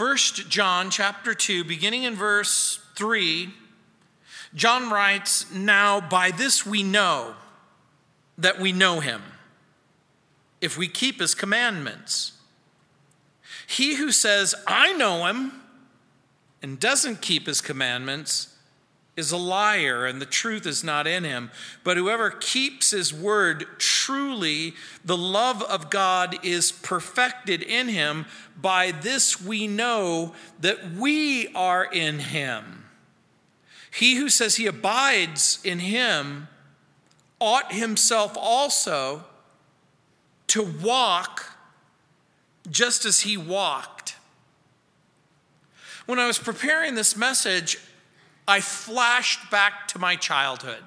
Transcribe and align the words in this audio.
1 0.00 0.16
John 0.48 0.88
chapter 0.88 1.34
2, 1.34 1.62
beginning 1.62 2.04
in 2.04 2.14
verse 2.14 2.80
3, 2.96 3.50
John 4.54 4.90
writes, 4.90 5.52
Now 5.52 6.00
by 6.00 6.30
this 6.30 6.64
we 6.64 6.82
know 6.82 7.34
that 8.38 8.58
we 8.58 8.72
know 8.72 9.00
him, 9.00 9.20
if 10.62 10.78
we 10.78 10.88
keep 10.88 11.20
his 11.20 11.34
commandments. 11.34 12.32
He 13.66 13.96
who 13.96 14.10
says, 14.10 14.54
I 14.66 14.94
know 14.94 15.26
him, 15.26 15.52
and 16.62 16.80
doesn't 16.80 17.20
keep 17.20 17.46
his 17.46 17.60
commandments 17.60 18.49
is 19.20 19.30
a 19.30 19.36
liar, 19.36 20.04
and 20.04 20.20
the 20.20 20.26
truth 20.26 20.66
is 20.66 20.82
not 20.82 21.06
in 21.06 21.22
him. 21.22 21.52
But 21.84 21.96
whoever 21.96 22.30
keeps 22.30 22.90
his 22.90 23.14
word 23.14 23.66
truly, 23.78 24.74
the 25.04 25.16
love 25.16 25.62
of 25.62 25.90
God 25.90 26.44
is 26.44 26.72
perfected 26.72 27.62
in 27.62 27.86
him. 27.86 28.26
By 28.60 28.90
this 28.90 29.40
we 29.40 29.68
know 29.68 30.34
that 30.58 30.90
we 30.92 31.46
are 31.54 31.84
in 31.84 32.18
him. 32.18 32.86
He 33.92 34.16
who 34.16 34.28
says 34.28 34.56
he 34.56 34.66
abides 34.66 35.60
in 35.62 35.78
him 35.78 36.48
ought 37.40 37.72
himself 37.72 38.36
also 38.36 39.24
to 40.48 40.62
walk 40.62 41.46
just 42.68 43.04
as 43.04 43.20
he 43.20 43.36
walked. 43.36 44.16
When 46.06 46.18
I 46.18 46.26
was 46.26 46.38
preparing 46.38 46.96
this 46.96 47.16
message, 47.16 47.78
I 48.50 48.60
flashed 48.60 49.50
back 49.50 49.86
to 49.88 49.98
my 49.98 50.16
childhood. 50.16 50.82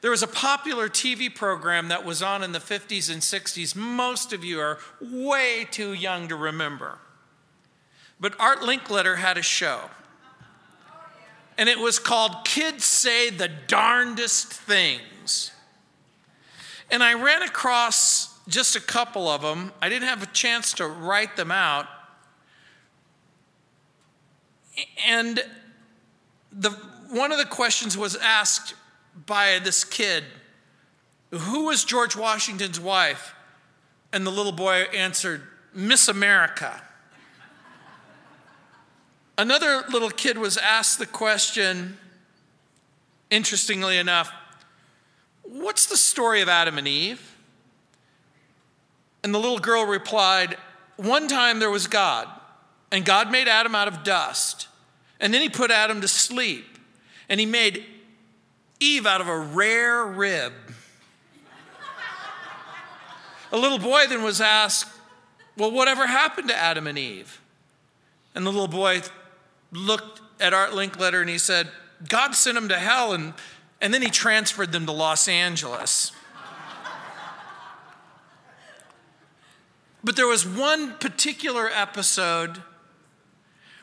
There 0.00 0.10
was 0.10 0.22
a 0.22 0.26
popular 0.26 0.88
TV 0.88 1.32
program 1.32 1.88
that 1.88 2.04
was 2.04 2.22
on 2.22 2.42
in 2.42 2.52
the 2.52 2.58
50s 2.58 3.10
and 3.10 3.22
60s. 3.22 3.76
Most 3.76 4.32
of 4.32 4.42
you 4.42 4.58
are 4.58 4.78
way 5.00 5.66
too 5.70 5.92
young 5.92 6.26
to 6.28 6.36
remember. 6.36 6.98
But 8.18 8.34
Art 8.40 8.60
Linkletter 8.60 9.18
had 9.18 9.38
a 9.38 9.42
show. 9.42 9.90
And 11.56 11.68
it 11.68 11.78
was 11.78 11.98
called 11.98 12.44
Kids 12.44 12.84
Say 12.84 13.30
the 13.30 13.48
Darndest 13.48 14.52
Things. 14.52 15.52
And 16.90 17.02
I 17.02 17.14
ran 17.14 17.42
across 17.42 18.38
just 18.48 18.74
a 18.74 18.80
couple 18.80 19.28
of 19.28 19.42
them. 19.42 19.72
I 19.80 19.88
didn't 19.88 20.08
have 20.08 20.22
a 20.22 20.26
chance 20.26 20.72
to 20.74 20.86
write 20.86 21.36
them 21.36 21.50
out. 21.50 21.86
And 25.06 25.44
the, 26.52 26.70
one 27.10 27.32
of 27.32 27.38
the 27.38 27.44
questions 27.44 27.96
was 27.96 28.16
asked 28.16 28.74
by 29.26 29.58
this 29.62 29.84
kid 29.84 30.24
Who 31.30 31.66
was 31.66 31.84
George 31.84 32.16
Washington's 32.16 32.80
wife? 32.80 33.34
And 34.12 34.26
the 34.26 34.30
little 34.30 34.52
boy 34.52 34.86
answered, 34.92 35.42
Miss 35.72 36.08
America. 36.08 36.82
Another 39.38 39.84
little 39.88 40.10
kid 40.10 40.36
was 40.36 40.58
asked 40.58 40.98
the 40.98 41.06
question, 41.06 41.96
interestingly 43.30 43.96
enough, 43.96 44.32
What's 45.42 45.86
the 45.86 45.96
story 45.96 46.42
of 46.42 46.48
Adam 46.48 46.78
and 46.78 46.86
Eve? 46.86 47.36
And 49.22 49.34
the 49.34 49.38
little 49.38 49.58
girl 49.58 49.84
replied, 49.84 50.56
One 50.96 51.26
time 51.28 51.58
there 51.58 51.70
was 51.70 51.86
God, 51.86 52.28
and 52.92 53.04
God 53.04 53.30
made 53.30 53.48
Adam 53.48 53.74
out 53.74 53.88
of 53.88 54.04
dust. 54.04 54.68
And 55.20 55.34
then 55.34 55.42
he 55.42 55.48
put 55.50 55.70
Adam 55.70 56.00
to 56.00 56.08
sleep, 56.08 56.78
and 57.28 57.38
he 57.38 57.46
made 57.46 57.84
Eve 58.80 59.06
out 59.06 59.20
of 59.20 59.28
a 59.28 59.38
rare 59.38 60.04
rib. 60.06 60.52
a 63.52 63.58
little 63.58 63.78
boy 63.78 64.06
then 64.08 64.22
was 64.22 64.40
asked, 64.40 64.88
Well, 65.56 65.70
whatever 65.70 66.06
happened 66.06 66.48
to 66.48 66.56
Adam 66.56 66.86
and 66.86 66.98
Eve? 66.98 67.40
And 68.34 68.46
the 68.46 68.50
little 68.50 68.68
boy 68.68 69.02
looked 69.70 70.22
at 70.40 70.54
Art 70.54 70.70
Linkletter 70.70 71.20
and 71.20 71.28
he 71.28 71.38
said, 71.38 71.68
God 72.08 72.34
sent 72.34 72.54
them 72.54 72.68
to 72.70 72.78
hell, 72.78 73.12
and, 73.12 73.34
and 73.80 73.92
then 73.92 74.00
he 74.00 74.08
transferred 74.08 74.72
them 74.72 74.86
to 74.86 74.92
Los 74.92 75.28
Angeles. 75.28 76.12
but 80.02 80.16
there 80.16 80.26
was 80.26 80.46
one 80.46 80.94
particular 80.94 81.68
episode 81.68 82.62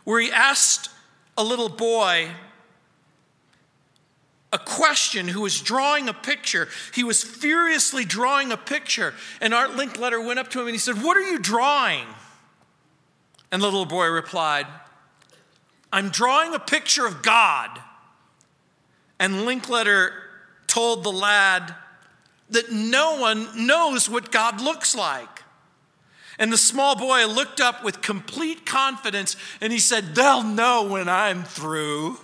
where 0.04 0.20
he 0.20 0.32
asked 0.32 0.90
a 1.38 1.44
little 1.44 1.70
boy 1.70 2.30
a 4.54 4.58
question 4.58 5.28
who 5.28 5.42
was 5.42 5.60
drawing 5.60 6.08
a 6.08 6.14
picture. 6.14 6.70
He 6.94 7.04
was 7.04 7.24
furiously 7.24 8.06
drawing 8.06 8.52
a 8.52 8.58
picture. 8.58 9.14
And 9.42 9.54
Art 9.54 9.72
Linkletter 9.72 10.26
went 10.26 10.40
up 10.40 10.50
to 10.52 10.60
him 10.60 10.68
and 10.68 10.74
he 10.74 10.80
said, 10.80 11.04
What 11.04 11.18
are 11.18 11.22
you 11.22 11.40
drawing? 11.40 12.06
And 13.52 13.62
the 13.62 13.66
little 13.66 13.86
boy 13.86 14.08
replied, 14.08 14.68
I'm 15.92 16.10
drawing 16.10 16.54
a 16.54 16.60
picture 16.60 17.06
of 17.06 17.22
God. 17.22 17.82
And 19.20 19.34
Linkletter 19.48 20.12
told 20.68 21.04
the 21.04 21.12
lad 21.12 21.76
that 22.50 22.72
no 22.72 23.20
one 23.20 23.68
knows 23.68 24.10
what 24.10 24.32
God 24.32 24.62
looks 24.62 24.96
like. 24.96 25.37
And 26.40 26.54
the 26.54 26.58
small 26.58 26.96
boy 26.96 27.26
looked 27.26 27.60
up 27.60 27.84
with 27.84 28.02
complete 28.02 28.66
confidence 28.66 29.36
and 29.60 29.74
he 29.74 29.80
said, 29.80 30.16
They'll 30.16 30.44
know 30.44 30.88
when 30.88 31.10
I'm 31.10 31.44
through. 31.44 32.18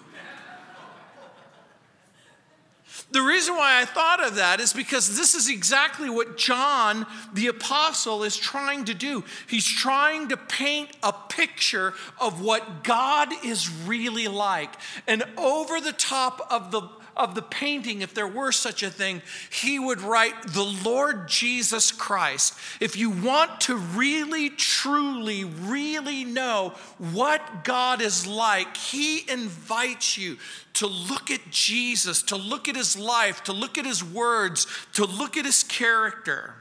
The 3.13 3.21
reason 3.21 3.53
why 3.55 3.79
I 3.79 3.85
thought 3.85 4.23
of 4.25 4.35
that 4.35 4.59
is 4.59 4.73
because 4.73 5.15
this 5.15 5.35
is 5.35 5.47
exactly 5.47 6.09
what 6.09 6.35
John 6.35 7.05
the 7.31 7.45
Apostle 7.45 8.23
is 8.23 8.35
trying 8.35 8.85
to 8.85 8.95
do. 8.95 9.23
He's 9.47 9.67
trying 9.67 10.29
to 10.29 10.37
paint 10.37 10.89
a 11.03 11.13
picture 11.13 11.93
of 12.19 12.41
what 12.41 12.83
God 12.83 13.31
is 13.45 13.69
really 13.85 14.27
like. 14.27 14.73
And 15.05 15.23
over 15.37 15.79
the 15.79 15.93
top 15.93 16.47
of 16.49 16.71
the 16.71 16.89
of 17.15 17.35
the 17.35 17.41
painting, 17.41 18.01
if 18.01 18.13
there 18.13 18.27
were 18.27 18.51
such 18.51 18.83
a 18.83 18.89
thing, 18.89 19.21
he 19.51 19.79
would 19.79 20.01
write 20.01 20.33
the 20.47 20.63
Lord 20.63 21.27
Jesus 21.27 21.91
Christ. 21.91 22.53
If 22.79 22.97
you 22.97 23.09
want 23.09 23.61
to 23.61 23.75
really, 23.75 24.49
truly, 24.49 25.43
really 25.43 26.23
know 26.23 26.73
what 26.97 27.63
God 27.63 28.01
is 28.01 28.25
like, 28.25 28.75
he 28.77 29.29
invites 29.29 30.17
you 30.17 30.37
to 30.73 30.87
look 30.87 31.29
at 31.29 31.51
Jesus, 31.51 32.23
to 32.23 32.35
look 32.35 32.67
at 32.67 32.75
his 32.75 32.97
life, 32.97 33.43
to 33.43 33.53
look 33.53 33.77
at 33.77 33.85
his 33.85 34.03
words, 34.03 34.65
to 34.93 35.05
look 35.05 35.37
at 35.37 35.45
his 35.45 35.63
character. 35.63 36.55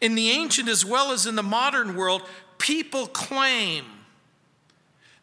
In 0.00 0.14
the 0.14 0.30
ancient 0.30 0.68
as 0.68 0.84
well 0.84 1.12
as 1.12 1.26
in 1.26 1.36
the 1.36 1.42
modern 1.42 1.96
world, 1.96 2.22
people 2.58 3.06
claim 3.06 3.84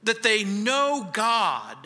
that 0.04 0.24
they 0.24 0.44
know 0.44 1.10
God 1.12 1.78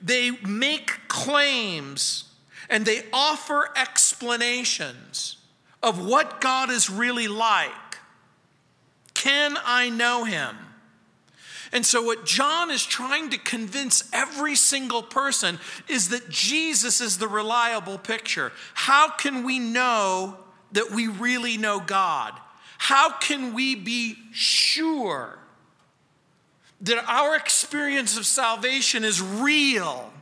they 0.00 0.30
make 0.46 1.08
claims 1.08 2.24
and 2.68 2.84
they 2.84 3.02
offer 3.12 3.70
explanations 3.76 5.36
of 5.82 6.04
what 6.04 6.40
God 6.40 6.70
is 6.70 6.90
really 6.90 7.28
like. 7.28 7.72
Can 9.14 9.56
I 9.64 9.88
know 9.88 10.24
him? 10.24 10.56
And 11.72 11.84
so, 11.84 12.02
what 12.02 12.24
John 12.24 12.70
is 12.70 12.84
trying 12.84 13.30
to 13.30 13.38
convince 13.38 14.08
every 14.12 14.54
single 14.54 15.02
person 15.02 15.58
is 15.88 16.10
that 16.10 16.28
Jesus 16.28 17.00
is 17.00 17.18
the 17.18 17.28
reliable 17.28 17.98
picture. 17.98 18.52
How 18.74 19.10
can 19.10 19.42
we 19.42 19.58
know 19.58 20.36
that 20.72 20.90
we 20.92 21.08
really 21.08 21.56
know 21.56 21.80
God? 21.80 22.34
How 22.78 23.10
can 23.10 23.52
we 23.52 23.74
be 23.74 24.16
sure 24.32 25.38
that 26.80 27.04
our 27.08 27.36
experience 27.36 28.16
of 28.16 28.26
salvation 28.26 29.04
is 29.04 29.22
real. 29.22 30.12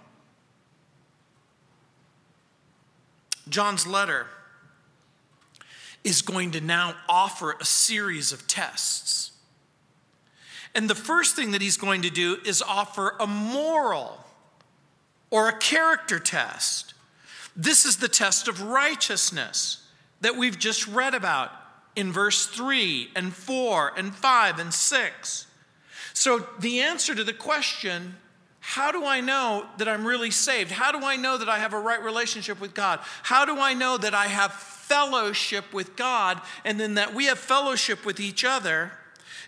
John's 3.49 3.87
letter 3.87 4.27
is 6.03 6.23
going 6.23 6.53
to 6.53 6.61
now 6.61 6.95
offer 7.09 7.57
a 7.61 7.65
series 7.65 8.33
of 8.33 8.47
tests. 8.47 9.33
And 10.75 10.91
the 10.91 10.95
first 10.95 11.37
thing 11.37 11.53
that 11.53 11.63
he's 11.63 11.77
going 11.77 12.03
to 12.03 12.11
do 12.11 12.39
is 12.45 12.63
offer 12.63 13.15
a 13.21 13.27
moral 13.27 14.25
or 15.31 15.49
a 15.49 15.59
character 15.59 16.19
test. 16.19 16.95
This 17.57 17.85
is 17.85 17.99
the 17.99 18.09
test 18.09 18.49
of 18.49 18.63
righteousness 18.63 19.87
that 20.21 20.37
we've 20.37 20.59
just 20.59 20.87
read 20.89 21.15
about 21.15 21.53
in 21.97 22.13
verse 22.13 22.47
3 22.47 23.11
and 23.15 23.33
4 23.33 23.93
and 23.97 24.15
5 24.15 24.59
and 24.59 24.75
6. 24.75 25.44
So, 26.15 26.47
the 26.61 26.81
answer 26.81 27.15
to 27.15 27.25
the 27.25 27.33
question, 27.33 28.17
how 28.61 28.93
do 28.93 29.05
I 29.05 29.21
know 29.21 29.67
that 29.77 29.89
I'm 29.89 30.07
really 30.07 30.31
saved? 30.31 30.71
How 30.71 30.91
do 30.91 31.05
I 31.05 31.17
know 31.17 31.37
that 31.37 31.51
I 31.51 31.59
have 31.59 31.75
a 31.75 31.79
right 31.79 32.03
relationship 32.03 32.61
with 32.61 32.73
God? 32.73 33.01
How 33.23 33.45
do 33.45 33.59
I 33.59 33.75
know 33.75 33.99
that 33.99 34.15
I 34.15 34.27
have 34.27 34.55
fellowship 34.55 35.75
with 35.75 35.97
God 35.97 36.41
and 36.65 36.81
then 36.81 36.95
that 36.95 37.15
we 37.15 37.27
have 37.27 37.39
fellowship 37.39 38.07
with 38.07 38.21
each 38.21 38.43
other? 38.43 38.93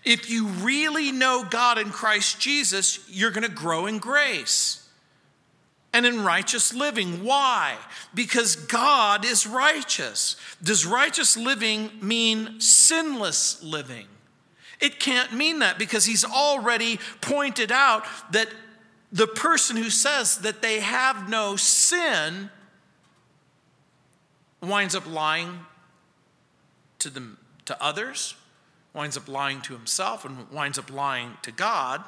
If 0.04 0.28
you 0.28 0.48
really 0.48 1.12
know 1.12 1.46
God 1.48 1.78
in 1.78 1.90
Christ 1.90 2.40
Jesus, 2.40 3.08
you're 3.08 3.30
going 3.30 3.48
to 3.48 3.50
grow 3.50 3.86
in 3.86 3.98
grace 3.98 4.86
and 5.94 6.04
in 6.04 6.22
righteous 6.24 6.74
living. 6.74 7.24
Why? 7.24 7.76
Because 8.12 8.56
God 8.56 9.24
is 9.24 9.46
righteous. 9.46 10.36
Does 10.62 10.84
righteous 10.84 11.36
living 11.36 11.90
mean 12.02 12.60
sinless 12.60 13.62
living? 13.62 14.06
It 14.80 15.00
can't 15.00 15.32
mean 15.32 15.60
that 15.60 15.78
because 15.78 16.04
he's 16.04 16.24
already 16.24 16.98
pointed 17.20 17.72
out 17.72 18.04
that 18.32 18.48
the 19.12 19.26
person 19.26 19.76
who 19.76 19.90
says 19.90 20.38
that 20.38 20.62
they 20.62 20.80
have 20.80 21.28
no 21.28 21.56
sin 21.56 22.50
winds 24.60 24.94
up 24.94 25.06
lying 25.06 25.60
to 26.98 27.10
them 27.10 27.38
to 27.64 27.82
others, 27.82 28.34
winds 28.92 29.16
up 29.16 29.28
lying 29.28 29.60
to 29.62 29.72
himself 29.72 30.24
and 30.24 30.50
winds 30.50 30.78
up 30.78 30.90
lying 30.90 31.36
to 31.42 31.52
God. 31.52 32.02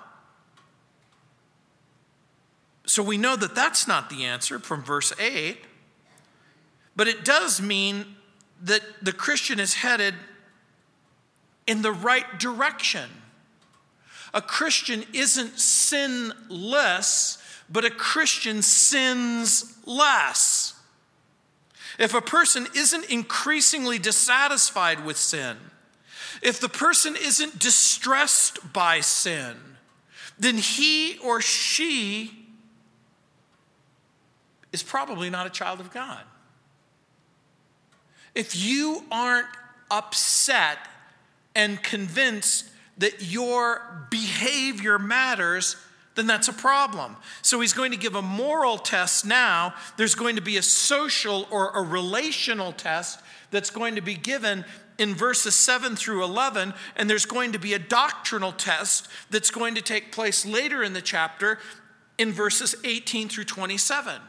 So 2.87 3.03
we 3.03 3.19
know 3.19 3.37
that 3.37 3.55
that's 3.55 3.87
not 3.87 4.09
the 4.09 4.25
answer 4.25 4.59
from 4.59 4.83
verse 4.83 5.13
8. 5.21 5.59
But 6.97 7.07
it 7.07 7.25
does 7.25 7.61
mean 7.61 8.17
that 8.63 8.83
the 9.03 9.13
Christian 9.13 9.61
is 9.61 9.75
headed 9.75 10.15
in 11.69 11.83
the 11.83 11.93
right 11.93 12.41
direction. 12.41 13.09
A 14.33 14.41
Christian 14.41 15.05
isn't 15.13 15.59
sinless, 15.61 17.39
but 17.71 17.85
a 17.85 17.91
Christian 17.91 18.63
sins 18.63 19.77
less. 19.85 20.75
If 21.99 22.15
a 22.15 22.23
person 22.23 22.67
isn't 22.75 23.05
increasingly 23.11 23.99
dissatisfied 23.99 25.05
with 25.05 25.19
sin, 25.19 25.59
if 26.41 26.59
the 26.59 26.69
person 26.69 27.17
isn't 27.17 27.59
distressed 27.59 28.73
by 28.73 29.01
sin, 29.01 29.57
then 30.39 30.57
he 30.57 31.19
or 31.19 31.41
she 31.43 32.47
is 34.73 34.83
probably 34.83 35.29
not 35.29 35.47
a 35.47 35.51
child 35.51 35.81
of 35.81 35.93
God. 35.93 36.23
If 38.35 38.57
you 38.57 39.05
aren't 39.11 39.49
upset 39.91 40.79
and 41.59 41.83
convinced 41.83 42.71
that 42.99 43.21
your 43.21 44.07
behavior 44.11 44.97
matters, 44.97 45.75
then 46.15 46.29
that's 46.29 46.47
a 46.47 46.53
problem. 46.53 47.17
So 47.43 47.61
he's 47.61 47.73
going 47.73 47.91
to 47.91 47.97
give 47.97 48.15
a 48.15 48.23
moral 48.23 48.79
test 48.79 49.27
now. 49.27 49.75
There's 49.97 50.15
going 50.15 50.37
to 50.37 50.41
be 50.41 50.57
a 50.57 50.63
social 50.63 51.49
or 51.51 51.71
a 51.71 51.83
relational 51.83 52.71
test 52.71 53.21
that's 53.51 53.71
going 53.71 53.97
to 53.97 54.01
be 54.01 54.15
given 54.15 54.65
in 54.99 55.17
verses 55.17 55.57
7 55.57 55.97
through 55.97 56.23
11, 56.23 56.75
and 56.95 57.11
there's 57.11 57.27
going 57.27 57.51
to 57.53 57.59
be 57.59 57.75
a 57.75 57.79
doctrinal 57.81 58.53
test 58.53 59.09
that's 59.29 59.51
going 59.51 59.75
to 59.75 59.83
take 59.83 60.13
place 60.13 60.47
later 60.47 60.85
in 60.85 60.93
the 60.93 61.03
chapter 61.03 61.59
in 62.19 62.31
verses 62.31 62.77
18 62.85 63.29
through 63.29 63.45
27. 63.45 64.21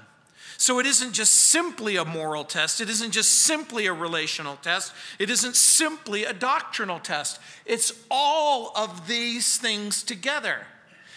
So 0.60 0.78
it 0.78 0.86
isn't 0.86 1.14
just 1.14 1.34
simply 1.34 1.96
a 1.96 2.04
moral 2.04 2.44
test, 2.44 2.82
it 2.82 2.90
isn't 2.90 3.12
just 3.12 3.44
simply 3.44 3.86
a 3.86 3.94
relational 3.94 4.58
test, 4.58 4.92
it 5.18 5.30
isn't 5.30 5.56
simply 5.56 6.26
a 6.26 6.34
doctrinal 6.34 7.00
test. 7.00 7.40
It's 7.66 7.94
all 8.12 8.74
of 8.76 9.08
these 9.08 9.56
things 9.56 10.04
together. 10.04 10.68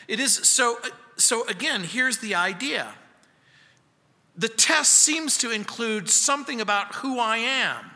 It 0.06 0.20
is 0.20 0.32
so 0.32 0.78
so 1.16 1.44
again, 1.48 1.82
here's 1.82 2.18
the 2.18 2.36
idea. 2.36 2.94
The 4.36 4.48
test 4.48 4.92
seems 4.92 5.36
to 5.38 5.50
include 5.50 6.08
something 6.08 6.60
about 6.60 6.94
who 6.94 7.18
I 7.18 7.38
am. 7.38 7.90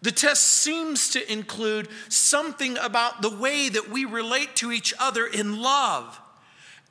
The 0.00 0.12
test 0.12 0.44
seems 0.44 1.10
to 1.10 1.30
include 1.30 1.88
something 2.08 2.78
about 2.78 3.20
the 3.20 3.36
way 3.36 3.68
that 3.68 3.90
we 3.90 4.06
relate 4.06 4.56
to 4.56 4.72
each 4.72 4.94
other 4.98 5.26
in 5.26 5.60
love. 5.60 6.18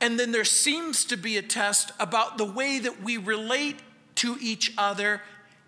And 0.01 0.19
then 0.19 0.31
there 0.31 0.43
seems 0.43 1.05
to 1.05 1.17
be 1.17 1.37
a 1.37 1.41
test 1.41 1.91
about 1.99 2.37
the 2.37 2.45
way 2.45 2.79
that 2.79 3.01
we 3.01 3.17
relate 3.17 3.77
to 4.15 4.37
each 4.41 4.73
other 4.77 5.21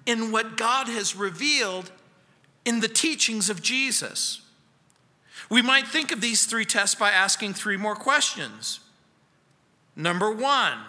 in 0.06 0.32
what 0.32 0.58
God 0.58 0.88
has 0.88 1.16
revealed 1.16 1.92
in 2.66 2.80
the 2.82 2.88
teachings 2.88 3.50
of 3.50 3.62
Jesus. 3.62 4.42
We 5.50 5.62
might 5.62 5.88
think 5.88 6.12
of 6.12 6.22
these 6.22 6.46
three 6.46 6.66
tests 6.66 6.96
by 6.96 7.12
asking 7.12 7.54
three 7.54 7.78
more 7.78 7.96
questions. 7.96 8.82
Number 9.96 10.32
one, 10.32 10.80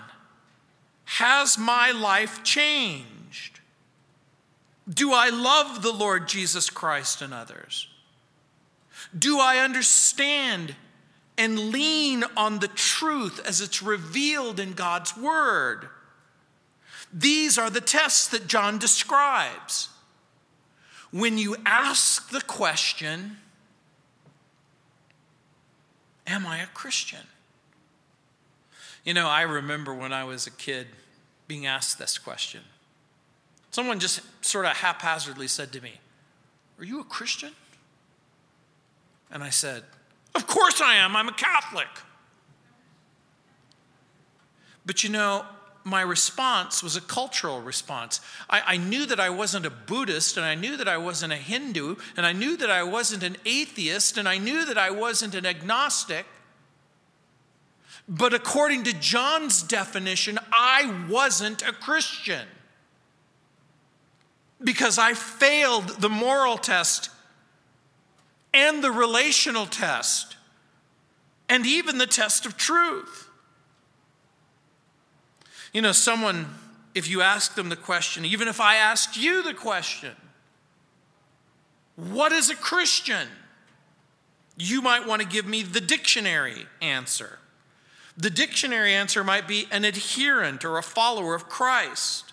has 1.04 1.56
my 1.56 1.90
life 1.90 2.42
changed? 2.42 3.60
Do 4.88 5.12
I 5.12 5.28
love 5.28 5.82
the 5.82 5.92
Lord 5.92 6.28
Jesus 6.28 6.70
Christ 6.70 7.22
and 7.22 7.32
others? 7.32 7.88
Do 9.16 9.38
I 9.38 9.58
understand 9.58 10.74
and 11.38 11.70
lean 11.70 12.24
on 12.36 12.58
the 12.58 12.68
truth 12.68 13.40
as 13.46 13.60
it's 13.60 13.80
revealed 13.82 14.58
in 14.58 14.72
God's 14.72 15.16
Word. 15.16 15.88
These 17.12 17.56
are 17.56 17.70
the 17.70 17.80
tests 17.80 18.28
that 18.28 18.48
John 18.48 18.78
describes. 18.78 19.88
When 21.12 21.38
you 21.38 21.56
ask 21.64 22.30
the 22.30 22.42
question, 22.42 23.38
Am 26.26 26.46
I 26.46 26.58
a 26.58 26.66
Christian? 26.66 27.24
You 29.02 29.14
know, 29.14 29.28
I 29.28 29.42
remember 29.42 29.94
when 29.94 30.12
I 30.12 30.24
was 30.24 30.46
a 30.46 30.50
kid 30.50 30.88
being 31.46 31.64
asked 31.64 31.98
this 31.98 32.18
question. 32.18 32.60
Someone 33.70 33.98
just 33.98 34.20
sort 34.44 34.66
of 34.66 34.76
haphazardly 34.76 35.48
said 35.48 35.72
to 35.72 35.80
me, 35.80 35.94
Are 36.78 36.84
you 36.84 37.00
a 37.00 37.04
Christian? 37.04 37.52
And 39.30 39.42
I 39.42 39.48
said, 39.48 39.84
of 40.34 40.46
course 40.46 40.80
I 40.80 40.96
am. 40.96 41.16
I'm 41.16 41.28
a 41.28 41.32
Catholic. 41.32 41.88
But 44.86 45.04
you 45.04 45.10
know, 45.10 45.44
my 45.84 46.00
response 46.02 46.82
was 46.82 46.96
a 46.96 47.00
cultural 47.00 47.60
response. 47.60 48.20
I, 48.48 48.62
I, 48.66 48.76
knew 48.76 49.06
that 49.06 49.20
I 49.20 49.30
wasn't 49.30 49.66
a 49.66 49.70
Buddhist, 49.70 50.36
and 50.36 50.44
I 50.44 50.54
knew 50.54 50.76
that 50.76 50.88
I 50.88 50.98
wasn't 50.98 51.32
a 51.32 51.36
Hindu, 51.36 51.96
and 52.16 52.26
I 52.26 52.32
knew 52.32 52.56
that 52.56 52.70
I 52.70 52.82
wasn't 52.82 53.22
an 53.22 53.36
atheist, 53.44 54.18
and 54.18 54.28
I 54.28 54.38
knew 54.38 54.64
that 54.66 54.78
I 54.78 54.90
wasn't 54.90 55.34
an 55.34 55.46
agnostic. 55.46 56.26
But 58.08 58.32
according 58.32 58.84
to 58.84 58.98
John's 58.98 59.62
definition, 59.62 60.38
I 60.52 61.06
wasn't 61.08 61.62
a 61.62 61.72
Christian 61.72 62.46
because 64.62 64.98
I 64.98 65.14
failed 65.14 65.88
the 66.00 66.08
moral 66.08 66.56
test 66.56 67.10
and 68.52 68.82
the 68.82 68.90
relational 68.90 69.66
test, 69.66 70.36
and 71.48 71.66
even 71.66 71.98
the 71.98 72.06
test 72.06 72.46
of 72.46 72.56
truth. 72.56 73.28
You 75.72 75.82
know, 75.82 75.92
someone, 75.92 76.54
if 76.94 77.08
you 77.08 77.20
ask 77.22 77.54
them 77.54 77.68
the 77.68 77.76
question, 77.76 78.24
even 78.24 78.48
if 78.48 78.60
I 78.60 78.76
asked 78.76 79.16
you 79.16 79.42
the 79.42 79.54
question, 79.54 80.14
what 81.96 82.32
is 82.32 82.48
a 82.48 82.54
Christian? 82.54 83.28
You 84.56 84.82
might 84.82 85.06
want 85.06 85.22
to 85.22 85.28
give 85.28 85.46
me 85.46 85.62
the 85.62 85.80
dictionary 85.80 86.66
answer. 86.80 87.38
The 88.16 88.30
dictionary 88.30 88.92
answer 88.92 89.22
might 89.22 89.46
be 89.46 89.68
an 89.70 89.84
adherent 89.84 90.64
or 90.64 90.78
a 90.78 90.82
follower 90.82 91.34
of 91.34 91.48
Christ. 91.48 92.27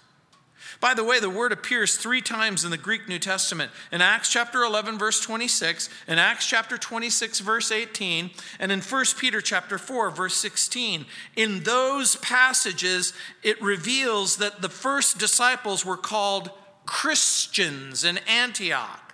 By 0.80 0.94
the 0.94 1.04
way, 1.04 1.20
the 1.20 1.30
word 1.30 1.52
appears 1.52 1.98
three 1.98 2.22
times 2.22 2.66
in 2.66 2.72
the 2.72 2.78
Greek 2.78 3.08
New 3.08 3.20
Testament 3.20 3.72
in 3.92 4.02
Acts 4.02 4.30
chapter 4.30 4.64
11, 4.64 4.98
verse 4.98 5.20
26, 5.22 5.90
in 6.08 6.20
Acts 6.20 6.48
chapter 6.48 6.78
26, 6.78 7.40
verse 7.40 7.72
18, 7.72 8.32
and 8.60 8.72
in 8.72 8.82
1 8.82 9.06
Peter 9.18 9.42
chapter 9.42 9.78
4, 9.78 10.12
verse 10.12 10.36
16. 10.36 11.06
In 11.36 11.64
those 11.64 12.18
passages, 12.18 13.14
it 13.44 13.62
reveals 13.62 14.38
that 14.38 14.62
the 14.62 14.70
first 14.70 15.18
disciples 15.18 15.86
were 15.86 15.98
called 15.98 16.52
Christians 16.86 18.04
in 18.04 18.20
Antioch. 18.28 19.05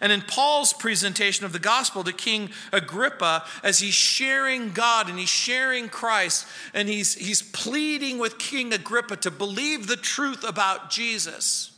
And 0.00 0.12
in 0.12 0.22
Paul's 0.22 0.72
presentation 0.72 1.46
of 1.46 1.52
the 1.52 1.58
gospel 1.58 2.04
to 2.04 2.12
King 2.12 2.50
Agrippa, 2.72 3.44
as 3.62 3.78
he's 3.78 3.94
sharing 3.94 4.72
God 4.72 5.08
and 5.08 5.18
he's 5.18 5.28
sharing 5.28 5.88
Christ, 5.88 6.46
and 6.74 6.88
he's, 6.88 7.14
he's 7.14 7.42
pleading 7.42 8.18
with 8.18 8.38
King 8.38 8.72
Agrippa 8.72 9.16
to 9.16 9.30
believe 9.30 9.86
the 9.86 9.96
truth 9.96 10.44
about 10.44 10.90
Jesus, 10.90 11.72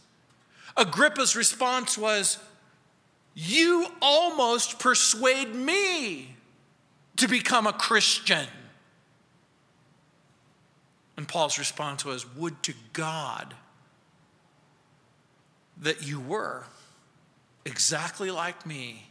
Agrippa's 0.76 1.34
response 1.36 1.98
was, 1.98 2.38
You 3.34 3.86
almost 4.00 4.78
persuade 4.78 5.54
me 5.54 6.34
to 7.16 7.28
become 7.28 7.66
a 7.66 7.72
Christian. 7.72 8.46
And 11.16 11.26
Paul's 11.26 11.58
response 11.58 12.04
was, 12.04 12.24
Would 12.36 12.62
to 12.62 12.74
God 12.92 13.54
that 15.80 16.06
you 16.06 16.20
were 16.20 16.64
exactly 17.68 18.30
like 18.30 18.66
me, 18.66 19.04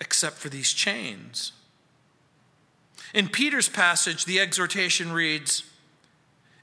except 0.00 0.36
for 0.36 0.48
these 0.48 0.72
chains. 0.72 1.52
In 3.12 3.28
Peter's 3.28 3.68
passage, 3.68 4.24
the 4.24 4.40
exhortation 4.40 5.12
reads 5.12 5.64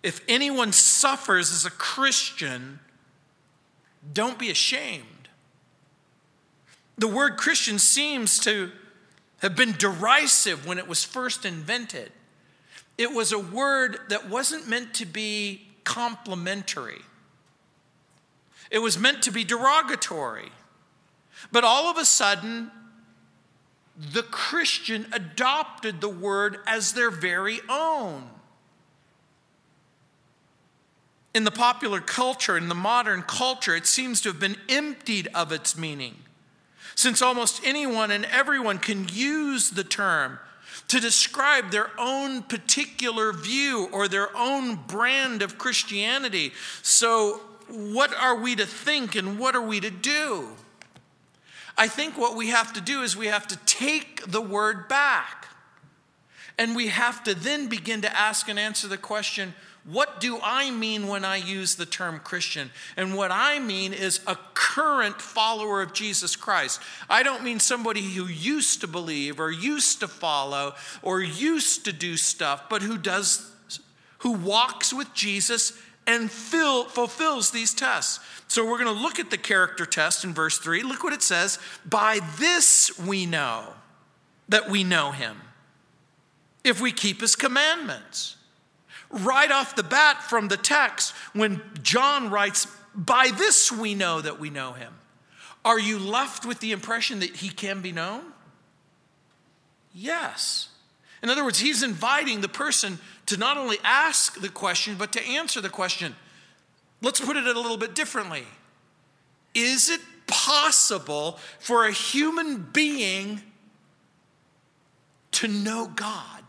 If 0.02 0.22
anyone 0.28 0.72
suffers 0.72 1.52
as 1.52 1.66
a 1.66 1.72
Christian, 1.72 2.80
don't 4.12 4.40
be 4.40 4.50
ashamed. 4.50 5.30
The 6.98 7.08
word 7.08 7.38
Christian 7.38 7.80
seems 7.80 8.40
to 8.40 8.72
have 9.40 9.56
been 9.56 9.74
derisive 9.74 10.66
when 10.66 10.78
it 10.78 10.88
was 10.88 11.04
first 11.04 11.46
invented. 11.46 12.12
It 12.98 13.12
was 13.12 13.32
a 13.32 13.40
word 13.40 13.98
that 14.10 14.30
wasn't 14.30 14.68
meant 14.68 14.94
to 14.96 15.06
be 15.06 15.68
complimentary, 15.84 17.02
it 18.72 18.80
was 18.80 18.98
meant 18.98 19.22
to 19.24 19.32
be 19.32 19.44
derogatory. 19.44 20.52
But 21.52 21.64
all 21.64 21.90
of 21.90 21.98
a 21.98 22.06
sudden, 22.06 22.72
the 23.96 24.24
Christian 24.24 25.08
adopted 25.12 26.02
the 26.02 26.10
word 26.10 26.60
as 26.66 26.94
their 26.94 27.12
very 27.12 27.60
own. 27.70 28.30
In 31.34 31.44
the 31.44 31.52
popular 31.52 32.00
culture, 32.00 32.58
in 32.58 32.70
the 32.70 32.76
modern 32.76 33.24
culture, 33.24 33.76
it 33.76 33.88
seems 33.88 34.22
to 34.22 34.30
have 34.30 34.40
been 34.40 34.58
emptied 34.70 35.28
of 35.34 35.52
its 35.52 35.78
meaning. 35.78 36.16
Since 36.96 37.22
almost 37.22 37.62
anyone 37.66 38.12
and 38.12 38.26
everyone 38.26 38.78
can 38.78 39.08
use 39.12 39.72
the 39.72 39.84
term 39.84 40.40
to 40.90 41.00
describe 41.00 41.72
their 41.72 41.90
own 41.98 42.44
particular 42.44 43.34
view 43.34 43.90
or 43.92 44.08
their 44.08 44.36
own 44.36 44.76
brand 44.76 45.42
of 45.42 45.58
Christianity. 45.58 46.52
So, 46.82 47.42
what 47.68 48.14
are 48.16 48.36
we 48.36 48.56
to 48.56 48.66
think 48.66 49.16
and 49.16 49.40
what 49.40 49.56
are 49.56 49.62
we 49.62 49.80
to 49.80 49.90
do? 49.90 50.50
I 51.78 51.88
think 51.88 52.18
what 52.18 52.36
we 52.36 52.50
have 52.50 52.74
to 52.74 52.82
do 52.82 53.02
is 53.02 53.18
we 53.18 53.28
have 53.28 53.48
to 53.48 53.58
take 53.66 54.26
the 54.28 54.42
word 54.42 54.88
back. 54.88 55.48
And 56.58 56.76
we 56.76 56.88
have 56.88 57.24
to 57.24 57.34
then 57.34 57.68
begin 57.68 58.02
to 58.02 58.16
ask 58.16 58.48
and 58.48 58.60
answer 58.60 58.88
the 58.88 58.98
question 58.98 59.54
what 59.86 60.22
do 60.22 60.40
I 60.42 60.72
mean 60.72 61.08
when 61.08 61.26
I 61.26 61.36
use 61.36 61.76
the 61.76 61.86
term 61.86 62.22
Christian? 62.22 62.72
And 62.96 63.16
what 63.16 63.32
I 63.32 63.60
mean 63.60 63.92
is 63.92 64.22
a 64.26 64.38
current 64.54 65.22
follower 65.22 65.82
of 65.82 65.92
Jesus 65.92 66.38
Christ. 66.38 66.80
I 67.10 67.22
don't 67.22 67.44
mean 67.44 67.60
somebody 67.60 68.02
who 68.02 68.28
used 68.28 68.80
to 68.82 68.88
believe 68.88 69.42
or 69.42 69.52
used 69.52 70.00
to 70.00 70.08
follow 70.08 70.76
or 71.02 71.22
used 71.22 71.84
to 71.84 71.92
do 71.92 72.16
stuff, 72.16 72.70
but 72.70 72.82
who 72.82 72.98
does 72.98 73.50
who 74.20 74.32
walks 74.32 74.94
with 74.94 75.14
Jesus 75.14 75.74
and 76.06 76.30
fill, 76.30 76.86
fulfills 76.86 77.52
these 77.52 77.74
tests. 77.74 78.20
So 78.48 78.66
we're 78.66 78.84
going 78.84 78.96
to 78.96 79.02
look 79.02 79.20
at 79.20 79.30
the 79.30 79.38
character 79.38 79.86
test 79.86 80.24
in 80.24 80.34
verse 80.34 80.58
3. 80.58 80.84
Look 80.84 81.04
what 81.04 81.14
it 81.14 81.24
says, 81.24 81.60
"By 81.86 82.20
this 82.38 82.98
we 83.00 83.26
know 83.26 83.74
that 84.50 84.70
we 84.70 84.84
know 84.84 85.12
him 85.12 85.42
if 86.64 86.82
we 86.82 86.92
keep 86.92 87.22
his 87.22 87.36
commandments." 87.36 88.38
right 89.14 89.52
off 89.52 89.76
the 89.76 89.84
bat 89.84 90.24
from 90.24 90.48
the 90.48 90.58
text 90.58 91.14
when 91.34 91.62
John 91.82 92.30
writes, 92.30 92.68
By 92.96 93.32
this 93.38 93.72
we 93.72 93.96
know 93.96 94.20
that 94.20 94.40
we 94.40 94.50
know 94.50 94.74
him. 94.74 94.94
Are 95.64 95.80
you 95.80 95.98
left 95.98 96.46
with 96.46 96.60
the 96.60 96.72
impression 96.72 97.20
that 97.20 97.38
he 97.38 97.50
can 97.50 97.82
be 97.82 97.92
known? 97.92 98.24
Yes. 99.94 100.70
In 101.22 101.30
other 101.30 101.44
words, 101.44 101.60
he's 101.60 101.84
inviting 101.84 102.42
the 102.42 102.50
person 102.50 103.00
to 103.28 103.38
not 103.38 103.58
only 103.58 103.78
ask 103.84 104.40
the 104.42 104.50
question, 104.50 104.96
but 104.98 105.12
to 105.14 105.24
answer 105.24 105.62
the 105.62 105.70
question. 105.70 106.16
Let's 107.02 107.20
put 107.20 107.38
it 107.38 107.46
a 107.46 107.60
little 107.60 107.78
bit 107.78 107.96
differently. 107.96 108.44
Is 109.54 109.90
it 109.90 110.02
possible 110.28 111.40
for 111.60 111.86
a 111.86 111.92
human 111.92 112.68
being 112.74 113.42
to 115.32 115.48
know 115.48 115.88
God? 115.88 116.44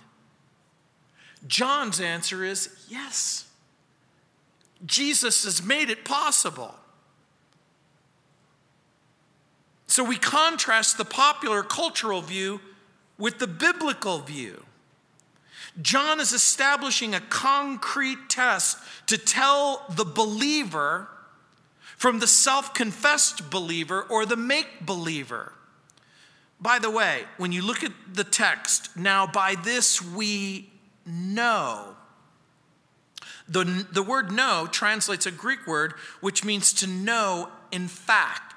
John's 1.46 2.00
answer 2.00 2.44
is 2.44 2.70
yes. 2.88 3.46
Jesus 4.86 5.44
has 5.44 5.62
made 5.62 5.90
it 5.90 6.04
possible. 6.04 6.74
So 9.86 10.02
we 10.02 10.16
contrast 10.16 10.98
the 10.98 11.04
popular 11.04 11.62
cultural 11.62 12.20
view 12.20 12.60
with 13.18 13.38
the 13.38 13.46
biblical 13.46 14.18
view. 14.18 14.64
John 15.82 16.20
is 16.20 16.32
establishing 16.32 17.14
a 17.14 17.20
concrete 17.20 18.28
test 18.28 18.78
to 19.06 19.18
tell 19.18 19.84
the 19.90 20.04
believer 20.04 21.08
from 21.96 22.20
the 22.20 22.26
self 22.26 22.74
confessed 22.74 23.50
believer 23.50 24.02
or 24.02 24.26
the 24.26 24.36
make 24.36 24.86
believer. 24.86 25.52
By 26.60 26.78
the 26.78 26.90
way, 26.90 27.24
when 27.36 27.52
you 27.52 27.62
look 27.62 27.82
at 27.82 27.92
the 28.12 28.24
text, 28.24 28.96
now 28.96 29.26
by 29.26 29.54
this 29.54 30.00
we 30.00 30.70
know. 31.04 31.96
The, 33.48 33.86
the 33.92 34.02
word 34.02 34.32
know 34.32 34.68
translates 34.70 35.26
a 35.26 35.30
Greek 35.30 35.66
word 35.66 35.94
which 36.20 36.44
means 36.44 36.72
to 36.74 36.86
know 36.86 37.50
in 37.70 37.88
fact. 37.88 38.53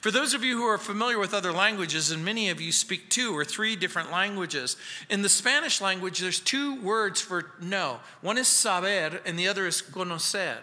For 0.00 0.10
those 0.10 0.32
of 0.32 0.42
you 0.42 0.56
who 0.56 0.64
are 0.64 0.78
familiar 0.78 1.18
with 1.18 1.34
other 1.34 1.52
languages, 1.52 2.10
and 2.10 2.24
many 2.24 2.48
of 2.48 2.58
you 2.58 2.72
speak 2.72 3.10
two 3.10 3.36
or 3.36 3.44
three 3.44 3.76
different 3.76 4.10
languages, 4.10 4.78
in 5.10 5.20
the 5.20 5.28
Spanish 5.28 5.80
language, 5.82 6.20
there's 6.20 6.40
two 6.40 6.80
words 6.80 7.20
for 7.20 7.52
know. 7.60 8.00
One 8.22 8.38
is 8.38 8.48
saber, 8.48 9.20
and 9.26 9.38
the 9.38 9.46
other 9.46 9.66
is 9.66 9.82
conocer. 9.82 10.62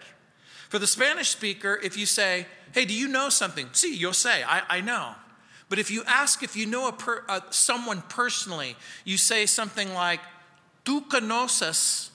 For 0.68 0.80
the 0.80 0.88
Spanish 0.88 1.28
speaker, 1.28 1.78
if 1.82 1.96
you 1.96 2.04
say, 2.04 2.46
Hey, 2.72 2.84
do 2.84 2.92
you 2.92 3.08
know 3.08 3.28
something? 3.28 3.68
See, 3.72 3.94
si, 3.94 3.98
you'll 3.98 4.12
say, 4.12 4.42
I, 4.42 4.62
I 4.68 4.80
know. 4.80 5.14
But 5.68 5.78
if 5.78 5.90
you 5.90 6.02
ask 6.06 6.42
if 6.42 6.56
you 6.56 6.66
know 6.66 6.88
a 6.88 6.92
per, 6.92 7.24
uh, 7.28 7.40
someone 7.50 8.02
personally, 8.08 8.76
you 9.04 9.16
say 9.16 9.46
something 9.46 9.94
like, 9.94 10.20
Tú 10.84 11.06
conoces 11.08 12.10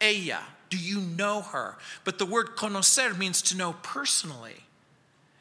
ella. 0.00 0.42
Do 0.70 0.76
you 0.76 1.00
know 1.00 1.42
her? 1.42 1.76
But 2.04 2.18
the 2.18 2.26
word 2.26 2.56
conocer 2.56 3.16
means 3.16 3.40
to 3.42 3.56
know 3.56 3.76
personally. 3.82 4.64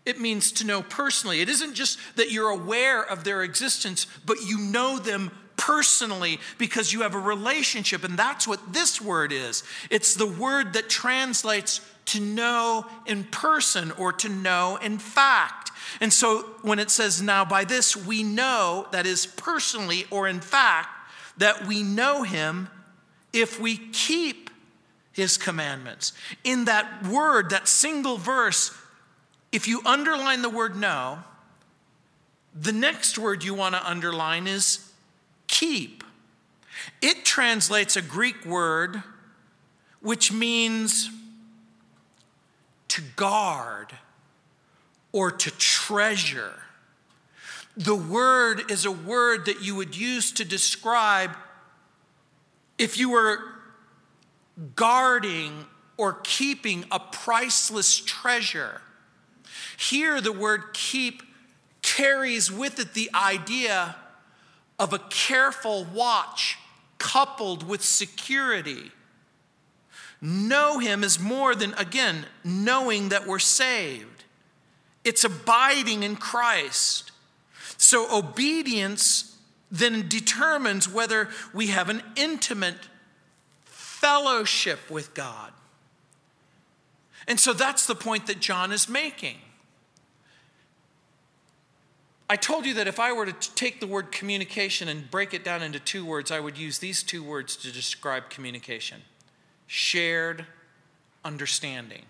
It 0.05 0.20
means 0.20 0.51
to 0.53 0.65
know 0.65 0.81
personally. 0.81 1.41
It 1.41 1.50
isn't 1.50 1.75
just 1.75 2.00
that 2.15 2.31
you're 2.31 2.50
aware 2.50 3.03
of 3.03 3.24
their 3.24 3.43
existence, 3.43 4.08
but 4.25 4.38
you 4.46 4.58
know 4.58 4.98
them 4.98 5.31
personally 5.58 6.39
because 6.58 6.91
you 6.91 7.01
have 7.01 7.13
a 7.13 7.20
relationship. 7.20 8.03
And 8.03 8.17
that's 8.17 8.48
what 8.48 8.74
this 8.74 9.00
word 9.00 9.31
is 9.31 9.63
it's 9.89 10.15
the 10.15 10.25
word 10.25 10.74
that 10.74 10.89
translates 10.89 11.81
to 12.05 12.20
know 12.20 12.86
in 13.05 13.24
person 13.25 13.91
or 13.91 14.12
to 14.12 14.29
know 14.29 14.79
in 14.81 14.98
fact. 14.98 15.70
And 16.00 16.12
so 16.12 16.41
when 16.63 16.79
it 16.79 16.89
says, 16.89 17.22
now 17.22 17.46
by 17.46 17.63
this 17.63 17.96
we 17.96 18.24
know, 18.24 18.88
that 18.91 19.05
is 19.05 19.27
personally 19.27 20.05
or 20.10 20.27
in 20.27 20.39
fact, 20.39 20.89
that 21.38 21.67
we 21.67 21.84
know 21.84 22.24
him 22.24 22.70
if 23.31 23.60
we 23.60 23.77
keep 23.77 24.50
his 25.13 25.38
commandments. 25.38 26.13
In 26.43 26.65
that 26.65 27.05
word, 27.05 27.51
that 27.51 27.67
single 27.67 28.17
verse, 28.17 28.75
if 29.51 29.67
you 29.67 29.81
underline 29.86 30.41
the 30.41 30.50
word 30.50 30.75
know, 30.75 31.20
the 32.53 32.72
next 32.72 33.17
word 33.17 33.43
you 33.43 33.53
want 33.53 33.75
to 33.75 33.89
underline 33.89 34.48
is 34.48 34.91
keep. 35.48 36.03
It 37.01 37.25
translates 37.25 37.96
a 37.96 38.01
Greek 38.01 38.46
word 38.46 39.03
which 40.01 40.31
means 40.31 41.10
to 42.88 43.01
guard 43.15 43.93
or 45.12 45.31
to 45.31 45.51
treasure. 45.51 46.53
The 47.77 47.96
word 47.96 48.70
is 48.70 48.86
a 48.86 48.91
word 48.91 49.46
that 49.46 49.62
you 49.62 49.75
would 49.75 49.96
use 49.96 50.31
to 50.34 50.46
describe 50.46 51.31
if 52.77 52.98
you 52.98 53.12
were 53.12 53.39
guarding 54.75 55.65
or 55.98 56.13
keeping 56.24 56.84
a 56.91 57.00
priceless 57.00 57.98
treasure. 57.98 58.81
Here, 59.81 60.21
the 60.21 60.31
word 60.31 60.73
keep 60.73 61.23
carries 61.81 62.51
with 62.51 62.79
it 62.79 62.93
the 62.93 63.09
idea 63.15 63.95
of 64.77 64.93
a 64.93 65.00
careful 65.00 65.85
watch 65.85 66.59
coupled 67.00 67.67
with 67.67 67.83
security. 67.83 68.91
Know 70.21 70.77
Him 70.77 71.03
is 71.03 71.19
more 71.19 71.55
than, 71.55 71.73
again, 71.79 72.27
knowing 72.43 73.09
that 73.09 73.25
we're 73.25 73.39
saved, 73.39 74.23
it's 75.03 75.23
abiding 75.23 76.03
in 76.03 76.15
Christ. 76.15 77.11
So 77.77 78.15
obedience 78.15 79.35
then 79.71 80.07
determines 80.07 80.88
whether 80.88 81.29
we 81.55 81.67
have 81.67 81.89
an 81.89 82.03
intimate 82.15 82.88
fellowship 83.63 84.91
with 84.91 85.15
God. 85.15 85.51
And 87.27 87.39
so 87.39 87.51
that's 87.53 87.88
the 87.88 87.95
point 87.95 88.27
that 88.27 88.39
John 88.39 88.71
is 88.71 88.88
making. 88.88 89.38
I 92.31 92.38
told 92.38 92.65
you 92.65 92.75
that 92.75 92.88
if 92.88 92.97
I 92.97 93.11
were 93.11 93.25
to 93.25 93.55
take 93.55 93.81
the 93.81 93.88
word 93.88 94.13
communication 94.13 94.88
and 94.88 95.11
break 95.11 95.33
it 95.33 95.43
down 95.43 95.61
into 95.61 95.81
two 95.81 96.05
words, 96.05 96.31
I 96.31 96.39
would 96.39 96.57
use 96.57 96.79
these 96.79 97.03
two 97.03 97.21
words 97.21 97.57
to 97.57 97.73
describe 97.73 98.29
communication 98.29 99.01
shared 99.67 100.45
understanding. 101.25 102.03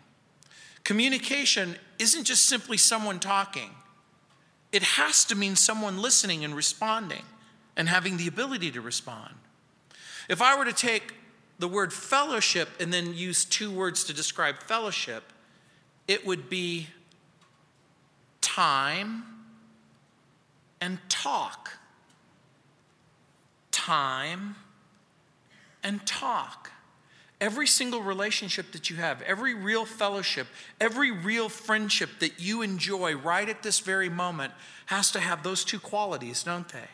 Communication 0.84 1.76
isn't 1.98 2.26
just 2.26 2.46
simply 2.46 2.78
someone 2.78 3.20
talking, 3.20 3.72
it 4.72 4.84
has 4.84 5.26
to 5.26 5.36
mean 5.36 5.56
someone 5.56 6.00
listening 6.00 6.46
and 6.46 6.56
responding 6.56 7.24
and 7.76 7.90
having 7.90 8.18
the 8.18 8.28
ability 8.28 8.70
to 8.70 8.80
respond. 8.80 9.34
If 10.30 10.40
I 10.40 10.56
were 10.56 10.66
to 10.66 10.74
take 10.74 11.16
the 11.58 11.68
word 11.68 11.92
fellowship 11.92 12.70
and 12.80 12.94
then 12.94 13.16
use 13.16 13.44
two 13.44 13.72
words 13.72 14.04
to 14.04 14.14
describe 14.14 14.62
fellowship, 14.62 15.34
it 16.08 16.28
would 16.28 16.48
be 16.48 16.90
time 18.40 19.31
and 20.82 20.98
talk. 21.08 21.78
Time 23.72 24.56
and 25.84 26.06
talk. 26.06 26.72
every 27.42 27.66
single 27.66 28.02
relationship 28.02 28.72
that 28.72 28.90
you 28.90 28.98
have, 28.98 29.22
every 29.24 29.56
real 29.56 29.84
fellowship, 29.84 30.46
every 30.80 31.10
real 31.10 31.50
friendship 31.50 32.10
that 32.20 32.40
you 32.40 32.62
enjoy 32.62 33.16
right 33.16 33.50
at 33.50 33.64
this 33.64 33.80
very 33.80 34.10
moment 34.10 34.54
has 34.86 35.10
to 35.12 35.20
have 35.20 35.42
those 35.42 35.66
two 35.66 35.80
qualities, 35.80 36.44
don't 36.44 36.70
they? 36.70 36.88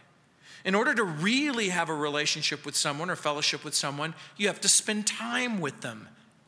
In 0.63 0.73
order 0.73 0.95
to 0.95 1.03
really 1.03 1.69
have 1.69 1.89
a 1.89 1.93
relationship 1.93 2.65
with 2.65 2.75
someone 2.75 3.09
or 3.09 3.15
fellowship 3.17 3.63
with 3.63 3.75
someone, 3.75 4.15
you 4.37 4.47
have 4.47 4.61
to 4.61 4.69
spend 4.69 5.05
time 5.05 5.59
with 5.59 5.81
them 5.81 6.07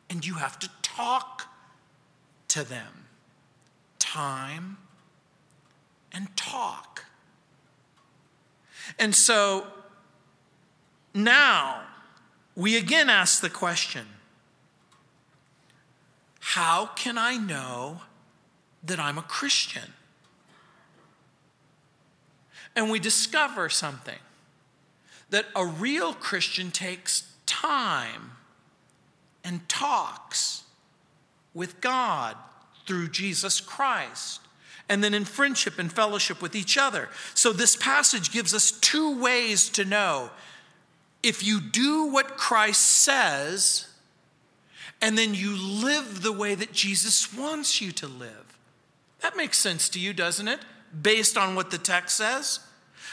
and 0.09 0.25
you 0.25 0.35
have 0.35 0.57
to 0.59 0.69
talk 0.81 1.43
to 2.47 2.63
them. 2.63 3.05
Time 3.99 4.77
and 6.13 6.35
talk. 6.35 7.05
And 8.99 9.15
so 9.15 9.65
now 11.13 11.83
we 12.55 12.75
again 12.77 13.09
ask 13.09 13.41
the 13.41 13.49
question 13.49 14.05
how 16.41 16.87
can 16.87 17.17
I 17.17 17.37
know 17.37 18.01
that 18.83 18.99
I'm 18.99 19.17
a 19.17 19.23
Christian? 19.23 19.93
And 22.75 22.89
we 22.89 22.99
discover 22.99 23.69
something 23.69 24.19
that 25.29 25.45
a 25.55 25.65
real 25.65 26.13
Christian 26.13 26.71
takes 26.71 27.31
time 27.45 28.31
and 29.43 29.67
talks 29.69 30.63
with 31.53 31.81
God 31.81 32.35
through 32.87 33.09
Jesus 33.09 33.61
Christ 33.61 34.41
and 34.89 35.03
then 35.03 35.13
in 35.13 35.23
friendship 35.23 35.77
and 35.77 35.93
fellowship 35.93 36.41
with 36.41 36.55
each 36.55 36.77
other. 36.77 37.07
So, 37.35 37.53
this 37.53 37.75
passage 37.75 38.31
gives 38.31 38.53
us 38.53 38.71
two 38.71 39.21
ways 39.21 39.69
to 39.69 39.85
know 39.85 40.31
if 41.21 41.43
you 41.43 41.61
do 41.61 42.05
what 42.05 42.37
Christ 42.37 42.81
says 42.81 43.87
and 45.01 45.17
then 45.17 45.33
you 45.33 45.55
live 45.55 46.23
the 46.23 46.33
way 46.33 46.55
that 46.55 46.73
Jesus 46.73 47.33
wants 47.33 47.81
you 47.81 47.91
to 47.93 48.07
live. 48.07 48.57
That 49.21 49.37
makes 49.37 49.57
sense 49.57 49.89
to 49.89 49.99
you, 49.99 50.13
doesn't 50.13 50.47
it? 50.47 50.59
Based 51.01 51.37
on 51.37 51.55
what 51.55 51.71
the 51.71 51.77
text 51.77 52.17
says. 52.17 52.59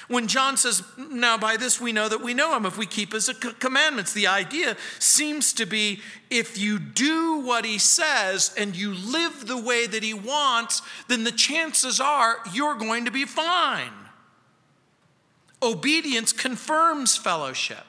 When 0.08 0.26
John 0.26 0.56
says, 0.56 0.82
Now 0.96 1.36
by 1.36 1.56
this 1.56 1.80
we 1.80 1.92
know 1.92 2.08
that 2.08 2.22
we 2.22 2.34
know 2.34 2.56
him 2.56 2.66
if 2.66 2.78
we 2.78 2.86
keep 2.86 3.12
his 3.12 3.28
commandments, 3.58 4.12
the 4.12 4.26
idea 4.26 4.76
seems 4.98 5.52
to 5.54 5.66
be 5.66 6.00
if 6.30 6.58
you 6.58 6.78
do 6.78 7.40
what 7.40 7.64
he 7.64 7.78
says 7.78 8.54
and 8.56 8.76
you 8.76 8.94
live 8.94 9.46
the 9.46 9.60
way 9.60 9.86
that 9.86 10.02
he 10.02 10.14
wants, 10.14 10.82
then 11.08 11.24
the 11.24 11.32
chances 11.32 12.00
are 12.00 12.38
you're 12.52 12.76
going 12.76 13.04
to 13.04 13.10
be 13.10 13.24
fine. 13.24 13.92
Obedience 15.62 16.32
confirms 16.32 17.16
fellowship 17.16 17.84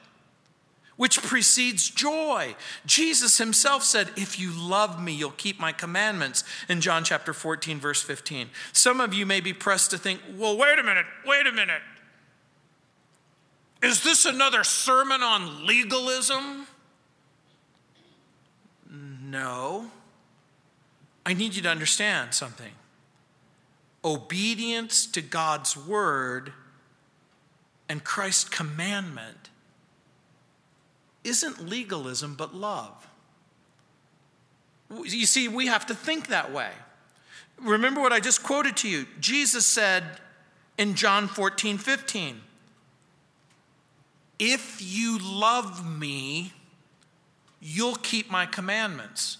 which 0.98 1.22
precedes 1.22 1.88
joy. 1.88 2.56
Jesus 2.84 3.38
himself 3.38 3.84
said, 3.84 4.10
If 4.16 4.38
you 4.38 4.50
love 4.50 5.00
me, 5.00 5.12
you'll 5.12 5.30
keep 5.30 5.58
my 5.58 5.72
commandments, 5.72 6.42
in 6.68 6.80
John 6.80 7.04
chapter 7.04 7.32
14, 7.32 7.78
verse 7.78 8.02
15. 8.02 8.50
Some 8.72 9.00
of 9.00 9.14
you 9.14 9.24
may 9.24 9.40
be 9.40 9.52
pressed 9.52 9.92
to 9.92 9.98
think, 9.98 10.20
Well, 10.36 10.58
wait 10.58 10.78
a 10.78 10.82
minute, 10.82 11.06
wait 11.24 11.46
a 11.46 11.52
minute. 11.52 11.80
Is 13.82 14.02
this 14.02 14.24
another 14.24 14.64
sermon 14.64 15.22
on 15.22 15.66
legalism? 15.66 16.66
No. 18.90 19.90
I 21.24 21.34
need 21.34 21.54
you 21.54 21.62
to 21.62 21.68
understand 21.68 22.34
something. 22.34 22.72
Obedience 24.04 25.06
to 25.06 25.20
God's 25.20 25.76
word 25.76 26.52
and 27.88 28.02
Christ's 28.02 28.48
commandment 28.48 29.50
isn't 31.24 31.68
legalism, 31.68 32.34
but 32.34 32.54
love. 32.54 33.06
You 34.90 35.26
see, 35.26 35.48
we 35.48 35.66
have 35.66 35.86
to 35.86 35.94
think 35.94 36.28
that 36.28 36.52
way. 36.52 36.70
Remember 37.60 38.00
what 38.00 38.12
I 38.12 38.20
just 38.20 38.42
quoted 38.42 38.76
to 38.78 38.88
you. 38.88 39.06
Jesus 39.20 39.66
said 39.66 40.04
in 40.78 40.94
John 40.94 41.28
14, 41.28 41.76
15, 41.76 42.40
If 44.38 44.80
you 44.80 45.18
love 45.18 45.88
me, 45.88 46.52
you'll 47.60 47.96
keep 47.96 48.30
my 48.30 48.46
commandments. 48.46 49.38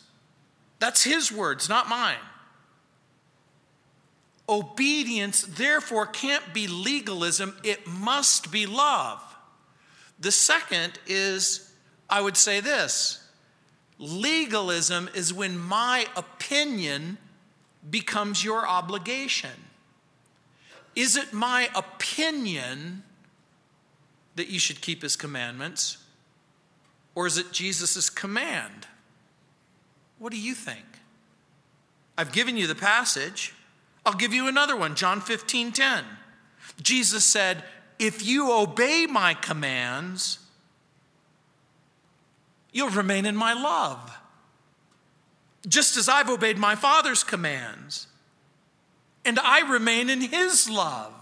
That's 0.81 1.05
his 1.05 1.31
words, 1.31 1.69
not 1.69 1.89
mine. 1.89 2.17
Obedience, 4.49 5.43
therefore, 5.43 6.07
can't 6.07 6.55
be 6.55 6.67
legalism, 6.67 7.57
it 7.63 7.87
must 7.87 8.51
be 8.51 8.67
love. 8.67 9.23
The 10.19 10.33
second 10.33 10.99
is 11.07 11.71
I 12.11 12.21
would 12.21 12.37
say 12.37 12.61
this 12.61 13.25
legalism 13.99 15.11
is 15.15 15.35
when 15.35 15.59
my 15.59 16.07
opinion 16.17 17.19
becomes 17.91 18.45
your 18.45 18.67
obligation. 18.67 19.51
Is 20.95 21.17
it 21.17 21.33
my 21.33 21.69
opinion 21.75 23.03
that 24.39 24.49
you 24.49 24.59
should 24.59 24.81
keep 24.81 25.03
his 25.03 25.17
commandments? 25.17 25.99
Or 27.15 27.27
is 27.27 27.37
it 27.37 27.53
Jesus' 27.53 28.09
command? 28.09 28.87
What 30.19 30.33
do 30.33 30.39
you 30.39 30.55
think? 30.55 30.87
I've 32.17 32.33
given 32.33 32.57
you 32.57 32.67
the 32.67 32.75
passage. 32.75 33.55
I'll 34.07 34.15
give 34.15 34.33
you 34.33 34.49
another 34.49 34.77
one, 34.77 34.95
John 34.95 35.21
15 35.21 35.73
10. 35.73 36.05
Jesus 36.81 37.25
said, 37.25 37.65
If 37.99 38.25
you 38.25 38.53
obey 38.53 39.07
my 39.09 39.35
commands, 39.35 40.39
you'll 42.73 42.91
remain 42.91 43.27
in 43.27 43.37
my 43.37 43.53
love. 43.53 44.19
Just 45.67 45.97
as 45.97 46.09
I've 46.09 46.31
obeyed 46.31 46.57
my 46.57 46.75
Father's 46.75 47.25
commands, 47.25 48.07
and 49.25 49.39
I 49.41 49.69
remain 49.69 50.09
in 50.09 50.21
his 50.21 50.71
love. 50.71 51.18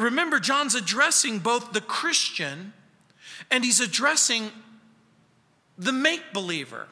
Remember, 0.00 0.40
John's 0.40 0.74
addressing 0.74 1.40
both 1.40 1.72
the 1.72 1.80
Christian 1.82 2.72
and 3.50 3.64
he's 3.64 3.80
addressing 3.80 4.50
the 5.76 5.92
make 5.92 6.32
believer 6.32 6.88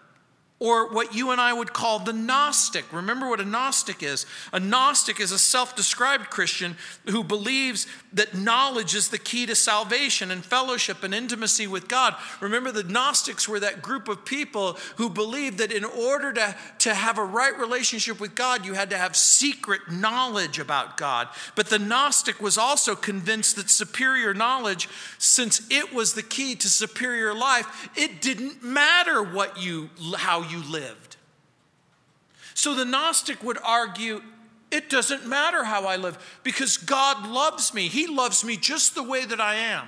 or 0.61 0.89
what 0.91 1.15
you 1.15 1.31
and 1.31 1.41
I 1.41 1.53
would 1.53 1.73
call 1.73 2.01
the 2.01 2.13
Gnostic. 2.13 2.93
Remember 2.93 3.29
what 3.29 3.41
a 3.41 3.45
Gnostic 3.45 4.03
is? 4.03 4.27
A 4.53 4.59
Gnostic 4.59 5.21
is 5.21 5.31
a 5.31 5.39
self 5.39 5.77
described 5.77 6.31
Christian 6.31 6.77
who 7.09 7.23
believes 7.23 7.87
that 8.13 8.35
knowledge 8.35 8.95
is 8.95 9.09
the 9.09 9.19
key 9.19 9.47
to 9.47 9.55
salvation 9.55 10.33
and 10.33 10.45
fellowship 10.45 11.05
and 11.05 11.15
intimacy 11.15 11.69
with 11.69 11.87
God. 11.87 12.17
Remember, 12.41 12.73
the 12.73 12.83
Gnostics 12.83 13.49
were 13.49 13.61
that 13.61 13.83
group 13.83 14.09
of 14.09 14.25
people 14.25 14.77
who 14.97 15.09
believed 15.09 15.59
that 15.59 15.71
in 15.71 15.85
order 15.85 16.33
to, 16.33 16.57
to 16.81 16.95
have 16.95 17.19
a 17.19 17.25
right 17.25 17.57
relationship 17.57 18.19
with 18.19 18.35
God, 18.35 18.67
you 18.67 18.75
had 18.75 18.91
to 18.91 18.99
have 18.99 19.15
secret 19.15 19.83
knowledge 19.93 20.59
about 20.59 20.97
God. 20.97 21.29
But 21.55 21.69
the 21.69 21.79
Gnostic 21.79 22.41
was 22.41 22.59
also 22.59 22.97
convinced 22.97 23.55
that 23.57 23.71
superior 23.71 24.35
knowledge, 24.35 24.89
since 25.19 25.63
it 25.71 25.95
was 25.95 26.15
the 26.15 26.23
key 26.23 26.57
to 26.57 26.69
superior 26.69 27.33
life, 27.33 27.91
it 27.97 28.21
didn't 28.21 28.65
matter 28.65 29.23
what 29.23 29.63
you, 29.63 29.91
how 30.17 30.48
you 30.51 30.63
lived. 30.63 31.17
So 32.55 32.75
the 32.75 32.85
Gnostic 32.85 33.43
would 33.43 33.59
argue 33.63 34.23
it 34.71 34.91
doesn't 34.91 35.27
matter 35.27 35.65
how 35.65 35.87
I 35.87 35.97
live 35.97 36.41
because 36.43 36.77
God 36.77 37.27
loves 37.27 37.73
me. 37.73 37.89
He 37.89 38.07
loves 38.07 38.45
me 38.45 38.57
just 38.57 38.95
the 38.95 39.03
way 39.03 39.25
that 39.25 39.41
I 39.41 39.55
am. 39.55 39.87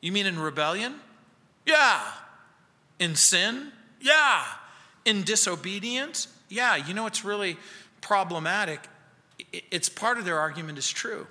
You 0.00 0.12
mean 0.12 0.26
in 0.26 0.38
rebellion? 0.38 0.94
Yeah. 1.66 2.00
In 2.98 3.16
sin? 3.16 3.72
Yeah. 4.00 4.44
In 5.04 5.22
disobedience? 5.22 6.28
Yeah. 6.48 6.76
You 6.76 6.94
know 6.94 7.02
what's 7.02 7.24
really 7.24 7.56
problematic? 8.00 8.88
It's 9.52 9.88
part 9.88 10.18
of 10.18 10.24
their 10.24 10.38
argument 10.38 10.78
is 10.78 10.88
true. 10.88 11.26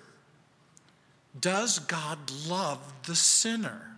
Does 1.39 1.79
God 1.79 2.19
love 2.47 2.79
the 3.07 3.15
sinner? 3.15 3.90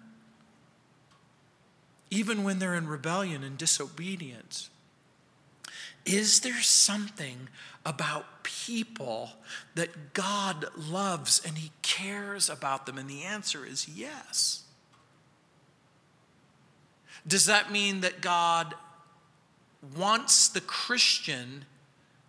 Even 2.13 2.43
when 2.43 2.59
they're 2.59 2.75
in 2.75 2.87
rebellion 2.87 3.43
and 3.43 3.57
disobedience? 3.57 4.69
Is 6.05 6.41
there 6.41 6.61
something 6.61 7.47
about 7.85 8.43
people 8.43 9.31
that 9.73 10.13
God 10.13 10.65
loves 10.77 11.41
and 11.45 11.57
He 11.57 11.71
cares 11.81 12.49
about 12.49 12.85
them? 12.85 12.99
And 12.99 13.09
the 13.09 13.23
answer 13.23 13.65
is 13.65 13.89
yes. 13.89 14.63
Does 17.27 17.47
that 17.47 17.71
mean 17.71 18.01
that 18.01 18.21
God 18.21 18.75
wants 19.97 20.49
the 20.49 20.61
Christian 20.61 21.65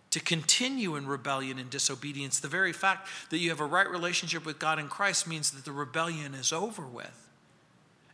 to 0.09 0.19
continue 0.19 0.95
in 0.95 1.05
rebellion 1.05 1.59
and 1.59 1.69
disobedience? 1.69 2.39
The 2.39 2.47
very 2.47 2.73
fact 2.73 3.07
that 3.29 3.37
you 3.37 3.49
have 3.49 3.59
a 3.59 3.65
right 3.65 3.89
relationship 3.89 4.45
with 4.45 4.57
God 4.57 4.79
in 4.79 4.87
Christ 4.87 5.27
means 5.27 5.51
that 5.51 5.63
the 5.63 5.73
rebellion 5.73 6.33
is 6.33 6.51
over 6.51 6.87
with 6.87 7.25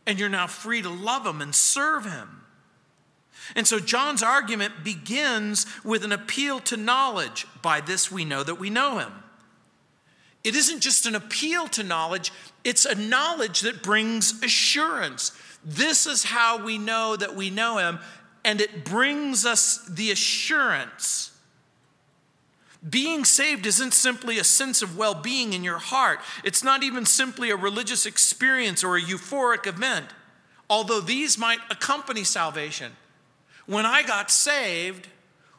and 0.06 0.18
you're 0.18 0.28
now 0.28 0.46
free 0.46 0.82
to 0.82 0.88
love 0.88 1.26
him 1.26 1.40
and 1.40 1.54
serve 1.54 2.04
him. 2.04 2.42
And 3.56 3.66
so 3.66 3.78
John's 3.80 4.22
argument 4.22 4.84
begins 4.84 5.66
with 5.84 6.04
an 6.04 6.12
appeal 6.12 6.60
to 6.60 6.76
knowledge. 6.76 7.46
By 7.60 7.80
this 7.80 8.10
we 8.10 8.24
know 8.24 8.42
that 8.42 8.58
we 8.58 8.70
know 8.70 8.98
him. 8.98 9.12
It 10.44 10.56
isn't 10.56 10.80
just 10.80 11.06
an 11.06 11.14
appeal 11.14 11.68
to 11.68 11.82
knowledge, 11.82 12.32
it's 12.64 12.84
a 12.84 12.94
knowledge 12.94 13.60
that 13.60 13.82
brings 13.82 14.42
assurance. 14.42 15.32
This 15.64 16.06
is 16.06 16.24
how 16.24 16.64
we 16.64 16.78
know 16.78 17.14
that 17.14 17.36
we 17.36 17.50
know 17.50 17.78
him, 17.78 18.00
and 18.44 18.60
it 18.60 18.84
brings 18.84 19.46
us 19.46 19.86
the 19.88 20.10
assurance. 20.10 21.31
Being 22.88 23.24
saved 23.24 23.64
isn't 23.64 23.94
simply 23.94 24.38
a 24.38 24.44
sense 24.44 24.82
of 24.82 24.96
well 24.96 25.14
being 25.14 25.52
in 25.52 25.62
your 25.62 25.78
heart. 25.78 26.20
It's 26.42 26.64
not 26.64 26.82
even 26.82 27.06
simply 27.06 27.50
a 27.50 27.56
religious 27.56 28.06
experience 28.06 28.82
or 28.82 28.96
a 28.96 29.02
euphoric 29.02 29.66
event, 29.66 30.06
although 30.68 31.00
these 31.00 31.38
might 31.38 31.60
accompany 31.70 32.24
salvation. 32.24 32.92
When 33.66 33.86
I 33.86 34.02
got 34.02 34.30
saved, 34.30 35.06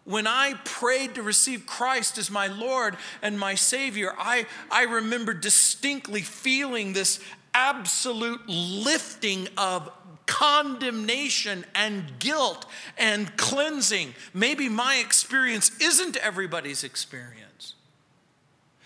when 0.03 0.27
I 0.27 0.55
prayed 0.65 1.15
to 1.15 1.23
receive 1.23 1.65
Christ 1.65 2.17
as 2.17 2.29
my 2.29 2.47
Lord 2.47 2.97
and 3.21 3.39
my 3.39 3.55
Savior, 3.55 4.13
I, 4.17 4.45
I 4.69 4.83
remember 4.83 5.33
distinctly 5.33 6.21
feeling 6.21 6.91
this 6.91 7.21
absolute 7.53 8.41
lifting 8.47 9.47
of 9.57 9.89
condemnation 10.25 11.65
and 11.75 12.19
guilt 12.19 12.65
and 12.97 13.36
cleansing. 13.38 14.13
Maybe 14.33 14.69
my 14.69 14.95
experience 14.95 15.71
isn't 15.81 16.17
everybody's 16.17 16.83
experience. 16.83 17.75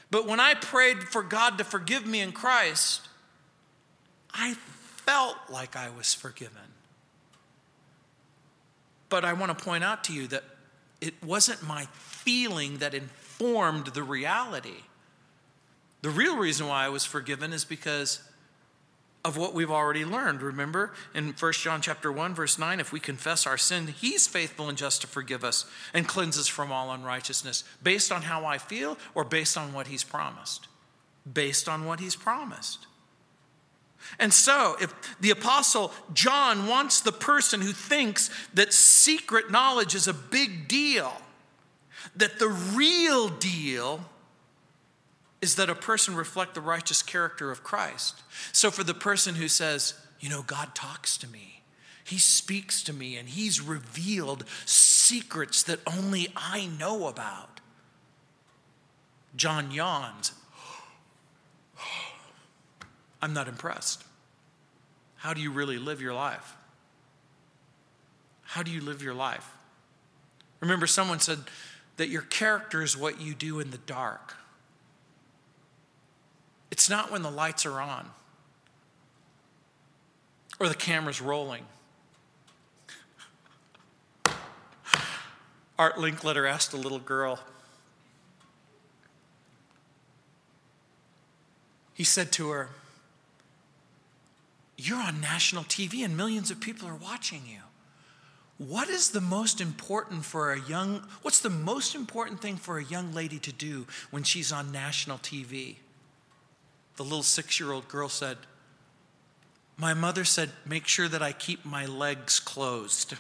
But 0.10 0.26
when 0.26 0.40
I 0.40 0.54
prayed 0.54 1.04
for 1.04 1.22
God 1.22 1.58
to 1.58 1.64
forgive 1.64 2.06
me 2.06 2.22
in 2.22 2.32
Christ, 2.32 3.08
I 4.34 4.54
felt 4.54 5.38
like 5.50 5.76
I 5.76 5.90
was 5.90 6.14
forgiven. 6.14 6.62
But 9.10 9.26
I 9.26 9.34
want 9.34 9.58
to 9.58 9.64
point 9.64 9.84
out 9.84 10.04
to 10.06 10.14
you 10.14 10.28
that 10.28 10.44
it 11.02 11.14
wasn't 11.24 11.64
my 11.64 11.88
feeling 11.94 12.78
that 12.80 12.94
informed 12.94 13.88
the 13.88 14.04
reality. 14.04 14.84
The 16.02 16.10
real 16.10 16.38
reason 16.38 16.68
why 16.68 16.86
I 16.86 16.90
was 16.90 17.06
forgiven 17.06 17.54
is 17.54 17.66
because 17.66 18.27
of 19.28 19.36
what 19.36 19.54
we've 19.54 19.70
already 19.70 20.06
learned. 20.06 20.42
Remember 20.42 20.94
in 21.14 21.34
1 21.38 21.54
John 21.54 21.82
chapter 21.82 22.10
1 22.10 22.34
verse 22.34 22.58
9 22.58 22.80
if 22.80 22.94
we 22.94 23.00
confess 23.02 23.46
our 23.46 23.58
sin, 23.58 23.88
he's 23.88 24.26
faithful 24.26 24.70
and 24.70 24.78
just 24.78 25.02
to 25.02 25.08
forgive 25.08 25.44
us 25.44 25.66
and 25.94 26.08
cleanse 26.08 26.40
us 26.40 26.48
from 26.48 26.72
all 26.72 26.94
unrighteousness 26.94 27.66
based 27.84 28.10
on 28.10 28.22
how 28.22 28.46
I 28.46 28.58
feel 28.58 28.98
or 29.14 29.26
based 29.26 29.58
on 29.58 29.74
what 29.74 29.88
he's 29.88 30.06
promised. 30.06 30.68
Based 31.32 31.68
on 31.68 31.84
what 31.84 32.00
he's 32.00 32.16
promised. 32.16 32.88
And 34.18 34.34
so, 34.34 34.78
if 34.80 34.94
the 35.20 35.32
apostle 35.32 35.92
John 36.14 36.68
wants 36.68 37.02
the 37.02 37.12
person 37.12 37.60
who 37.60 37.74
thinks 37.74 38.30
that 38.54 38.72
secret 38.72 39.52
knowledge 39.52 39.94
is 39.94 40.08
a 40.08 40.14
big 40.14 40.70
deal, 40.70 41.12
that 42.16 42.40
the 42.40 42.48
real 42.48 43.28
deal 43.28 44.06
is 45.42 45.56
that 45.56 45.70
a 45.70 45.76
person 45.76 46.16
reflect 46.16 46.56
the 46.56 46.62
righteous 46.62 47.02
character 47.02 47.52
of 47.52 47.64
Christ. 47.64 48.22
So 48.52 48.72
for 48.72 48.84
the 48.84 48.94
person 48.94 49.36
who 49.36 49.48
says, 49.48 49.94
you 50.20 50.30
know, 50.30 50.42
God 50.42 50.74
talks 50.74 51.18
to 51.20 51.28
me, 51.28 51.62
He 52.04 52.18
speaks 52.18 52.82
to 52.84 52.94
me, 52.94 53.18
and 53.18 53.30
He's 53.30 53.62
revealed 53.62 54.46
secrets 54.66 55.64
that 55.64 55.80
only 55.86 56.28
I 56.36 56.68
know 56.80 57.08
about. 57.08 57.62
John 59.36 59.72
yawns. 59.72 60.32
I'm 63.22 63.34
not 63.34 63.48
impressed. 63.48 64.04
How 65.18 65.34
do 65.34 65.42
you 65.42 65.52
really 65.52 65.78
live 65.78 66.02
your 66.02 66.14
life? 66.14 66.56
How 68.44 68.64
do 68.64 68.72
you 68.72 68.82
live 68.82 69.04
your 69.04 69.14
life? 69.14 69.52
Remember, 70.62 70.88
someone 70.88 71.20
said 71.20 71.40
that 71.98 72.10
your 72.10 72.22
character 72.24 72.82
is 72.82 72.98
what 72.98 73.22
you 73.22 73.36
do 73.36 73.60
in 73.60 73.70
the 73.70 73.78
dark. 73.78 74.36
It's 76.72 76.90
not 76.90 77.12
when 77.12 77.22
the 77.22 77.32
lights 77.32 77.66
are 77.66 77.80
on 77.80 78.10
or 80.60 80.68
the 80.68 80.76
camera's 80.76 81.22
rolling. 81.22 81.64
Art 85.80 85.96
Linkletter 85.96 86.50
asked 86.50 86.74
a 86.74 86.78
little 86.78 87.00
girl, 87.00 87.40
he 91.94 92.04
said 92.04 92.32
to 92.34 92.50
her, 92.50 92.70
You're 94.78 95.02
on 95.02 95.22
national 95.22 95.64
TV 95.64 96.04
and 96.04 96.18
millions 96.18 96.52
of 96.52 96.60
people 96.60 96.88
are 96.88 96.96
watching 96.96 97.44
you. 97.48 97.60
What 98.58 98.90
is 98.90 99.12
the 99.12 99.22
most 99.22 99.62
important 99.62 100.26
for 100.26 100.52
a 100.52 100.60
young, 100.60 101.08
what's 101.22 101.40
the 101.40 101.50
most 101.50 101.94
important 101.94 102.42
thing 102.42 102.56
for 102.56 102.80
a 102.80 102.84
young 102.84 103.14
lady 103.14 103.38
to 103.40 103.52
do 103.52 103.86
when 104.10 104.24
she's 104.24 104.52
on 104.52 104.72
national 104.72 105.20
TV? 105.20 105.76
The 106.98 107.04
little 107.04 107.24
six 107.24 107.60
year 107.60 107.72
old 107.72 107.88
girl 107.88 108.10
said, 108.10 108.38
My 109.78 109.94
mother 109.94 110.26
said, 110.26 110.52
make 110.66 110.88
sure 110.88 111.08
that 111.08 111.22
I 111.22 111.32
keep 111.32 111.64
my 111.64 111.86
legs 111.86 112.40
closed. 112.40 113.14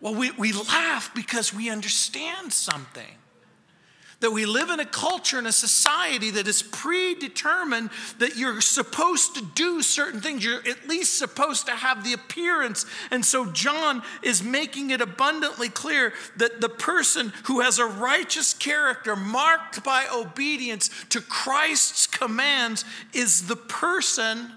well, 0.00 0.14
we, 0.14 0.30
we 0.32 0.52
laugh 0.52 1.10
because 1.14 1.52
we 1.52 1.68
understand 1.70 2.52
something 2.52 3.16
that 4.22 4.30
we 4.30 4.46
live 4.46 4.70
in 4.70 4.80
a 4.80 4.86
culture 4.86 5.36
and 5.36 5.46
a 5.46 5.52
society 5.52 6.30
that 6.30 6.48
is 6.48 6.62
predetermined 6.62 7.90
that 8.18 8.36
you're 8.36 8.60
supposed 8.60 9.34
to 9.34 9.44
do 9.54 9.82
certain 9.82 10.20
things. 10.20 10.44
You're 10.44 10.66
at 10.66 10.88
least 10.88 11.18
supposed 11.18 11.66
to 11.66 11.72
have 11.72 12.04
the 12.04 12.12
appearance. 12.12 12.86
And 13.10 13.24
so 13.24 13.46
John 13.46 14.02
is 14.22 14.42
making 14.42 14.90
it 14.90 15.00
abundantly 15.00 15.68
clear 15.68 16.14
that 16.36 16.60
the 16.60 16.68
person 16.68 17.32
who 17.44 17.60
has 17.60 17.78
a 17.78 17.84
righteous 17.84 18.54
character 18.54 19.16
marked 19.16 19.84
by 19.84 20.06
obedience 20.12 20.88
to 21.10 21.20
Christ's 21.20 22.06
commands 22.06 22.84
is 23.12 23.48
the 23.48 23.56
person 23.56 24.52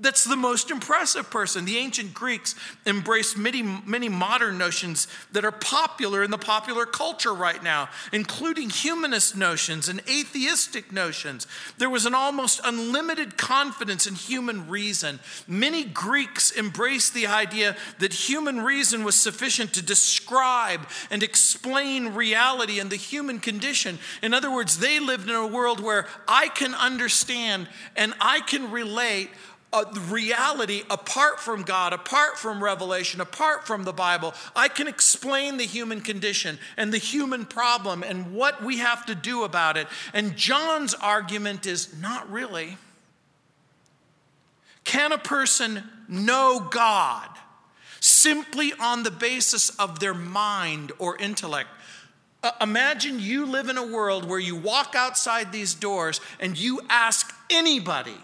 that's 0.00 0.24
the 0.24 0.36
most 0.36 0.70
impressive 0.70 1.30
person. 1.30 1.64
The 1.64 1.76
ancient 1.76 2.14
Greeks 2.14 2.54
embraced 2.86 3.36
many, 3.36 3.62
many 3.62 4.08
modern 4.08 4.58
notions 4.58 5.06
that 5.32 5.44
are 5.44 5.52
popular 5.52 6.22
in 6.22 6.30
the 6.30 6.38
popular 6.38 6.86
culture 6.86 7.34
right 7.34 7.62
now, 7.62 7.88
including 8.12 8.70
humanist 8.70 9.36
notions 9.36 9.88
and 9.88 10.00
atheistic 10.08 10.92
notions. 10.92 11.46
There 11.78 11.90
was 11.90 12.06
an 12.06 12.14
almost 12.14 12.60
unlimited 12.64 13.36
confidence 13.36 14.06
in 14.06 14.14
human 14.14 14.68
reason. 14.68 15.20
Many 15.46 15.84
Greeks 15.84 16.56
embraced 16.56 17.14
the 17.14 17.26
idea 17.26 17.76
that 17.98 18.12
human 18.12 18.60
reason 18.62 19.04
was 19.04 19.14
sufficient 19.14 19.74
to 19.74 19.82
describe 19.82 20.80
and 21.10 21.22
explain 21.22 22.14
reality 22.14 22.80
and 22.80 22.90
the 22.90 22.96
human 22.96 23.38
condition. 23.40 23.98
In 24.22 24.34
other 24.34 24.50
words, 24.50 24.78
they 24.78 25.00
lived 25.00 25.28
in 25.28 25.36
a 25.36 25.46
world 25.46 25.80
where 25.80 26.06
I 26.26 26.48
can 26.48 26.74
understand 26.74 27.68
and 27.96 28.14
I 28.20 28.40
can 28.40 28.70
relate 28.70 29.30
a 29.72 29.84
reality 30.08 30.82
apart 30.90 31.38
from 31.38 31.62
God, 31.62 31.92
apart 31.92 32.38
from 32.38 32.62
revelation, 32.62 33.20
apart 33.20 33.66
from 33.66 33.84
the 33.84 33.92
Bible. 33.92 34.34
I 34.56 34.68
can 34.68 34.88
explain 34.88 35.58
the 35.58 35.64
human 35.64 36.00
condition 36.00 36.58
and 36.76 36.92
the 36.92 36.98
human 36.98 37.44
problem 37.46 38.02
and 38.02 38.34
what 38.34 38.64
we 38.64 38.78
have 38.78 39.06
to 39.06 39.14
do 39.14 39.44
about 39.44 39.76
it. 39.76 39.86
And 40.12 40.36
John's 40.36 40.94
argument 40.94 41.66
is 41.66 41.96
not 42.00 42.30
really. 42.30 42.78
Can 44.82 45.12
a 45.12 45.18
person 45.18 45.84
know 46.08 46.66
God 46.70 47.28
simply 48.00 48.72
on 48.80 49.04
the 49.04 49.10
basis 49.10 49.70
of 49.78 50.00
their 50.00 50.14
mind 50.14 50.90
or 50.98 51.16
intellect? 51.16 51.68
Uh, 52.42 52.50
imagine 52.60 53.20
you 53.20 53.46
live 53.46 53.68
in 53.68 53.76
a 53.76 53.86
world 53.86 54.24
where 54.24 54.38
you 54.38 54.56
walk 54.56 54.94
outside 54.96 55.52
these 55.52 55.74
doors 55.74 56.20
and 56.40 56.58
you 56.58 56.80
ask 56.88 57.32
anybody 57.50 58.16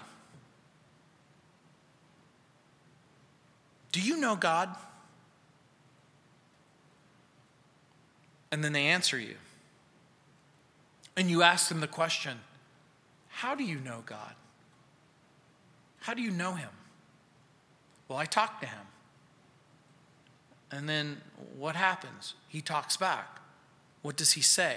Do 3.96 4.02
you 4.02 4.18
know 4.18 4.36
God? 4.36 4.68
And 8.52 8.62
then 8.62 8.74
they 8.74 8.88
answer 8.88 9.18
you. 9.18 9.36
And 11.16 11.30
you 11.30 11.40
ask 11.40 11.70
them 11.70 11.80
the 11.80 11.86
question 11.86 12.38
How 13.28 13.54
do 13.54 13.64
you 13.64 13.76
know 13.76 14.02
God? 14.04 14.34
How 16.00 16.12
do 16.12 16.20
you 16.20 16.30
know 16.30 16.52
Him? 16.52 16.68
Well, 18.06 18.18
I 18.18 18.26
talk 18.26 18.60
to 18.60 18.66
Him. 18.66 18.86
And 20.70 20.86
then 20.86 21.22
what 21.56 21.74
happens? 21.74 22.34
He 22.48 22.60
talks 22.60 22.98
back. 22.98 23.40
What 24.02 24.18
does 24.18 24.32
He 24.34 24.42
say? 24.42 24.76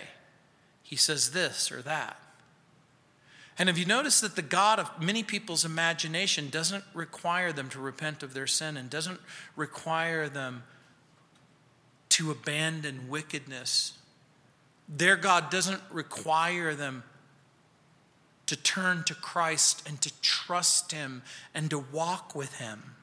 He 0.82 0.96
says 0.96 1.32
this 1.32 1.74
or 1.74 1.82
that. 1.82 2.22
And 3.60 3.68
have 3.68 3.78
you 3.78 3.86
noticed 3.86 4.22
that 4.22 4.38
the 4.38 4.42
God 4.42 4.80
of 4.80 5.04
many 5.04 5.22
people's 5.22 5.66
imagination 5.66 6.50
doesn't 6.50 6.86
require 6.94 7.52
them 7.52 7.68
to 7.70 7.80
repent 7.80 8.24
of 8.24 8.34
their 8.34 8.48
sin 8.48 8.78
and 8.78 8.90
doesn't 8.90 9.20
require 9.58 10.30
them 10.30 10.64
to 12.10 12.32
abandon 12.32 13.10
wickedness? 13.10 13.98
Their 14.88 15.18
God 15.18 15.52
doesn't 15.52 15.82
require 15.92 16.74
them 16.74 17.04
to 18.46 18.56
turn 18.56 19.04
to 19.04 19.14
Christ 19.14 19.84
and 19.86 20.00
to 20.02 20.22
trust 20.22 20.94
Him 20.94 21.22
and 21.54 21.70
to 21.70 21.80
walk 21.80 22.34
with 22.34 22.56
Him. 22.56 22.96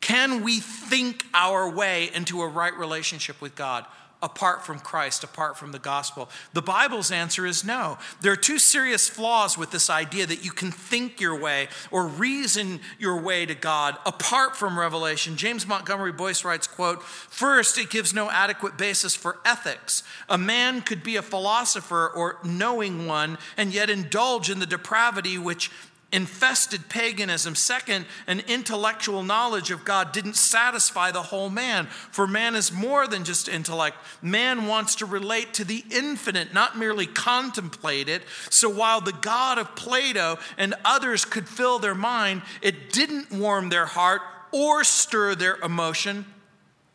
Can 0.00 0.42
we 0.42 0.58
think 0.58 1.24
our 1.32 1.70
way 1.70 2.10
into 2.12 2.42
a 2.42 2.48
right 2.48 2.76
relationship 2.76 3.40
with 3.40 3.54
God? 3.54 3.86
Apart 4.24 4.64
from 4.64 4.78
Christ, 4.78 5.22
apart 5.22 5.58
from 5.58 5.72
the 5.72 5.78
gospel? 5.78 6.30
The 6.54 6.62
Bible's 6.62 7.10
answer 7.10 7.44
is 7.44 7.62
no. 7.62 7.98
There 8.22 8.32
are 8.32 8.36
two 8.36 8.58
serious 8.58 9.06
flaws 9.06 9.58
with 9.58 9.70
this 9.70 9.90
idea 9.90 10.24
that 10.24 10.42
you 10.42 10.50
can 10.50 10.72
think 10.72 11.20
your 11.20 11.38
way 11.38 11.68
or 11.90 12.06
reason 12.06 12.80
your 12.98 13.20
way 13.20 13.44
to 13.44 13.54
God 13.54 13.98
apart 14.06 14.56
from 14.56 14.78
revelation. 14.78 15.36
James 15.36 15.66
Montgomery 15.66 16.10
Boice 16.10 16.42
writes, 16.42 16.66
quote, 16.66 17.02
First, 17.02 17.76
it 17.76 17.90
gives 17.90 18.14
no 18.14 18.30
adequate 18.30 18.78
basis 18.78 19.14
for 19.14 19.40
ethics. 19.44 20.02
A 20.30 20.38
man 20.38 20.80
could 20.80 21.02
be 21.02 21.16
a 21.16 21.22
philosopher 21.22 22.08
or 22.08 22.38
knowing 22.42 23.06
one 23.06 23.36
and 23.58 23.74
yet 23.74 23.90
indulge 23.90 24.48
in 24.48 24.58
the 24.58 24.64
depravity 24.64 25.36
which 25.36 25.70
infested 26.14 26.88
paganism. 26.88 27.56
Second, 27.56 28.06
an 28.28 28.40
intellectual 28.46 29.24
knowledge 29.24 29.72
of 29.72 29.84
God 29.84 30.12
didn't 30.12 30.36
satisfy 30.36 31.10
the 31.10 31.22
whole 31.22 31.50
man, 31.50 31.86
for 31.86 32.28
man 32.28 32.54
is 32.54 32.72
more 32.72 33.08
than 33.08 33.24
just 33.24 33.48
intellect. 33.48 33.96
Man 34.22 34.66
wants 34.68 34.94
to 34.96 35.06
relate 35.06 35.52
to 35.54 35.64
the 35.64 35.84
infinite, 35.90 36.54
not 36.54 36.78
merely 36.78 37.06
contemplate 37.06 38.08
it. 38.08 38.22
So 38.48 38.70
while 38.70 39.00
the 39.00 39.12
God 39.12 39.58
of 39.58 39.74
Plato 39.74 40.38
and 40.56 40.74
others 40.84 41.24
could 41.24 41.48
fill 41.48 41.80
their 41.80 41.96
mind, 41.96 42.42
it 42.62 42.92
didn't 42.92 43.32
warm 43.32 43.68
their 43.68 43.86
heart 43.86 44.22
or 44.52 44.84
stir 44.84 45.34
their 45.34 45.56
emotion, 45.56 46.26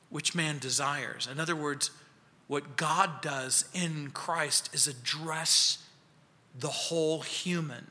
which 0.10 0.34
man 0.34 0.60
desires. 0.60 1.28
In 1.30 1.42
other 1.42 1.58
words, 1.58 1.92
what 2.48 2.78
God 2.78 3.22
does 3.22 3.66
in 3.74 4.12
Christ 4.12 4.70
is 4.74 4.88
address 4.88 5.86
the 6.58 6.70
whole 6.70 7.20
human 7.20 7.86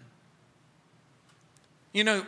you 1.93 2.05
know, 2.05 2.25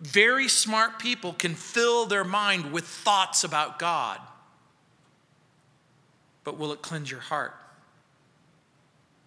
very 0.00 0.48
smart 0.48 0.98
people 0.98 1.32
can 1.32 1.54
fill 1.54 2.06
their 2.06 2.24
mind 2.24 2.72
with 2.72 2.84
thoughts 2.84 3.44
about 3.44 3.78
God. 3.78 4.18
But 6.44 6.58
will 6.58 6.72
it 6.72 6.82
cleanse 6.82 7.10
your 7.10 7.20
heart 7.20 7.54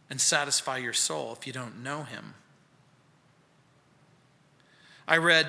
and 0.09 0.19
satisfy 0.19 0.77
your 0.77 0.93
soul 0.93 1.35
if 1.39 1.47
you 1.47 1.53
don't 1.53 1.81
know 1.83 2.03
Him? 2.03 2.33
I 5.07 5.17
read 5.17 5.47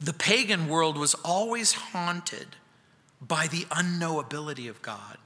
the 0.00 0.12
pagan 0.12 0.68
world 0.68 0.96
was 0.96 1.14
always 1.14 1.72
haunted 1.72 2.48
by 3.20 3.48
the 3.48 3.64
unknowability 3.64 4.68
of 4.70 4.80
God. 4.82 5.18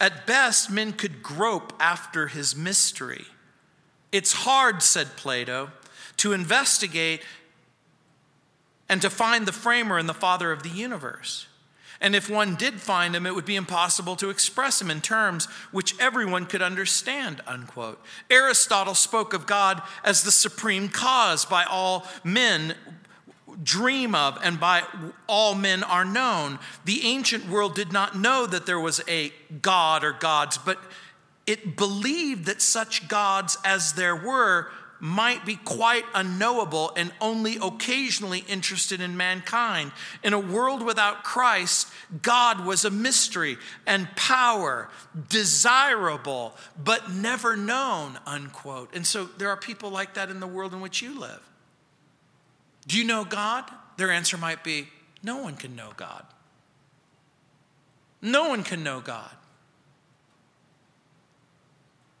At 0.00 0.26
best, 0.26 0.70
men 0.70 0.92
could 0.92 1.22
grope 1.22 1.72
after 1.80 2.28
his 2.28 2.54
mystery. 2.54 3.24
It's 4.12 4.32
hard, 4.32 4.82
said 4.82 5.16
Plato, 5.16 5.72
to 6.18 6.32
investigate 6.32 7.22
and 8.88 9.02
to 9.02 9.10
find 9.10 9.46
the 9.46 9.52
framer 9.52 9.98
and 9.98 10.08
the 10.08 10.14
father 10.14 10.52
of 10.52 10.62
the 10.62 10.68
universe. 10.68 11.46
And 12.00 12.14
if 12.14 12.28
one 12.28 12.56
did 12.56 12.74
find 12.74 13.16
him, 13.16 13.26
it 13.26 13.34
would 13.34 13.46
be 13.46 13.56
impossible 13.56 14.16
to 14.16 14.28
express 14.28 14.80
him 14.80 14.90
in 14.90 15.00
terms 15.00 15.46
which 15.72 15.98
everyone 15.98 16.46
could 16.46 16.60
understand, 16.60 17.40
unquote. 17.46 18.02
Aristotle 18.30 18.94
spoke 18.94 19.32
of 19.32 19.46
God 19.46 19.82
as 20.04 20.22
the 20.22 20.30
supreme 20.30 20.88
cause 20.88 21.44
by 21.44 21.64
all 21.64 22.06
men 22.22 22.74
dream 23.62 24.14
of 24.14 24.38
and 24.42 24.60
by 24.60 24.82
all 25.26 25.54
men 25.54 25.82
are 25.82 26.04
known. 26.04 26.58
The 26.84 27.06
ancient 27.06 27.48
world 27.48 27.74
did 27.74 27.92
not 27.92 28.18
know 28.18 28.46
that 28.46 28.66
there 28.66 28.80
was 28.80 29.02
a 29.08 29.32
God 29.62 30.04
or 30.04 30.12
gods, 30.12 30.58
but 30.58 30.78
it 31.46 31.76
believed 31.76 32.44
that 32.46 32.60
such 32.60 33.08
gods 33.08 33.56
as 33.64 33.94
there 33.94 34.16
were 34.16 34.68
might 35.00 35.44
be 35.44 35.56
quite 35.56 36.04
unknowable 36.14 36.92
and 36.96 37.12
only 37.20 37.58
occasionally 37.60 38.44
interested 38.48 39.00
in 39.00 39.16
mankind. 39.16 39.92
In 40.22 40.32
a 40.32 40.38
world 40.38 40.82
without 40.82 41.24
Christ, 41.24 41.88
God 42.22 42.64
was 42.64 42.84
a 42.84 42.90
mystery 42.90 43.58
and 43.86 44.08
power, 44.16 44.88
desirable, 45.28 46.54
but 46.82 47.10
never 47.10 47.56
known, 47.56 48.18
unquote. 48.26 48.94
And 48.94 49.06
so 49.06 49.24
there 49.24 49.50
are 49.50 49.56
people 49.56 49.90
like 49.90 50.14
that 50.14 50.30
in 50.30 50.40
the 50.40 50.46
world 50.46 50.72
in 50.72 50.80
which 50.80 51.02
you 51.02 51.18
live. 51.18 51.42
Do 52.86 52.98
you 52.98 53.04
know 53.04 53.24
God? 53.24 53.64
Their 53.96 54.10
answer 54.10 54.36
might 54.36 54.62
be 54.62 54.88
no 55.22 55.38
one 55.38 55.56
can 55.56 55.74
know 55.74 55.92
God. 55.96 56.24
No 58.22 58.48
one 58.48 58.62
can 58.62 58.82
know 58.82 59.00
God. 59.00 59.30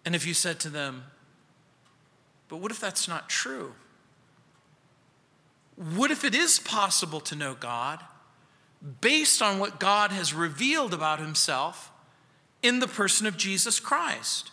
And 0.04 0.14
if 0.14 0.26
you 0.26 0.34
said 0.34 0.60
to 0.60 0.68
them, 0.68 1.04
but 2.48 2.58
what 2.58 2.70
if 2.70 2.80
that's 2.80 3.08
not 3.08 3.28
true? 3.28 3.74
What 5.76 6.10
if 6.10 6.24
it 6.24 6.34
is 6.34 6.58
possible 6.58 7.20
to 7.20 7.36
know 7.36 7.54
God 7.54 8.02
based 9.00 9.42
on 9.42 9.58
what 9.58 9.80
God 9.80 10.10
has 10.10 10.32
revealed 10.32 10.94
about 10.94 11.20
himself 11.20 11.90
in 12.62 12.78
the 12.78 12.88
person 12.88 13.26
of 13.26 13.36
Jesus 13.36 13.78
Christ? 13.78 14.50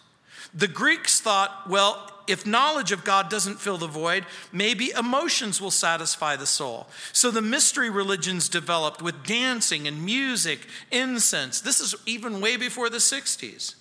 The 0.53 0.67
Greeks 0.67 1.19
thought, 1.19 1.69
well, 1.69 2.09
if 2.27 2.45
knowledge 2.45 2.91
of 2.91 3.03
God 3.03 3.29
doesn't 3.29 3.59
fill 3.59 3.77
the 3.77 3.87
void, 3.87 4.25
maybe 4.51 4.91
emotions 4.91 5.59
will 5.59 5.71
satisfy 5.71 6.35
the 6.35 6.45
soul. 6.45 6.87
So 7.11 7.31
the 7.31 7.41
mystery 7.41 7.89
religions 7.89 8.49
developed 8.49 9.01
with 9.01 9.25
dancing 9.25 9.87
and 9.87 10.05
music, 10.05 10.67
incense. 10.91 11.59
This 11.61 11.79
is 11.79 11.95
even 12.05 12.39
way 12.39 12.55
before 12.55 12.89
the 12.89 12.97
60s. 12.97 13.75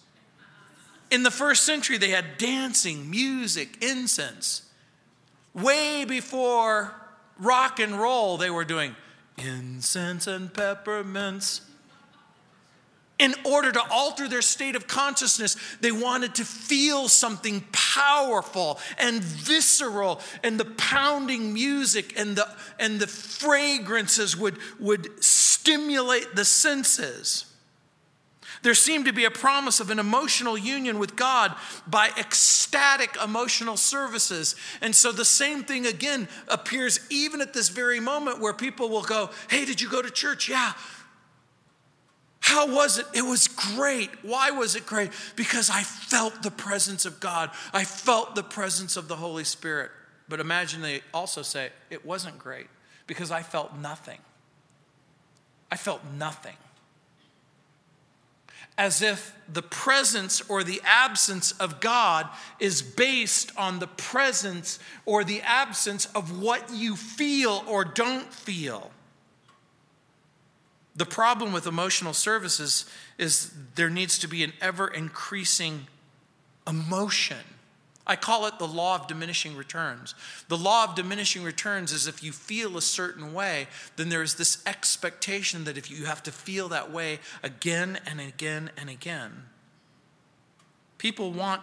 In 1.13 1.25
the 1.25 1.31
first 1.31 1.65
century, 1.65 1.99
they 1.99 2.09
had 2.09 2.39
dancing, 2.39 3.11
music, 3.11 3.85
incense. 3.85 4.63
Way 5.53 6.07
before 6.07 6.95
rock 7.39 7.79
and 7.79 8.01
roll, 8.01 8.39
they 8.39 8.49
were 8.49 8.65
doing 8.65 8.97
incense 9.37 10.27
and 10.27 10.53
peppermints. 10.55 11.61
In 13.19 13.35
order 13.45 13.71
to 13.73 13.83
alter 13.91 14.27
their 14.27 14.41
state 14.41 14.75
of 14.75 14.87
consciousness, 14.87 15.59
they 15.83 15.93
wanted 15.93 16.35
to 16.37 16.47
feel 16.47 17.09
something 17.09 17.63
powerful 17.73 18.81
and 18.97 19.23
visceral, 19.23 20.19
and 20.43 20.59
the 20.59 20.65
pounding 20.65 21.53
music 21.53 22.19
and 22.19 22.37
the, 22.37 22.49
and 22.79 22.99
the 22.99 23.07
fragrances 23.07 24.35
would, 24.35 24.57
would 24.81 25.23
stimulate 25.23 26.35
the 26.35 26.47
senses. 26.47 27.52
There 28.63 28.75
seemed 28.75 29.07
to 29.07 29.13
be 29.13 29.25
a 29.25 29.31
promise 29.31 29.81
of 29.81 29.91
an 29.91 29.99
emotional 29.99 30.57
union 30.57 31.01
with 31.01 31.17
God 31.17 31.55
by 31.87 32.11
ecstatic 32.17 33.17
emotional 33.23 33.77
services. 33.77 34.55
And 34.81 34.95
so 34.95 35.11
the 35.11 35.25
same 35.25 35.65
thing 35.65 35.85
again 35.87 36.29
appears 36.47 37.01
even 37.11 37.41
at 37.41 37.53
this 37.53 37.69
very 37.69 37.99
moment 37.99 38.41
where 38.41 38.53
people 38.53 38.89
will 38.89 39.03
go, 39.03 39.31
Hey, 39.51 39.65
did 39.65 39.81
you 39.81 39.91
go 39.91 40.01
to 40.01 40.11
church? 40.11 40.49
Yeah. 40.49 40.73
How 42.41 42.73
was 42.73 42.99
it? 42.99 43.07
It 43.15 43.23
was 43.23 43.49
great. 43.49 44.11
Why 44.23 44.51
was 44.51 44.77
it 44.77 44.87
great? 44.87 45.11
Because 45.37 45.69
I 45.69 45.83
felt 45.83 46.43
the 46.43 46.51
presence 46.51 47.05
of 47.05 47.19
God, 47.19 47.51
I 47.73 47.85
felt 47.85 48.35
the 48.35 48.43
presence 48.43 48.97
of 48.97 49.09
the 49.09 49.17
Holy 49.17 49.45
Spirit. 49.45 49.91
But 50.29 50.39
imagine 50.39 50.83
they 50.83 51.03
also 51.13 51.43
say, 51.43 51.71
It 51.91 52.07
wasn't 52.07 52.39
great 52.39 52.69
because 53.09 53.33
I 53.33 53.43
felt 53.43 53.77
nothing. 53.77 54.19
I 55.71 55.77
felt 55.77 56.03
nothing 56.17 56.57
as 58.79 59.03
if 59.03 59.37
the 59.53 59.63
presence 59.63 60.41
or 60.49 60.65
the 60.65 60.81
absence 60.85 61.53
of 61.53 61.81
God 61.81 62.29
is 62.59 62.81
based 62.81 63.53
on 63.57 63.79
the 63.79 63.87
presence 63.87 64.79
or 65.05 65.25
the 65.25 65.43
absence 65.43 66.07
of 66.15 66.41
what 66.41 66.71
you 66.73 66.97
feel 66.97 67.63
or 67.69 67.85
don't 67.85 68.33
feel. 68.33 68.91
The 70.97 71.07
problem 71.07 71.53
with 71.53 71.67
emotional 71.67 72.15
services 72.15 72.87
is 73.19 73.53
there 73.75 73.91
needs 73.91 74.19
to 74.19 74.29
be 74.29 74.43
an 74.43 74.53
ever 74.61 74.89
increasing 74.89 75.87
emotion 76.67 77.39
I 78.07 78.17
call 78.17 78.47
it 78.47 78.59
the 78.59 78.67
law 78.67 78.97
of 78.97 79.07
diminishing 79.07 79.57
returns. 79.57 80.15
The 80.49 80.59
law 80.59 80.85
of 80.85 80.97
diminishing 80.97 81.45
returns 81.45 81.93
is 81.93 82.07
if 82.07 82.23
you 82.23 82.33
feel 82.33 82.77
a 82.77 82.83
certain 82.83 83.33
way, 83.33 83.69
then 83.97 84.09
there's 84.09 84.35
this 84.35 84.63
expectation 84.67 85.65
that 85.65 85.79
if 85.79 85.91
you 85.91 86.07
have 86.07 86.23
to 86.25 86.33
feel 86.33 86.69
that 86.71 86.91
way 86.91 87.21
again 87.43 88.01
and 88.05 88.21
again 88.21 88.71
and 88.77 88.91
again. 88.91 89.45
People 90.99 91.33
want 91.33 91.63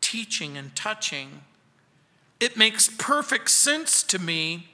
teaching 0.00 0.56
and 0.56 0.74
touching. 0.74 1.42
It 2.40 2.56
makes 2.56 2.88
perfect 2.88 3.50
sense 3.50 4.02
to 4.04 4.18
me 4.18 4.68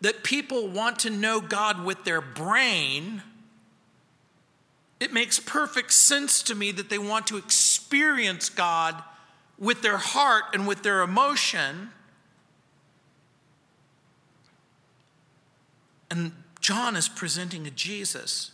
that 0.00 0.24
people 0.24 0.66
want 0.66 0.98
to 1.00 1.10
know 1.10 1.40
God 1.40 1.84
with 1.84 2.04
their 2.04 2.20
brain 2.20 3.22
it 4.98 5.12
makes 5.12 5.38
perfect 5.38 5.92
sense 5.92 6.42
to 6.44 6.54
me 6.54 6.72
that 6.72 6.88
they 6.88 6.98
want 6.98 7.26
to 7.26 7.36
experience 7.36 7.65
God 8.48 9.02
with 9.58 9.82
their 9.82 9.96
heart 9.96 10.44
and 10.52 10.66
with 10.66 10.82
their 10.82 11.00
emotion. 11.00 11.90
And 16.10 16.32
John 16.60 16.96
is 16.96 17.08
presenting 17.08 17.66
a 17.66 17.70
Jesus 17.70 18.52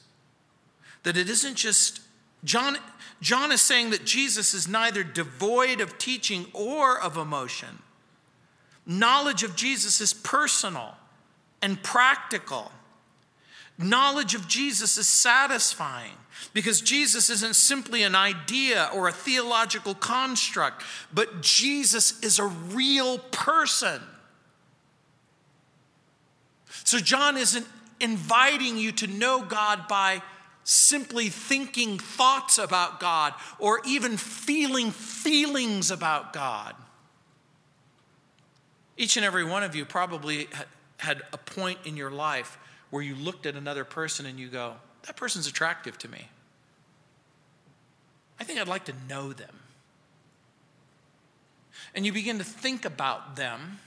that 1.03 1.16
it 1.16 1.29
isn't 1.29 1.57
just 1.57 2.01
John 2.45 2.77
John 3.21 3.53
is 3.53 3.61
saying 3.61 3.90
that 3.90 4.05
Jesus 4.05 4.53
is 4.53 4.66
neither 4.66 5.05
devoid 5.05 5.81
of 5.81 5.97
teaching 5.99 6.47
or 6.53 7.01
of 7.01 7.16
emotion. 7.16 7.79
Knowledge 8.85 9.45
of 9.45 9.55
Jesus 9.55 10.01
is 10.01 10.12
personal. 10.12 10.97
and 11.62 11.81
practical. 11.83 12.73
Knowledge 13.79 14.35
of 14.35 14.49
Jesus 14.49 14.99
is 14.99 15.07
satisfying 15.07 16.16
because 16.53 16.81
Jesus 16.81 17.31
isn't 17.31 17.57
simply 17.57 18.03
an 18.03 18.14
idea 18.14 18.90
or 18.95 19.09
a 19.09 19.12
theological 19.12 19.95
construct, 19.95 20.83
but 21.12 21.42
Jesus 21.42 22.21
is 22.23 22.38
a 22.38 22.47
real 22.47 23.18
person. 23.18 24.01
So, 26.85 26.99
John 26.99 27.37
isn't 27.37 27.66
inviting 28.01 28.77
you 28.77 28.92
to 28.92 29.07
know 29.07 29.42
God 29.42 29.87
by 29.88 30.23
simply 30.64 31.29
thinking 31.29 31.99
thoughts 31.99 32.59
about 32.59 33.01
God 33.01 33.35
or 33.59 33.81
even 33.87 34.16
feeling 34.16 34.90
feelings 34.90 35.90
about 35.90 36.33
God. 36.33 36.75
Each 38.97 39.16
and 39.16 39.25
every 39.25 39.45
one 39.45 39.62
of 39.62 39.75
you 39.75 39.85
probably 39.85 40.49
had 40.99 41.23
a 41.33 41.38
point 41.38 41.79
in 41.85 41.97
your 41.97 42.11
life 42.11 42.59
where 42.90 43.03
you 43.03 43.14
looked 43.14 43.47
at 43.47 43.57
another 43.57 43.85
person 43.85 44.27
and 44.27 44.38
you 44.38 44.49
go, 44.49 44.75
that 45.07 45.17
person's 45.17 45.47
attractive 45.47 45.99
to 45.99 46.09
me. 46.09 46.29
I 48.38 48.45
think 48.45 48.61
I'd 48.61 48.69
like 48.69 48.87
to 48.87 48.95
know 49.09 49.33
them. 49.33 49.55
And 51.95 52.07
you 52.07 52.12
begin 52.12 52.38
to 52.38 52.45
think 52.45 52.85
about 52.85 53.37
them. 53.37 53.79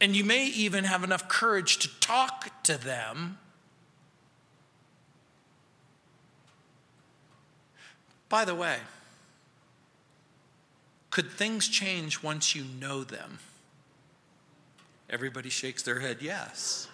And 0.00 0.16
you 0.16 0.24
may 0.24 0.46
even 0.46 0.84
have 0.84 1.04
enough 1.04 1.28
courage 1.28 1.78
to 1.78 2.00
talk 2.00 2.62
to 2.64 2.76
them. 2.76 3.38
By 8.28 8.44
the 8.44 8.54
way, 8.54 8.78
could 11.10 11.30
things 11.30 11.68
change 11.68 12.22
once 12.22 12.54
you 12.54 12.64
know 12.80 13.04
them? 13.04 13.40
Everybody 15.10 15.50
shakes 15.50 15.82
their 15.82 15.98
head, 15.98 16.18
yes. 16.20 16.86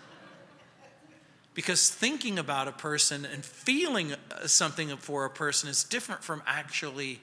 Because 1.56 1.88
thinking 1.88 2.38
about 2.38 2.68
a 2.68 2.72
person 2.72 3.24
and 3.24 3.42
feeling 3.42 4.12
uh, 4.12 4.46
something 4.46 4.94
for 4.98 5.24
a 5.24 5.30
person 5.30 5.70
is 5.70 5.84
different 5.84 6.22
from 6.22 6.42
actually 6.46 7.18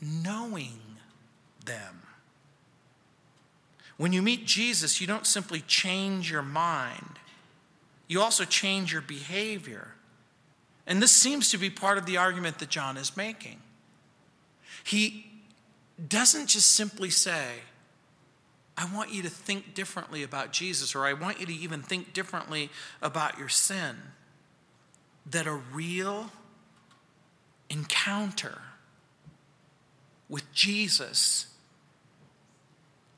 knowing 0.00 0.78
them. 1.64 2.02
When 3.96 4.12
you 4.12 4.22
meet 4.22 4.46
Jesus, 4.46 5.00
you 5.00 5.08
don't 5.08 5.26
simply 5.26 5.60
change 5.62 6.30
your 6.30 6.42
mind, 6.42 7.18
you 8.06 8.22
also 8.22 8.44
change 8.44 8.92
your 8.92 9.02
behavior. 9.02 9.88
And 10.86 11.02
this 11.02 11.10
seems 11.10 11.50
to 11.50 11.58
be 11.58 11.68
part 11.68 11.98
of 11.98 12.06
the 12.06 12.16
argument 12.16 12.60
that 12.60 12.70
John 12.70 12.96
is 12.96 13.16
making. 13.16 13.60
He 14.84 15.26
doesn't 16.08 16.46
just 16.46 16.70
simply 16.76 17.10
say, 17.10 17.56
I 18.78 18.84
want 18.94 19.12
you 19.12 19.22
to 19.22 19.28
think 19.28 19.74
differently 19.74 20.22
about 20.22 20.52
Jesus, 20.52 20.94
or 20.94 21.04
I 21.04 21.12
want 21.12 21.40
you 21.40 21.46
to 21.46 21.52
even 21.52 21.82
think 21.82 22.12
differently 22.12 22.70
about 23.02 23.36
your 23.36 23.48
sin. 23.48 23.96
That 25.28 25.48
a 25.48 25.52
real 25.52 26.30
encounter 27.68 28.62
with 30.28 30.50
Jesus 30.52 31.48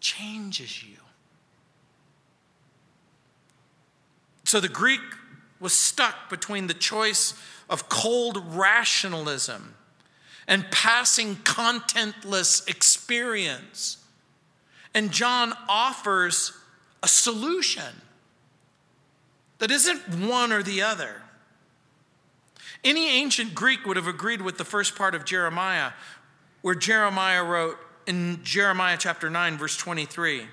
changes 0.00 0.82
you. 0.82 0.96
So 4.44 4.60
the 4.60 4.68
Greek 4.68 5.00
was 5.60 5.74
stuck 5.74 6.30
between 6.30 6.68
the 6.68 6.74
choice 6.74 7.34
of 7.68 7.90
cold 7.90 8.42
rationalism 8.56 9.74
and 10.48 10.64
passing 10.70 11.36
contentless 11.36 12.66
experience 12.66 13.98
and 14.94 15.10
John 15.10 15.52
offers 15.68 16.52
a 17.02 17.08
solution 17.08 18.02
that 19.58 19.70
isn't 19.70 20.08
one 20.08 20.52
or 20.52 20.62
the 20.62 20.82
other. 20.82 21.22
Any 22.82 23.08
ancient 23.10 23.54
Greek 23.54 23.84
would 23.86 23.96
have 23.96 24.06
agreed 24.06 24.40
with 24.40 24.58
the 24.58 24.64
first 24.64 24.96
part 24.96 25.14
of 25.14 25.24
Jeremiah, 25.24 25.92
where 26.62 26.74
Jeremiah 26.74 27.44
wrote 27.44 27.78
in 28.06 28.40
Jeremiah 28.42 28.96
chapter 28.98 29.30
9, 29.30 29.58
verse 29.58 29.76
23 29.76 30.46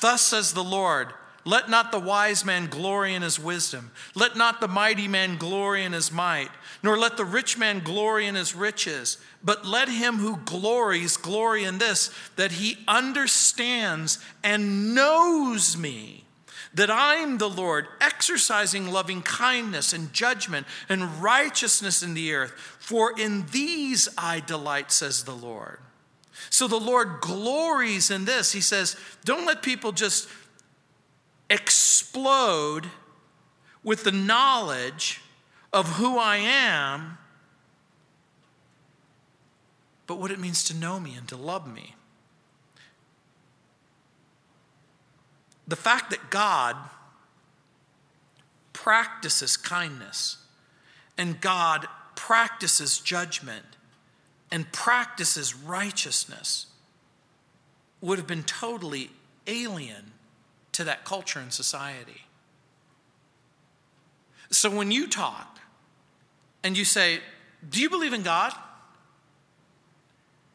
Thus 0.00 0.22
says 0.22 0.52
the 0.52 0.64
Lord, 0.64 1.08
let 1.46 1.70
not 1.70 1.92
the 1.92 2.00
wise 2.00 2.44
man 2.44 2.66
glory 2.66 3.14
in 3.14 3.22
his 3.22 3.38
wisdom. 3.38 3.92
Let 4.16 4.36
not 4.36 4.60
the 4.60 4.66
mighty 4.66 5.06
man 5.06 5.38
glory 5.38 5.84
in 5.84 5.92
his 5.92 6.10
might, 6.10 6.50
nor 6.82 6.98
let 6.98 7.16
the 7.16 7.24
rich 7.24 7.56
man 7.56 7.80
glory 7.80 8.26
in 8.26 8.34
his 8.34 8.54
riches. 8.54 9.18
But 9.44 9.64
let 9.64 9.88
him 9.88 10.16
who 10.16 10.38
glories 10.38 11.16
glory 11.16 11.62
in 11.62 11.78
this, 11.78 12.10
that 12.34 12.50
he 12.50 12.78
understands 12.88 14.18
and 14.42 14.92
knows 14.92 15.76
me, 15.76 16.24
that 16.74 16.90
I'm 16.90 17.38
the 17.38 17.48
Lord, 17.48 17.86
exercising 18.00 18.90
loving 18.90 19.22
kindness 19.22 19.92
and 19.92 20.12
judgment 20.12 20.66
and 20.88 21.22
righteousness 21.22 22.02
in 22.02 22.14
the 22.14 22.34
earth. 22.34 22.50
For 22.80 23.16
in 23.16 23.46
these 23.52 24.08
I 24.18 24.40
delight, 24.40 24.90
says 24.90 25.22
the 25.22 25.36
Lord. 25.36 25.78
So 26.50 26.66
the 26.66 26.76
Lord 26.76 27.20
glories 27.20 28.10
in 28.10 28.24
this. 28.24 28.50
He 28.50 28.60
says, 28.60 28.96
don't 29.24 29.46
let 29.46 29.62
people 29.62 29.92
just 29.92 30.28
explode 31.48 32.90
with 33.82 34.04
the 34.04 34.12
knowledge 34.12 35.20
of 35.72 35.96
who 35.96 36.18
I 36.18 36.36
am, 36.38 37.18
but 40.06 40.18
what 40.18 40.30
it 40.30 40.40
means 40.40 40.64
to 40.64 40.74
know 40.74 40.98
me 40.98 41.14
and 41.14 41.28
to 41.28 41.36
love 41.36 41.72
me. 41.72 41.94
The 45.68 45.76
fact 45.76 46.10
that 46.10 46.30
God 46.30 46.76
practices 48.72 49.56
kindness 49.56 50.38
and 51.18 51.40
God 51.40 51.86
practices 52.14 52.98
judgment 52.98 53.64
and 54.50 54.70
practices 54.72 55.54
righteousness 55.54 56.66
would 58.00 58.18
have 58.18 58.26
been 58.26 58.44
totally 58.44 59.10
alien 59.46 60.12
to 60.76 60.84
that 60.84 61.06
culture 61.06 61.40
and 61.40 61.50
society. 61.50 62.20
So 64.50 64.68
when 64.68 64.90
you 64.90 65.06
talk 65.06 65.58
and 66.62 66.76
you 66.76 66.84
say, 66.84 67.20
Do 67.66 67.80
you 67.80 67.88
believe 67.88 68.12
in 68.12 68.22
God? 68.22 68.52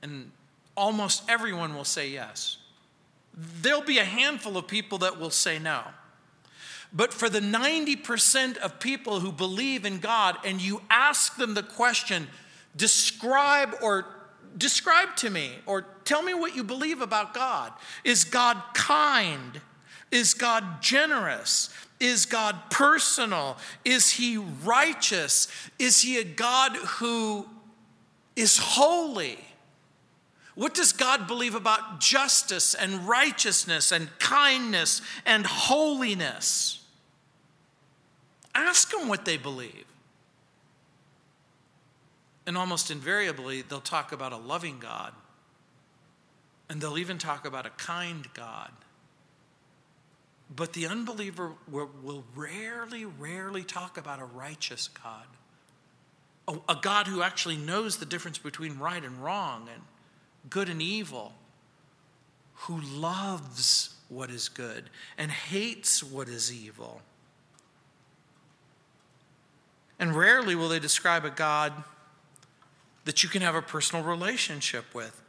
And 0.04 0.30
almost 0.78 1.24
everyone 1.28 1.74
will 1.74 1.86
say 1.86 2.10
yes. 2.10 2.58
There'll 3.34 3.82
be 3.82 3.98
a 3.98 4.06
handful 4.06 4.58
of 4.58 4.68
people 4.68 5.00
that 5.00 5.20
will 5.20 5.32
say 5.32 5.58
no. 5.58 5.82
But 6.94 7.14
for 7.16 7.28
the 7.28 7.40
90% 7.40 8.58
of 8.58 8.80
people 8.80 9.22
who 9.22 9.32
believe 9.32 9.86
in 9.86 9.98
God 9.98 10.38
and 10.46 10.62
you 10.62 10.84
ask 10.92 11.36
them 11.38 11.56
the 11.56 11.64
question, 11.64 12.28
describe 12.76 13.74
or 13.82 14.06
describe 14.56 15.16
to 15.16 15.32
me 15.32 15.54
or 15.66 15.82
tell 16.04 16.22
me 16.22 16.36
what 16.36 16.56
you 16.56 16.64
believe 16.64 17.02
about 17.02 17.34
God. 17.34 17.72
Is 18.04 18.24
God 18.24 18.62
kind? 18.76 19.62
Is 20.12 20.34
God 20.34 20.82
generous? 20.82 21.70
Is 22.00 22.26
God 22.26 22.70
personal? 22.70 23.58
Is 23.86 24.12
he 24.12 24.38
righteous? 24.38 25.48
Is 25.80 26.02
he 26.02 26.18
a 26.18 26.24
God 26.24 26.76
who 26.76 27.48
is 28.36 28.58
holy? 28.58 29.40
What 30.56 30.74
does 30.74 30.92
God 30.92 31.28
believe 31.28 31.56
about 31.56 32.00
justice 32.00 32.74
and 32.74 33.08
righteousness 33.08 33.92
and 33.92 34.10
kindness 34.20 35.02
and 35.26 35.46
holiness? 35.46 36.84
Ask 38.54 38.92
them 38.92 39.08
what 39.08 39.24
they 39.24 39.38
believe. 39.38 39.86
And 42.46 42.58
almost 42.58 42.92
invariably, 42.92 43.62
they'll 43.62 43.80
talk 43.80 44.12
about 44.12 44.34
a 44.34 44.38
loving 44.38 44.80
God. 44.80 45.14
And 46.70 46.82
they'll 46.82 46.98
even 46.98 47.18
talk 47.18 47.46
about 47.46 47.66
a 47.66 47.70
kind 47.72 48.28
God. 48.34 48.72
But 50.54 50.74
the 50.74 50.86
unbeliever 50.86 51.54
will, 51.70 51.90
will 52.04 52.24
rarely, 52.36 53.06
rarely 53.06 53.64
talk 53.64 53.98
about 53.98 54.20
a 54.20 54.26
righteous 54.26 54.90
God, 55.04 55.26
a, 56.48 56.74
a 56.74 56.78
God 56.82 57.08
who 57.08 57.22
actually 57.22 57.58
knows 57.58 57.98
the 57.98 58.06
difference 58.06 58.38
between 58.38 58.78
right 58.78 59.04
and 59.04 59.24
wrong 59.24 59.70
and 59.74 59.82
good 60.50 60.68
and 60.68 60.82
evil, 60.82 61.34
who 62.54 62.82
loves 62.82 63.96
what 64.10 64.30
is 64.30 64.50
good 64.50 64.90
and 65.18 65.32
hates 65.32 66.04
what 66.04 66.28
is 66.28 66.52
evil. 66.52 67.02
And 70.00 70.16
rarely 70.16 70.56
will 70.56 70.68
they 70.68 70.80
describe 70.80 71.24
a 71.24 71.30
God 71.30 71.72
that 73.06 73.24
you 73.24 73.30
can 73.30 73.42
have 73.42 73.56
a 73.56 73.62
personal 73.62 74.04
relationship 74.04 74.86
with. 74.94 75.22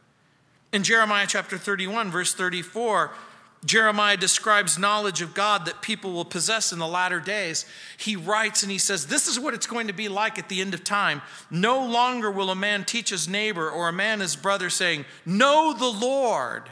In 0.73 0.83
Jeremiah 0.83 1.27
chapter 1.29 1.59
31, 1.59 2.11
verse 2.11 2.35
34, 2.35 3.13
Jeremiah 3.65 4.17
describes 4.17 4.77
knowledge 4.77 5.23
of 5.23 5.35
God 5.35 5.67
that 5.67 5.83
people 5.83 6.13
will 6.13 6.25
possess 6.25 6.73
in 6.73 6.81
the 6.81 6.87
latter 6.87 7.21
days. 7.21 7.65
He 7.97 8.17
writes 8.17 8.65
and 8.65 8.73
he 8.73 8.79
says, 8.79 9.07
This 9.07 9.29
is 9.29 9.39
what 9.39 9.55
it's 9.55 9.69
going 9.69 9.87
to 9.87 9.93
be 9.93 10.09
like 10.09 10.37
at 10.37 10.49
the 10.49 10.61
end 10.61 10.75
of 10.75 10.83
time. 10.83 11.23
No 11.49 11.87
longer 11.87 12.29
will 12.29 12.51
a 12.51 12.57
man 12.57 12.85
teach 12.85 13.11
his 13.11 13.29
neighbor 13.29 13.71
or 13.71 13.89
a 13.89 13.93
man 13.93 14.19
his 14.19 14.35
brother, 14.35 14.69
saying, 14.69 15.05
Know 15.25 15.75
the 15.79 15.87
Lord, 15.87 16.65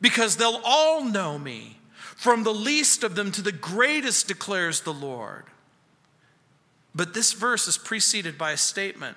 because 0.00 0.36
they'll 0.36 0.60
all 0.62 1.04
know 1.04 1.38
me 1.38 1.78
from 2.16 2.42
the 2.42 2.52
least 2.52 3.02
of 3.02 3.14
them 3.14 3.32
to 3.32 3.40
the 3.40 3.50
greatest, 3.50 4.28
declares 4.28 4.82
the 4.82 4.92
Lord. 4.92 5.44
But 6.94 7.14
this 7.14 7.32
verse 7.32 7.66
is 7.66 7.78
preceded 7.78 8.36
by 8.36 8.52
a 8.52 8.58
statement 8.58 9.16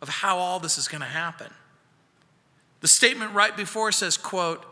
of 0.00 0.08
how 0.08 0.38
all 0.38 0.58
this 0.58 0.78
is 0.78 0.88
going 0.88 1.02
to 1.02 1.06
happen. 1.06 1.52
The 2.80 2.88
statement 2.88 3.34
right 3.34 3.54
before 3.54 3.92
says, 3.92 4.16
quote, 4.16 4.64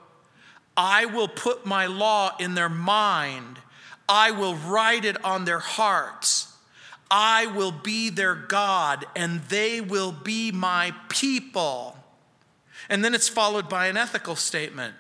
I 0.77 1.07
will 1.07 1.29
put 1.29 1.67
my 1.67 1.87
law 1.87 2.37
in 2.39 2.55
their 2.55 2.69
mind. 2.69 3.59
I 4.09 4.31
will 4.31 4.55
write 4.55 5.05
it 5.05 5.23
on 5.25 5.45
their 5.45 5.59
hearts. 5.59 6.55
I 7.11 7.47
will 7.47 7.73
be 7.73 8.09
their 8.09 8.35
God, 8.35 9.05
and 9.15 9.43
they 9.45 9.81
will 9.81 10.13
be 10.13 10.51
my 10.51 10.95
people. 11.09 11.97
And 12.89 13.05
then 13.05 13.15
it's 13.15 13.29
followed 13.29 13.69
by 13.69 13.87
an 13.87 13.97
ethical 13.97 14.37
statement 14.37 14.95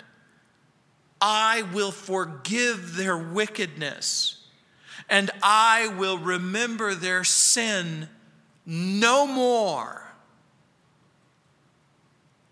I 1.21 1.63
will 1.73 1.93
forgive 1.93 2.97
their 2.97 3.17
wickedness, 3.17 4.45
and 5.09 5.31
I 5.43 5.89
will 5.97 6.19
remember 6.19 6.95
their 6.95 7.25
sin 7.25 8.09
no 8.67 9.27
more. 9.27 10.03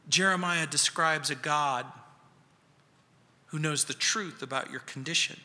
Jeremiah 0.08 0.66
describes 0.66 1.30
a 1.30 1.34
God 1.34 1.84
who 3.50 3.58
knows 3.58 3.84
the 3.84 3.94
truth 3.94 4.42
about 4.42 4.70
your 4.70 4.80
condition, 4.80 5.36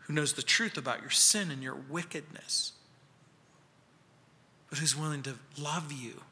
who 0.00 0.12
knows 0.12 0.34
the 0.34 0.42
truth 0.42 0.76
about 0.76 1.00
your 1.00 1.10
sin 1.10 1.50
and 1.50 1.62
your 1.62 1.76
wickedness, 1.88 2.72
but 4.68 4.78
who's 4.78 4.96
willing 4.96 5.22
to 5.22 5.34
love 5.58 5.92
you 5.92 6.22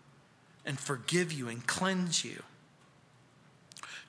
and 0.65 0.79
forgive 0.79 1.33
you 1.33 1.49
and 1.49 1.67
cleanse 1.67 2.25
you. 2.25 2.43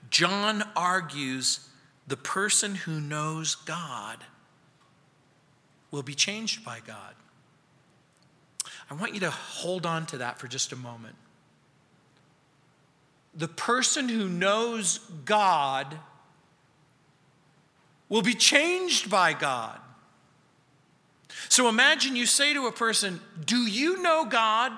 John 0.10 0.64
argues 0.76 1.70
the 2.08 2.18
person 2.18 2.76
who 2.76 3.00
knows 3.00 3.56
God 3.56 4.18
will 5.92 6.04
be 6.04 6.14
changed 6.14 6.66
by 6.66 6.80
God. 6.86 7.16
I 8.90 8.96
want 8.96 9.14
you 9.14 9.22
to 9.22 9.30
hold 9.30 9.86
on 9.86 10.06
to 10.08 10.18
that 10.18 10.40
for 10.40 10.48
just 10.48 10.74
a 10.74 10.76
moment. 10.76 11.16
The 13.34 13.48
person 13.48 14.10
who 14.10 14.28
knows 14.28 15.00
God 15.26 15.98
will 18.10 18.22
be 18.22 18.34
changed 18.34 19.10
by 19.10 19.34
God. 19.34 19.80
So 21.50 21.68
imagine 21.68 22.16
you 22.16 22.26
say 22.26 22.54
to 22.54 22.68
a 22.68 22.72
person, 22.72 23.20
Do 23.46 23.58
you 23.58 24.02
know 24.02 24.26
God? 24.26 24.72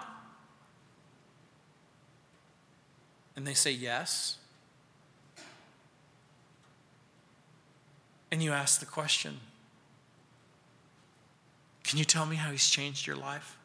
And 3.36 3.46
they 3.46 3.54
say, 3.54 3.72
Yes. 3.72 4.38
And 8.32 8.44
you 8.44 8.52
ask 8.52 8.80
the 8.80 8.86
question, 8.86 9.40
Can 11.84 12.00
you 12.00 12.06
tell 12.06 12.26
me 12.26 12.36
how 12.36 12.52
He's 12.52 12.70
changed 12.70 13.08
your 13.08 13.16
life? 13.16 13.58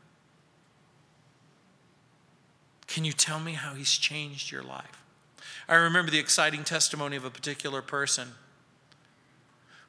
Can 2.86 3.04
you 3.04 3.12
tell 3.12 3.40
me 3.40 3.52
how 3.52 3.74
He's 3.74 3.92
changed 3.92 4.50
your 4.50 4.62
life? 4.62 5.02
I 5.68 5.76
remember 5.76 6.10
the 6.10 6.18
exciting 6.18 6.64
testimony 6.64 7.16
of 7.16 7.24
a 7.24 7.30
particular 7.30 7.82
person 7.82 8.32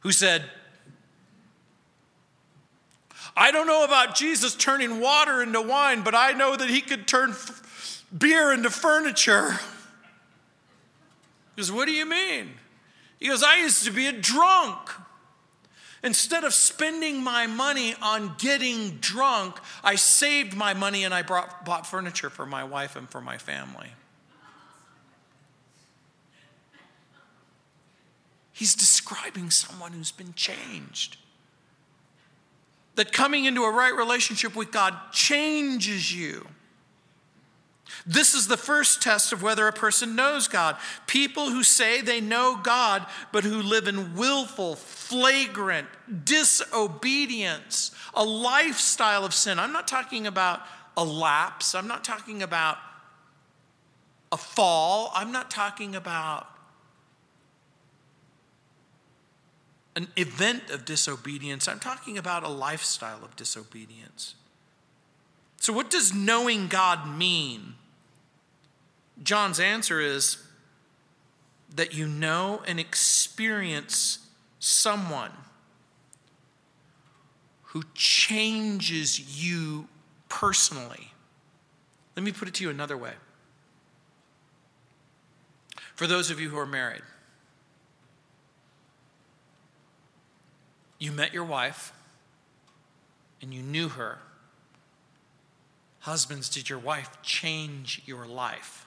who 0.02 0.12
said, 0.12 0.44
I 3.36 3.52
don't 3.52 3.68
know 3.68 3.84
about 3.86 4.16
Jesus 4.16 4.56
turning 4.56 5.00
water 5.00 5.42
into 5.42 5.62
wine, 5.62 6.02
but 6.02 6.14
I 6.14 6.34
know 6.34 6.56
that 6.56 6.70
he 6.70 6.82
could 6.82 7.08
turn 7.08 7.32
f- 7.32 8.06
beer 8.16 8.52
into 8.52 8.70
furniture. 8.70 9.52
He 11.56 11.62
goes, 11.62 11.72
What 11.72 11.86
do 11.86 11.94
you 11.94 12.06
mean? 12.06 12.50
He 13.20 13.28
goes, 13.28 13.44
I 13.44 13.58
used 13.58 13.86
to 13.86 13.92
be 13.92 14.08
a 14.08 14.12
drunk. 14.12 14.78
Instead 16.04 16.44
of 16.44 16.54
spending 16.54 17.24
my 17.24 17.46
money 17.46 17.94
on 18.02 18.34
getting 18.40 18.98
drunk, 18.98 19.60
I 19.84 19.96
saved 19.96 20.56
my 20.56 20.74
money 20.74 21.04
and 21.04 21.14
I 21.14 21.22
brought, 21.22 21.64
bought 21.64 21.86
furniture 21.86 22.32
for 22.32 22.48
my 22.48 22.64
wife 22.64 22.96
and 22.96 23.08
for 23.08 23.22
my 23.22 23.38
family. 23.38 23.92
He's 28.62 28.76
describing 28.76 29.50
someone 29.50 29.92
who's 29.92 30.12
been 30.12 30.36
changed. 30.36 31.18
That 32.94 33.12
coming 33.12 33.46
into 33.46 33.64
a 33.64 33.72
right 33.72 33.96
relationship 33.96 34.56
with 34.56 34.72
God 34.72 34.96
changes 35.12 36.16
you. 36.16 36.46
This 38.06 38.36
is 38.36 38.48
the 38.48 38.58
first 38.58 39.02
test 39.02 39.34
of 39.34 39.42
whether 39.42 39.68
a 39.68 39.74
person 39.74 40.16
knows 40.16 40.48
God. 40.48 40.78
People 41.08 41.50
who 41.50 41.64
say 41.64 42.02
they 42.02 42.22
know 42.22 42.60
God, 42.62 43.08
but 43.32 43.44
who 43.44 43.64
live 43.64 43.88
in 43.88 44.16
willful, 44.16 44.76
flagrant 44.76 45.88
disobedience, 46.24 47.90
a 48.14 48.24
lifestyle 48.24 49.26
of 49.26 49.34
sin. 49.34 49.58
I'm 49.58 49.74
not 49.74 49.88
talking 49.88 50.28
about 50.28 50.62
a 50.96 51.04
lapse, 51.04 51.74
I'm 51.74 51.88
not 51.88 52.04
talking 52.04 52.44
about 52.44 52.78
a 54.32 54.38
fall, 54.38 55.12
I'm 55.16 55.32
not 55.32 55.50
talking 55.50 55.96
about 55.96 56.51
an 59.96 60.08
event 60.16 60.70
of 60.70 60.86
disobedience. 60.86 61.68
I'm 61.68 61.80
talking 61.80 62.18
about 62.18 62.44
a 62.44 62.50
lifestyle 62.50 63.24
of 63.24 63.36
disobedience. 63.36 64.36
So, 65.58 65.74
what 65.74 65.90
does 65.90 66.14
knowing 66.14 66.68
God 66.68 67.08
mean? 67.08 67.76
John's 69.22 69.60
answer 69.60 70.00
is 70.00 70.38
that 71.76 71.94
you 71.94 72.08
know 72.08 72.64
and 72.66 72.80
experience 72.80 74.20
someone 74.60 75.32
who 77.64 77.84
changes 77.94 79.44
you 79.44 79.88
personally. 80.28 81.12
Let 82.16 82.24
me 82.24 82.32
put 82.32 82.48
it 82.48 82.54
to 82.56 82.64
you 82.64 82.70
another 82.70 82.98
way. 82.98 83.14
For 85.96 86.08
those 86.08 86.32
of 86.32 86.40
you 86.40 86.50
who 86.50 86.58
are 86.58 86.66
married, 86.66 87.04
You 91.02 91.12
met 91.12 91.34
your 91.34 91.44
wife 91.44 91.94
and 93.42 93.52
you 93.52 93.64
knew 93.64 93.90
her. 93.90 94.20
Husbands, 96.02 96.48
did 96.48 96.70
your 96.70 96.78
wife 96.78 97.10
change 97.24 98.04
your 98.06 98.28
life? 98.28 98.86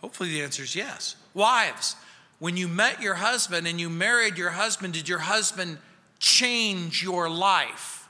Hopefully, 0.00 0.30
the 0.30 0.42
answer 0.42 0.62
is 0.62 0.74
yes. 0.74 1.16
Wives, 1.34 1.96
when 2.38 2.56
you 2.56 2.66
met 2.66 3.02
your 3.02 3.16
husband 3.16 3.66
and 3.66 3.78
you 3.78 3.90
married 3.90 4.38
your 4.38 4.48
husband, 4.48 4.94
did 4.94 5.06
your 5.06 5.18
husband 5.18 5.76
change 6.18 7.02
your 7.02 7.28
life? 7.28 8.08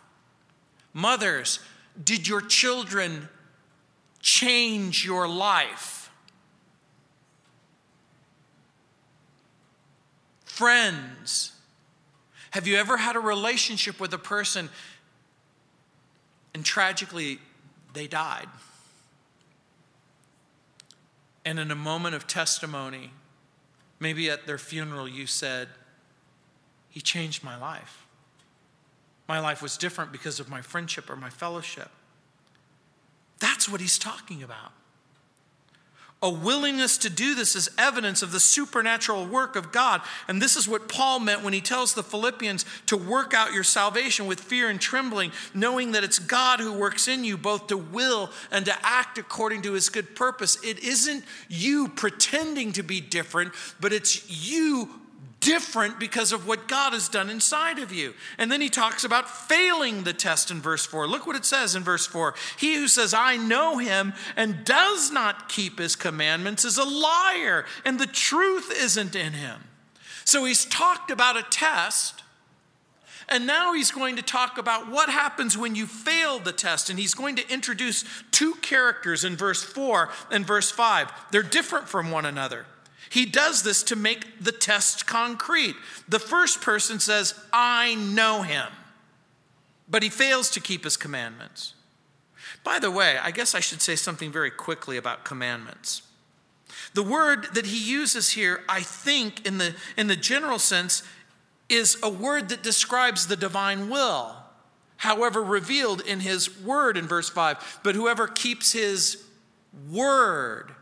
Mothers, 0.93 1.59
did 2.05 2.29
your 2.29 2.41
children 2.41 3.29
change 4.21 5.05
your 5.05 5.27
life? 5.27 6.13
Friends, 10.45 11.53
have 12.51 12.67
you 12.67 12.77
ever 12.77 12.97
had 12.97 13.17
a 13.17 13.21
relationship 13.21 14.01
with 14.01 14.13
a 14.13 14.19
person 14.19 14.69
and 16.55 16.65
tragically 16.65 17.39
they 17.93 18.07
died? 18.07 18.49
And 21.45 21.59
in 21.59 21.71
a 21.71 21.77
moment 21.77 22.15
of 22.15 22.27
testimony, 22.27 23.13
maybe 23.99 24.29
at 24.29 24.47
their 24.47 24.59
funeral, 24.59 25.09
you 25.09 25.27
said, 25.27 25.69
He 26.89 27.01
changed 27.01 27.43
my 27.43 27.57
life. 27.57 28.07
My 29.29 29.39
life 29.39 29.63
was 29.63 29.77
different 29.77 30.11
because 30.11 30.41
of 30.41 30.49
my 30.49 30.61
friendship 30.61 31.09
or 31.09 31.17
my 31.17 31.31
fellowship. 31.31 31.89
That's 33.39 33.69
what 33.69 33.81
he's 33.81 33.99
talking 33.99 34.43
about. 34.43 34.73
A 36.23 36.29
willingness 36.29 36.99
to 36.99 37.09
do 37.09 37.35
this 37.35 37.57
is 37.57 37.71
evidence 37.79 38.23
of 38.23 38.31
the 38.31 38.41
supernatural 38.41 39.25
work 39.25 39.57
of 39.57 39.73
God. 39.73 40.03
And 40.29 40.41
this 40.41 40.55
is 40.55 40.69
what 40.69 40.87
Paul 40.87 41.19
meant 41.19 41.43
when 41.43 41.55
he 41.55 41.63
tells 41.63 41.95
the 41.95 42.03
Philippians 42.03 42.67
to 42.87 42.97
work 42.99 43.33
out 43.33 43.55
your 43.55 43.65
salvation 43.65 44.27
with 44.27 44.39
fear 44.39 44.69
and 44.69 44.79
trembling, 44.79 45.33
knowing 45.55 45.93
that 45.93 46.05
it's 46.05 46.19
God 46.19 46.61
who 46.61 46.75
works 46.75 47.09
in 47.09 47.25
you 47.25 47.39
both 47.39 47.69
to 47.69 47.79
will 47.79 48.31
and 48.51 48.67
to 48.67 48.75
act 48.83 49.17
according 49.17 49.63
to 49.63 49.73
his 49.73 49.89
good 49.89 50.15
purpose. 50.15 50.63
It 50.63 50.81
isn't 50.81 51.25
you 51.49 51.89
pretending 51.89 52.73
to 52.73 52.83
be 52.83 53.01
different, 53.01 53.53
but 53.81 53.95
it's 53.95 54.29
you 54.47 54.91
different 55.41 55.99
because 55.99 56.33
of 56.33 56.47
what 56.47 56.69
God 56.69 56.93
has 56.93 57.09
done 57.09 57.31
inside 57.31 57.79
of 57.79 57.93
you. 57.93 58.15
And 58.39 58.53
then 58.53 58.61
he 58.61 58.69
talks 58.69 59.05
about 59.05 59.29
failing 59.29 60.05
the 60.05 60.13
test 60.13 60.51
in 60.51 60.61
verse 60.61 60.87
4. 60.87 61.09
Look 61.09 61.27
what 61.27 61.37
it 61.37 61.45
says 61.45 61.75
in 61.75 61.83
verse 61.83 62.07
4 62.07 62.35
He 62.59 62.75
who 62.77 62.87
says, 62.87 63.15
I 63.15 63.37
know 63.37 63.79
him, 63.79 64.13
and 64.37 64.65
does 64.65 65.11
not 65.11 65.49
keep 65.49 65.79
his 65.79 65.97
commandments 65.97 66.65
is 66.65 66.79
a 66.79 66.85
liar, 66.85 67.65
and 67.85 67.99
the 67.99 68.07
truth 68.07 68.71
isn't 68.71 69.17
in 69.17 69.33
him. 69.33 69.63
So 70.25 70.45
he's 70.45 70.65
talked 70.67 71.11
about 71.11 71.37
a 71.37 71.43
test. 71.43 72.23
And 73.33 73.47
now 73.47 73.75
he's 73.75 73.93
going 73.93 74.17
to 74.17 74.23
talk 74.23 74.59
about 74.59 74.91
what 74.91 75.09
happens 75.09 75.57
when 75.57 75.77
you 75.77 75.87
fail 75.87 76.41
the 76.41 76.53
test. 76.53 76.91
And 76.91 76.99
he's 76.99 77.15
going 77.15 77.37
to 77.37 77.53
introduce 77.53 78.05
two 78.33 78.55
characters 78.55 79.23
in 79.23 79.37
verse 79.37 79.63
4 79.63 80.11
and 80.33 80.45
verse 80.45 80.73
5. 80.73 81.13
They're 81.31 81.45
different 81.45 81.89
from 81.89 82.11
one 82.11 82.27
another. 82.27 82.67
He 83.11 83.27
does 83.27 83.63
this 83.65 83.83
to 83.85 83.97
make 83.97 84.43
the 84.43 84.53
test 84.53 85.05
concrete. 85.05 85.75
The 86.09 86.21
first 86.21 86.63
person 86.63 87.01
says, 87.01 87.35
I 87.53 87.97
know 87.97 88.43
him, 88.43 88.69
but 89.89 90.05
he 90.05 90.09
fails 90.09 90.49
to 90.51 90.61
keep 90.61 90.85
his 90.85 90.97
commandments. 90.97 91.75
By 92.63 92.79
the 92.79 92.91
way, 92.91 93.19
I 93.21 93.33
guess 93.33 93.55
I 93.55 93.61
should 93.61 93.83
say 93.83 93.97
something 93.97 94.31
very 94.31 94.51
quickly 94.51 94.97
about 94.97 95.25
commandments. 95.25 96.03
The 96.95 97.03
word 97.03 97.49
that 97.55 97.67
he 97.67 97.79
uses 97.79 98.31
here, 98.31 98.63
I 98.69 98.81
think, 98.81 99.45
in 99.45 99.59
the, 99.59 99.75
in 99.97 100.07
the 100.07 100.17
general 100.17 100.61
sense, 100.61 101.03
is 101.69 101.99
a 102.05 102.09
word 102.09 102.49
that 102.51 102.63
describes 102.63 103.27
the 103.27 103.37
divine 103.37 103.91
will, 103.91 104.37
however, 104.99 105.43
revealed 105.43 106.01
in 106.03 106.21
his 106.21 106.61
word 106.61 106.97
in 106.97 107.09
verse 107.09 107.29
5. 107.29 107.81
But 107.83 107.97
whoever 107.97 108.29
keeps 108.29 108.73
his 108.73 109.25
word, 109.91 110.73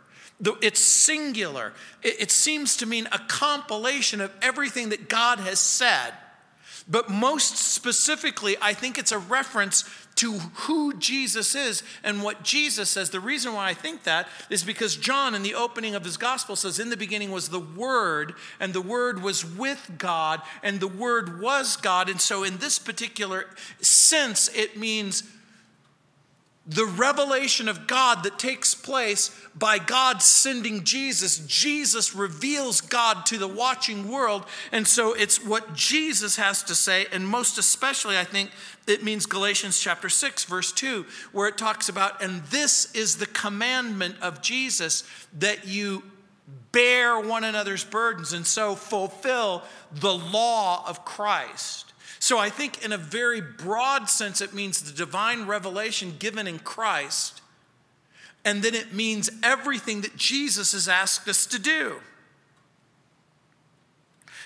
it's 0.40 0.80
singular. 0.80 1.72
It 2.02 2.30
seems 2.30 2.76
to 2.78 2.86
mean 2.86 3.08
a 3.10 3.18
compilation 3.18 4.20
of 4.20 4.32
everything 4.40 4.90
that 4.90 5.08
God 5.08 5.40
has 5.40 5.58
said. 5.58 6.12
But 6.90 7.10
most 7.10 7.56
specifically, 7.56 8.56
I 8.62 8.72
think 8.72 8.98
it's 8.98 9.12
a 9.12 9.18
reference 9.18 9.84
to 10.16 10.32
who 10.32 10.94
Jesus 10.94 11.54
is 11.54 11.82
and 12.02 12.22
what 12.22 12.42
Jesus 12.42 12.88
says. 12.88 13.10
The 13.10 13.20
reason 13.20 13.52
why 13.52 13.68
I 13.68 13.74
think 13.74 14.04
that 14.04 14.26
is 14.48 14.64
because 14.64 14.96
John, 14.96 15.34
in 15.34 15.42
the 15.42 15.54
opening 15.54 15.94
of 15.94 16.04
his 16.04 16.16
gospel, 16.16 16.56
says, 16.56 16.78
In 16.78 16.88
the 16.88 16.96
beginning 16.96 17.30
was 17.30 17.50
the 17.50 17.60
Word, 17.60 18.34
and 18.58 18.72
the 18.72 18.80
Word 18.80 19.22
was 19.22 19.44
with 19.44 19.92
God, 19.98 20.40
and 20.62 20.80
the 20.80 20.88
Word 20.88 21.40
was 21.40 21.76
God. 21.76 22.08
And 22.08 22.20
so, 22.20 22.42
in 22.42 22.56
this 22.56 22.78
particular 22.78 23.46
sense, 23.80 24.48
it 24.56 24.78
means 24.78 25.24
the 26.68 26.84
revelation 26.84 27.66
of 27.66 27.86
God 27.86 28.24
that 28.24 28.38
takes 28.38 28.74
place 28.74 29.34
by 29.54 29.78
God 29.78 30.20
sending 30.20 30.84
Jesus. 30.84 31.38
Jesus 31.38 32.14
reveals 32.14 32.82
God 32.82 33.24
to 33.26 33.38
the 33.38 33.48
watching 33.48 34.06
world. 34.06 34.44
And 34.70 34.86
so 34.86 35.14
it's 35.14 35.42
what 35.42 35.74
Jesus 35.74 36.36
has 36.36 36.62
to 36.64 36.74
say. 36.74 37.06
And 37.10 37.26
most 37.26 37.56
especially, 37.56 38.18
I 38.18 38.24
think 38.24 38.50
it 38.86 39.02
means 39.02 39.24
Galatians 39.24 39.80
chapter 39.80 40.10
6, 40.10 40.44
verse 40.44 40.70
2, 40.70 41.06
where 41.32 41.48
it 41.48 41.56
talks 41.56 41.88
about, 41.88 42.22
and 42.22 42.42
this 42.44 42.94
is 42.94 43.16
the 43.16 43.26
commandment 43.26 44.16
of 44.20 44.42
Jesus 44.42 45.04
that 45.38 45.66
you 45.66 46.02
bear 46.70 47.18
one 47.18 47.44
another's 47.44 47.84
burdens 47.84 48.34
and 48.34 48.46
so 48.46 48.74
fulfill 48.74 49.62
the 49.90 50.12
law 50.12 50.86
of 50.86 51.02
Christ. 51.06 51.87
So 52.18 52.38
I 52.38 52.50
think, 52.50 52.84
in 52.84 52.92
a 52.92 52.98
very 52.98 53.40
broad 53.40 54.10
sense, 54.10 54.40
it 54.40 54.52
means 54.52 54.82
the 54.82 54.92
divine 54.92 55.46
revelation 55.46 56.16
given 56.18 56.46
in 56.46 56.58
Christ. 56.58 57.40
And 58.44 58.62
then 58.62 58.74
it 58.74 58.92
means 58.92 59.30
everything 59.42 60.00
that 60.02 60.16
Jesus 60.16 60.72
has 60.72 60.88
asked 60.88 61.28
us 61.28 61.46
to 61.46 61.58
do. 61.58 62.00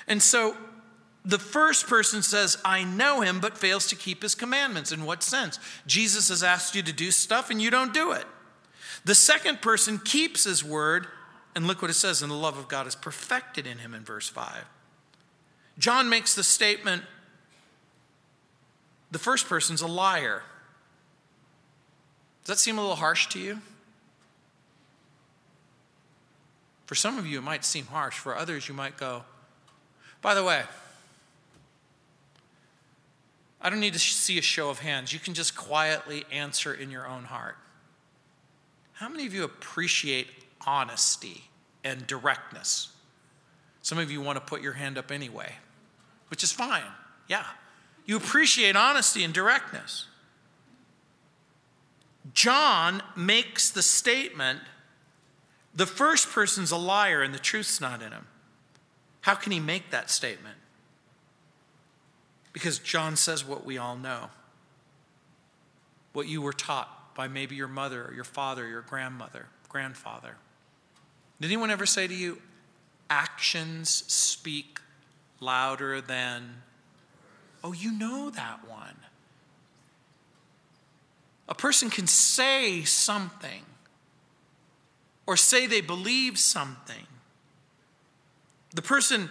And 0.06 0.22
so 0.22 0.56
the 1.24 1.38
first 1.38 1.86
person 1.86 2.22
says, 2.22 2.58
I 2.64 2.84
know 2.84 3.20
him, 3.20 3.40
but 3.40 3.56
fails 3.56 3.86
to 3.88 3.96
keep 3.96 4.22
his 4.22 4.34
commandments. 4.34 4.92
In 4.92 5.04
what 5.04 5.22
sense? 5.22 5.58
Jesus 5.86 6.28
has 6.28 6.42
asked 6.42 6.74
you 6.74 6.82
to 6.82 6.92
do 6.92 7.10
stuff 7.10 7.50
and 7.50 7.62
you 7.62 7.70
don't 7.70 7.94
do 7.94 8.12
it. 8.12 8.26
The 9.04 9.14
second 9.14 9.62
person 9.62 9.98
keeps 9.98 10.44
his 10.44 10.62
word, 10.62 11.06
and 11.54 11.66
look 11.66 11.82
what 11.82 11.90
it 11.90 11.94
says, 11.94 12.22
and 12.22 12.30
the 12.30 12.36
love 12.36 12.56
of 12.56 12.68
God 12.68 12.86
is 12.86 12.94
perfected 12.94 13.66
in 13.66 13.78
him 13.78 13.94
in 13.94 14.04
verse 14.04 14.28
5. 14.28 14.64
John 15.78 16.08
makes 16.08 16.34
the 16.34 16.44
statement, 16.44 17.02
the 19.12 19.18
first 19.18 19.48
person's 19.48 19.82
a 19.82 19.86
liar. 19.86 20.42
Does 22.42 22.56
that 22.56 22.58
seem 22.58 22.78
a 22.78 22.80
little 22.80 22.96
harsh 22.96 23.28
to 23.28 23.38
you? 23.38 23.60
For 26.86 26.96
some 26.96 27.18
of 27.18 27.26
you, 27.26 27.38
it 27.38 27.42
might 27.42 27.64
seem 27.64 27.86
harsh. 27.86 28.18
For 28.18 28.36
others, 28.36 28.66
you 28.68 28.74
might 28.74 28.96
go, 28.96 29.22
by 30.20 30.34
the 30.34 30.42
way, 30.42 30.62
I 33.60 33.70
don't 33.70 33.80
need 33.80 33.92
to 33.92 33.98
see 33.98 34.38
a 34.38 34.42
show 34.42 34.70
of 34.70 34.80
hands. 34.80 35.12
You 35.12 35.20
can 35.20 35.34
just 35.34 35.56
quietly 35.56 36.24
answer 36.32 36.74
in 36.74 36.90
your 36.90 37.06
own 37.06 37.24
heart. 37.24 37.56
How 38.94 39.08
many 39.08 39.26
of 39.26 39.34
you 39.34 39.44
appreciate 39.44 40.26
honesty 40.66 41.44
and 41.84 42.06
directness? 42.06 42.88
Some 43.82 43.98
of 43.98 44.10
you 44.10 44.20
want 44.20 44.36
to 44.36 44.44
put 44.44 44.62
your 44.62 44.72
hand 44.72 44.98
up 44.98 45.12
anyway, 45.12 45.52
which 46.28 46.42
is 46.42 46.50
fine. 46.50 46.82
Yeah. 47.28 47.44
You 48.04 48.16
appreciate 48.16 48.76
honesty 48.76 49.22
and 49.24 49.32
directness. 49.32 50.06
John 52.34 53.02
makes 53.16 53.70
the 53.70 53.82
statement 53.82 54.60
the 55.74 55.86
first 55.86 56.30
person's 56.30 56.70
a 56.70 56.76
liar 56.76 57.22
and 57.22 57.34
the 57.34 57.38
truth's 57.38 57.80
not 57.80 58.02
in 58.02 58.12
him. 58.12 58.26
How 59.22 59.34
can 59.34 59.52
he 59.52 59.60
make 59.60 59.90
that 59.90 60.10
statement? 60.10 60.56
Because 62.52 62.78
John 62.78 63.16
says 63.16 63.44
what 63.44 63.64
we 63.64 63.78
all 63.78 63.96
know 63.96 64.30
what 66.12 66.28
you 66.28 66.42
were 66.42 66.52
taught 66.52 67.14
by 67.14 67.28
maybe 67.28 67.54
your 67.54 67.68
mother 67.68 68.04
or 68.06 68.14
your 68.14 68.24
father, 68.24 68.64
or 68.64 68.68
your 68.68 68.82
grandmother, 68.82 69.46
grandfather. 69.68 70.36
Did 71.40 71.46
anyone 71.46 71.70
ever 71.70 71.86
say 71.86 72.06
to 72.06 72.14
you, 72.14 72.40
actions 73.08 74.04
speak 74.06 74.78
louder 75.40 76.00
than 76.00 76.62
Oh, 77.64 77.72
you 77.72 77.92
know 77.92 78.30
that 78.30 78.68
one. 78.68 78.96
A 81.48 81.54
person 81.54 81.90
can 81.90 82.06
say 82.06 82.82
something 82.82 83.62
or 85.26 85.36
say 85.36 85.66
they 85.66 85.80
believe 85.80 86.38
something. 86.38 87.06
The 88.74 88.82
person 88.82 89.28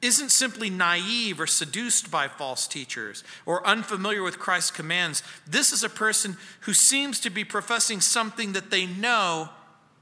isn't 0.00 0.30
simply 0.30 0.70
naive 0.70 1.40
or 1.40 1.46
seduced 1.46 2.10
by 2.10 2.28
false 2.28 2.66
teachers 2.66 3.24
or 3.44 3.66
unfamiliar 3.66 4.22
with 4.22 4.38
Christ's 4.38 4.70
commands. 4.70 5.22
This 5.46 5.72
is 5.72 5.82
a 5.82 5.88
person 5.88 6.36
who 6.60 6.72
seems 6.72 7.20
to 7.20 7.30
be 7.30 7.44
professing 7.44 8.00
something 8.00 8.52
that 8.52 8.70
they 8.70 8.86
know 8.86 9.50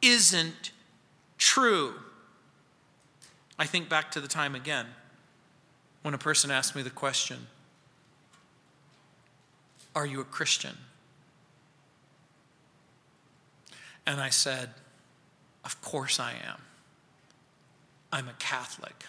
isn't 0.02 0.72
true. 1.38 1.94
I 3.58 3.66
think 3.66 3.88
back 3.88 4.10
to 4.12 4.20
the 4.20 4.28
time 4.28 4.54
again 4.54 4.86
when 6.02 6.14
a 6.14 6.18
person 6.18 6.50
asked 6.50 6.76
me 6.76 6.82
the 6.82 6.90
question 6.90 7.46
are 9.96 10.06
you 10.06 10.20
a 10.20 10.24
Christian? 10.24 10.76
And 14.06 14.20
I 14.20 14.28
said, 14.28 14.70
Of 15.64 15.80
course 15.80 16.20
I 16.20 16.32
am. 16.32 16.60
I'm 18.12 18.28
a 18.28 18.34
Catholic. 18.34 19.06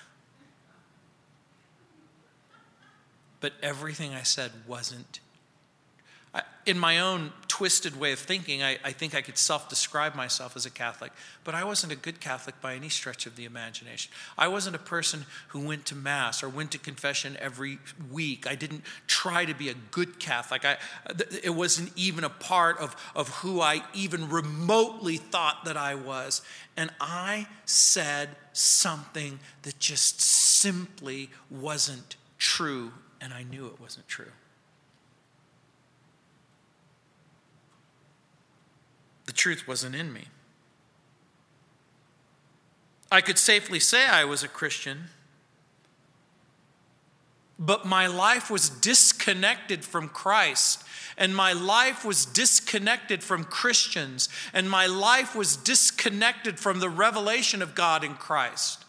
But 3.41 3.53
everything 3.61 4.13
I 4.13 4.23
said 4.23 4.51
wasn't 4.65 5.19
in 6.67 6.77
my 6.77 6.99
own 6.99 7.31
twisted 7.47 7.97
way 7.97 8.11
of 8.11 8.19
thinking, 8.19 8.61
I, 8.61 8.77
I 8.83 8.91
think 8.91 9.15
I 9.15 9.21
could 9.21 9.37
self 9.37 9.69
describe 9.69 10.15
myself 10.15 10.57
as 10.57 10.65
a 10.65 10.69
Catholic, 10.69 11.13
but 11.45 11.55
I 11.55 11.63
wasn't 11.63 11.93
a 11.93 11.95
good 11.95 12.19
Catholic 12.19 12.59
by 12.59 12.75
any 12.75 12.89
stretch 12.89 13.25
of 13.25 13.37
the 13.37 13.45
imagination. 13.45 14.11
I 14.37 14.49
wasn't 14.49 14.75
a 14.75 14.79
person 14.79 15.25
who 15.47 15.65
went 15.65 15.85
to 15.85 15.95
Mass 15.95 16.43
or 16.43 16.49
went 16.49 16.71
to 16.71 16.77
confession 16.77 17.37
every 17.39 17.79
week. 18.11 18.45
I 18.45 18.55
didn't 18.55 18.83
try 19.07 19.45
to 19.45 19.55
be 19.55 19.69
a 19.69 19.75
good 19.91 20.19
Catholic. 20.19 20.65
I, 20.65 20.77
it 21.41 21.55
wasn't 21.55 21.93
even 21.95 22.25
a 22.25 22.29
part 22.29 22.79
of, 22.79 22.97
of 23.15 23.29
who 23.29 23.61
I 23.61 23.81
even 23.93 24.29
remotely 24.29 25.15
thought 25.15 25.63
that 25.65 25.77
I 25.77 25.95
was. 25.95 26.41
And 26.75 26.91
I 26.99 27.47
said 27.63 28.29
something 28.51 29.39
that 29.61 29.79
just 29.79 30.19
simply 30.19 31.29
wasn't 31.49 32.17
true, 32.37 32.91
and 33.21 33.33
I 33.33 33.43
knew 33.43 33.67
it 33.67 33.79
wasn't 33.79 34.09
true. 34.09 34.31
The 39.27 39.33
truth 39.33 39.67
wasn't 39.67 39.95
in 39.95 40.11
me. 40.11 40.25
I 43.11 43.21
could 43.21 43.37
safely 43.37 43.79
say 43.79 44.07
I 44.07 44.25
was 44.25 44.43
a 44.43 44.47
Christian, 44.47 45.05
but 47.59 47.85
my 47.85 48.07
life 48.07 48.49
was 48.49 48.69
disconnected 48.69 49.85
from 49.85 50.09
Christ, 50.09 50.83
and 51.17 51.35
my 51.35 51.53
life 51.53 52.03
was 52.03 52.25
disconnected 52.25 53.23
from 53.23 53.43
Christians, 53.43 54.29
and 54.53 54.69
my 54.69 54.87
life 54.87 55.35
was 55.35 55.55
disconnected 55.55 56.59
from 56.59 56.79
the 56.79 56.89
revelation 56.89 57.61
of 57.61 57.75
God 57.75 58.03
in 58.03 58.15
Christ. 58.15 58.83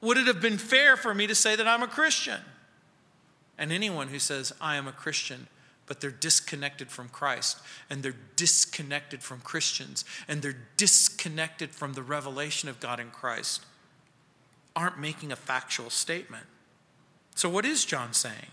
Would 0.00 0.18
it 0.18 0.26
have 0.26 0.40
been 0.40 0.58
fair 0.58 0.96
for 0.96 1.14
me 1.14 1.26
to 1.26 1.34
say 1.34 1.56
that 1.56 1.68
I'm 1.68 1.82
a 1.82 1.88
Christian? 1.88 2.40
And 3.56 3.70
anyone 3.70 4.08
who 4.08 4.18
says, 4.18 4.52
I 4.60 4.76
am 4.76 4.88
a 4.88 4.92
Christian, 4.92 5.46
but 5.92 6.00
they're 6.00 6.10
disconnected 6.10 6.90
from 6.90 7.10
Christ 7.10 7.58
and 7.90 8.02
they're 8.02 8.16
disconnected 8.34 9.22
from 9.22 9.40
Christians 9.40 10.06
and 10.26 10.40
they're 10.40 10.56
disconnected 10.78 11.70
from 11.70 11.92
the 11.92 12.02
revelation 12.02 12.70
of 12.70 12.80
God 12.80 12.98
in 12.98 13.10
Christ 13.10 13.66
aren't 14.74 14.98
making 14.98 15.32
a 15.32 15.36
factual 15.36 15.90
statement. 15.90 16.46
So, 17.34 17.50
what 17.50 17.66
is 17.66 17.84
John 17.84 18.14
saying? 18.14 18.52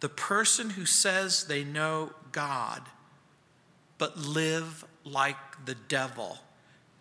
The 0.00 0.08
person 0.08 0.70
who 0.70 0.86
says 0.86 1.44
they 1.44 1.64
know 1.64 2.12
God 2.32 2.80
but 3.98 4.16
live 4.16 4.86
like 5.04 5.66
the 5.66 5.74
devil 5.74 6.38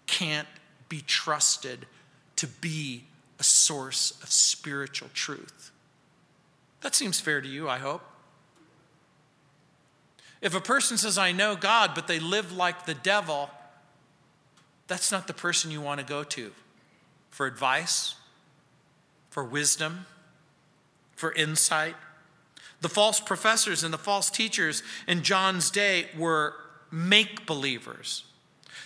can't 0.08 0.50
be 0.90 1.00
trusted 1.00 1.86
to 2.36 2.48
be 2.48 3.06
a 3.40 3.46
source 3.46 4.20
of 4.22 4.30
spiritual 4.30 5.08
truth. 5.14 5.72
That 6.82 6.94
seems 6.94 7.22
fair 7.22 7.40
to 7.40 7.48
you, 7.48 7.70
I 7.70 7.78
hope. 7.78 8.02
If 10.42 10.56
a 10.56 10.62
person 10.62 10.98
says, 10.98 11.18
I 11.18 11.32
know 11.32 11.56
God, 11.56 11.92
but 11.96 12.08
they 12.08 12.20
live 12.20 12.52
like 12.52 12.86
the 12.86 12.94
devil, 12.94 13.50
that's 14.88 15.12
not 15.12 15.28
the 15.28 15.34
person 15.34 15.72
you 15.72 15.82
want 15.82 16.00
to 16.00 16.06
go 16.06 16.24
to 16.24 16.52
for 17.32 17.46
advice, 17.46 18.16
for 19.30 19.44
wisdom, 19.44 20.06
for 21.16 21.34
insight. 21.34 21.96
The 22.82 22.90
false 22.90 23.20
professors 23.20 23.84
and 23.84 23.94
the 23.94 23.98
false 23.98 24.30
teachers 24.30 24.84
in 25.08 25.24
John's 25.24 25.72
day 25.72 26.08
were 26.18 26.54
make 26.92 27.46
believers. 27.46 28.24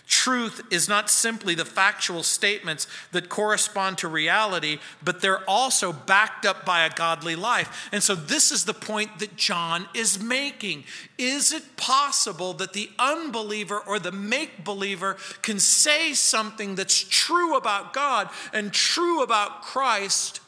Truth 0.10 0.64
is 0.72 0.90
not 0.90 1.08
simply 1.08 1.54
the 1.54 1.64
factual 1.64 2.24
statements 2.24 2.88
that 3.12 3.30
correspond 3.30 4.00
to 4.00 4.08
reality, 4.08 4.80
but 5.04 5.22
they're 5.22 5.48
also 5.48 5.94
backed 5.94 6.48
up 6.48 6.66
by 6.66 6.84
a 6.84 6.90
godly 6.90 7.36
life. 7.36 7.88
And 7.92 8.02
so, 8.02 8.16
this 8.16 8.52
is 8.52 8.66
the 8.66 8.74
point 8.74 9.20
that 9.20 9.36
John 9.36 9.88
is 9.94 10.20
making. 10.20 10.86
Is 11.20 11.54
it 11.54 11.78
possible 11.78 12.54
that 12.54 12.74
the 12.74 12.90
unbeliever 12.98 13.78
or 13.78 14.00
the 14.00 14.12
make 14.12 14.66
believer 14.66 15.16
can 15.44 15.60
say 15.60 16.16
something 16.16 16.74
that's 16.74 17.00
true 17.08 17.56
about 17.56 17.94
God 17.94 18.30
and 18.52 18.74
true 18.74 19.22
about 19.22 19.62
Christ, 19.62 20.42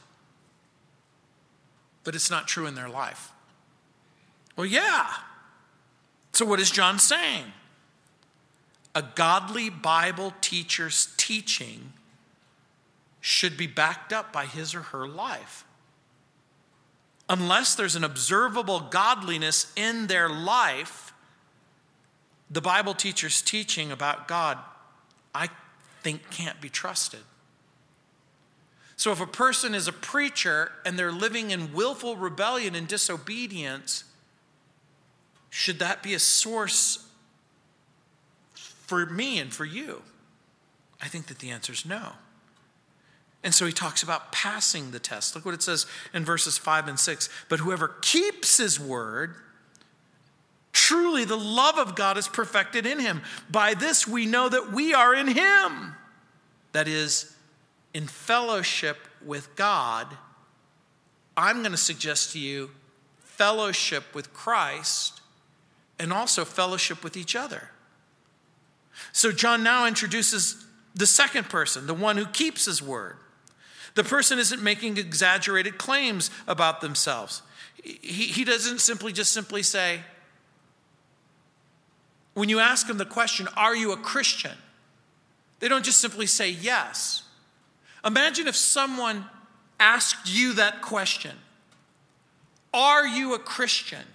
but 2.04 2.16
it's 2.16 2.32
not 2.32 2.48
true 2.48 2.66
in 2.66 2.74
their 2.74 2.90
life? 2.90 3.32
Well, 4.56 4.66
yeah. 4.66 5.08
So, 6.34 6.48
what 6.48 6.60
is 6.60 6.72
John 6.72 6.98
saying? 6.98 7.46
A 8.94 9.02
godly 9.02 9.70
Bible 9.70 10.34
teacher's 10.42 11.14
teaching 11.18 11.94
should 13.22 13.56
be 13.56 13.68
backed 13.68 14.12
up 14.12 14.34
by 14.34 14.46
his 14.46 14.74
or 14.76 14.82
her 14.82 15.08
life. 15.08 15.64
Unless 17.30 17.76
there's 17.76 17.96
an 17.96 18.04
observable 18.04 18.82
godliness 18.82 19.72
in 19.76 20.08
their 20.08 20.28
life, 20.28 21.14
the 22.50 22.62
Bible 22.62 22.94
teacher's 22.94 23.42
teaching 23.42 23.92
about 23.92 24.28
God, 24.28 24.58
I 25.34 25.50
think, 26.02 26.30
can't 26.32 26.60
be 26.60 26.68
trusted. 26.68 27.22
So, 28.98 29.12
if 29.12 29.22
a 29.22 29.28
person 29.28 29.74
is 29.74 29.88
a 29.88 29.94
preacher 29.94 30.74
and 30.86 31.00
they're 31.00 31.12
living 31.12 31.52
in 31.52 31.74
willful 31.74 32.18
rebellion 32.18 32.76
and 32.76 32.88
disobedience, 32.88 34.04
should 35.50 35.80
that 35.80 36.04
be 36.04 36.14
a 36.14 36.20
source 36.20 37.08
for 38.92 39.06
me 39.06 39.40
and 39.40 39.54
for 39.54 39.64
you? 39.64 40.02
I 41.02 41.08
think 41.08 41.28
that 41.28 41.40
the 41.40 41.50
answer 41.50 41.72
is 41.72 41.86
no. 41.86 42.12
And 43.42 43.54
so 43.54 43.66
he 43.66 43.72
talks 43.72 44.04
about 44.04 44.34
passing 44.34 44.92
the 44.92 45.00
test. 45.00 45.34
Look 45.34 45.46
what 45.46 45.54
it 45.54 45.64
says 45.64 45.86
in 46.14 46.26
verses 46.26 46.58
5 46.58 46.90
and 46.90 47.00
6. 47.00 47.30
But 47.48 47.60
whoever 47.60 47.96
keeps 48.02 48.58
his 48.58 48.82
word, 48.82 49.36
truly 50.74 51.24
the 51.24 51.38
love 51.38 51.78
of 51.78 51.96
God 51.96 52.18
is 52.18 52.28
perfected 52.28 52.86
in 52.86 53.00
him. 53.00 53.22
By 53.50 53.76
this 53.76 54.06
we 54.06 54.26
know 54.26 54.50
that 54.50 54.74
we 54.74 54.94
are 54.94 55.16
in 55.16 55.28
him. 55.28 55.96
That 56.74 56.90
is, 56.90 57.34
in 57.94 58.08
fellowship 58.08 58.98
with 59.26 59.56
God. 59.56 60.08
I'm 61.38 61.60
going 61.60 61.72
to 61.72 61.78
suggest 61.78 62.34
to 62.34 62.40
you 62.40 62.72
fellowship 63.22 64.14
with 64.14 64.34
Christ 64.34 65.22
and 65.98 66.12
also 66.12 66.44
fellowship 66.44 67.06
with 67.06 67.16
each 67.16 67.38
other. 67.38 67.70
So 69.12 69.32
John 69.32 69.64
now 69.64 69.86
introduces 69.86 70.66
the 70.96 71.06
second 71.06 71.50
person, 71.50 71.88
the 71.88 71.94
one 71.94 72.18
who 72.18 72.26
keeps 72.26 72.66
his 72.66 72.82
word. 72.82 73.18
The 73.96 74.04
person 74.04 74.40
isn't 74.40 74.62
making 74.62 74.98
exaggerated 74.98 75.78
claims 75.78 76.32
about 76.48 76.82
themselves. 76.82 77.42
He, 77.84 78.28
he 78.28 78.44
doesn't 78.44 78.80
simply 78.80 79.12
just 79.12 79.34
simply 79.34 79.64
say, 79.64 80.02
when 82.34 82.48
you 82.50 82.60
ask 82.60 82.88
them 82.88 82.98
the 82.98 83.06
question, 83.06 83.48
Are 83.58 83.76
you 83.76 83.92
a 83.92 83.98
Christian? 83.98 84.58
They 85.60 85.68
don't 85.68 85.86
just 85.86 86.00
simply 86.00 86.26
say 86.26 86.50
yes. 86.50 87.24
Imagine 88.06 88.48
if 88.48 88.56
someone 88.56 89.26
asked 89.80 90.34
you 90.34 90.54
that 90.54 90.82
question 90.82 91.36
Are 92.74 93.06
you 93.06 93.34
a 93.34 93.40
Christian? 93.40 94.06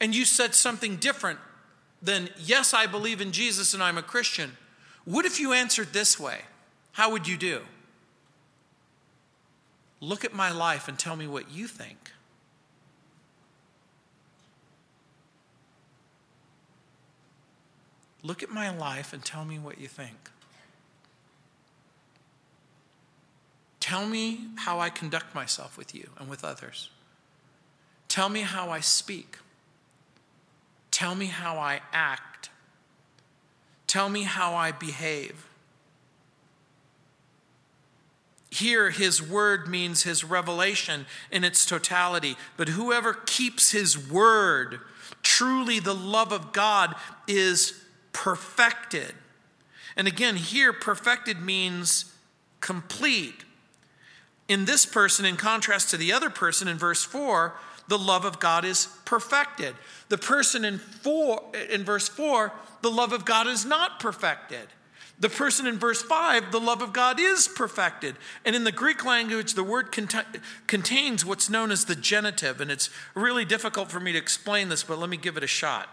And 0.00 0.14
you 0.14 0.24
said 0.24 0.54
something 0.54 0.96
different 0.96 1.38
then 2.02 2.30
yes, 2.38 2.74
I 2.74 2.86
believe 2.86 3.20
in 3.20 3.32
Jesus 3.32 3.74
and 3.74 3.82
I'm 3.82 3.98
a 3.98 4.02
Christian. 4.02 4.56
What 5.04 5.24
if 5.24 5.40
you 5.40 5.52
answered 5.52 5.92
this 5.92 6.18
way? 6.18 6.40
How 6.92 7.10
would 7.10 7.28
you 7.28 7.36
do? 7.36 7.62
Look 10.00 10.24
at 10.24 10.34
my 10.34 10.50
life 10.50 10.88
and 10.88 10.98
tell 10.98 11.16
me 11.16 11.26
what 11.26 11.50
you 11.50 11.66
think. 11.66 12.12
Look 18.22 18.42
at 18.42 18.50
my 18.50 18.76
life 18.76 19.12
and 19.12 19.24
tell 19.24 19.44
me 19.44 19.58
what 19.58 19.80
you 19.80 19.86
think. 19.86 20.30
Tell 23.78 24.04
me 24.04 24.48
how 24.56 24.80
I 24.80 24.90
conduct 24.90 25.32
myself 25.32 25.78
with 25.78 25.94
you 25.94 26.10
and 26.18 26.28
with 26.28 26.44
others. 26.44 26.90
Tell 28.08 28.28
me 28.28 28.40
how 28.40 28.70
I 28.70 28.80
speak. 28.80 29.38
Tell 30.96 31.14
me 31.14 31.26
how 31.26 31.58
I 31.58 31.82
act. 31.92 32.48
Tell 33.86 34.08
me 34.08 34.22
how 34.22 34.54
I 34.54 34.72
behave. 34.72 35.46
Here, 38.50 38.88
his 38.88 39.22
word 39.22 39.68
means 39.68 40.04
his 40.04 40.24
revelation 40.24 41.04
in 41.30 41.44
its 41.44 41.66
totality. 41.66 42.38
But 42.56 42.70
whoever 42.70 43.12
keeps 43.12 43.72
his 43.72 44.10
word, 44.10 44.80
truly 45.22 45.80
the 45.80 45.94
love 45.94 46.32
of 46.32 46.54
God 46.54 46.94
is 47.28 47.78
perfected. 48.14 49.12
And 49.98 50.08
again, 50.08 50.36
here, 50.36 50.72
perfected 50.72 51.42
means 51.42 52.06
complete. 52.62 53.44
In 54.48 54.64
this 54.64 54.86
person, 54.86 55.26
in 55.26 55.36
contrast 55.36 55.90
to 55.90 55.98
the 55.98 56.14
other 56.14 56.30
person 56.30 56.68
in 56.68 56.78
verse 56.78 57.04
4, 57.04 57.54
the 57.88 57.98
love 57.98 58.24
of 58.24 58.38
God 58.38 58.64
is 58.64 58.88
perfected. 59.04 59.74
The 60.08 60.18
person 60.18 60.64
in 60.64 60.78
four 60.78 61.42
in 61.70 61.84
verse 61.84 62.08
4, 62.08 62.52
the 62.82 62.90
love 62.90 63.12
of 63.12 63.24
God 63.24 63.46
is 63.46 63.64
not 63.64 64.00
perfected. 64.00 64.68
The 65.18 65.28
person 65.30 65.66
in 65.66 65.78
verse 65.78 66.02
5, 66.02 66.52
the 66.52 66.60
love 66.60 66.82
of 66.82 66.92
God 66.92 67.18
is 67.18 67.48
perfected. 67.48 68.16
And 68.44 68.54
in 68.54 68.64
the 68.64 68.72
Greek 68.72 69.04
language, 69.04 69.54
the 69.54 69.64
word 69.64 69.90
cont- 69.90 70.40
contains 70.66 71.24
what's 71.24 71.48
known 71.48 71.70
as 71.70 71.86
the 71.86 71.96
genitive. 71.96 72.60
And 72.60 72.70
it's 72.70 72.90
really 73.14 73.46
difficult 73.46 73.90
for 73.90 73.98
me 73.98 74.12
to 74.12 74.18
explain 74.18 74.68
this, 74.68 74.82
but 74.82 74.98
let 74.98 75.08
me 75.08 75.16
give 75.16 75.38
it 75.38 75.42
a 75.42 75.48
shot. 75.48 75.88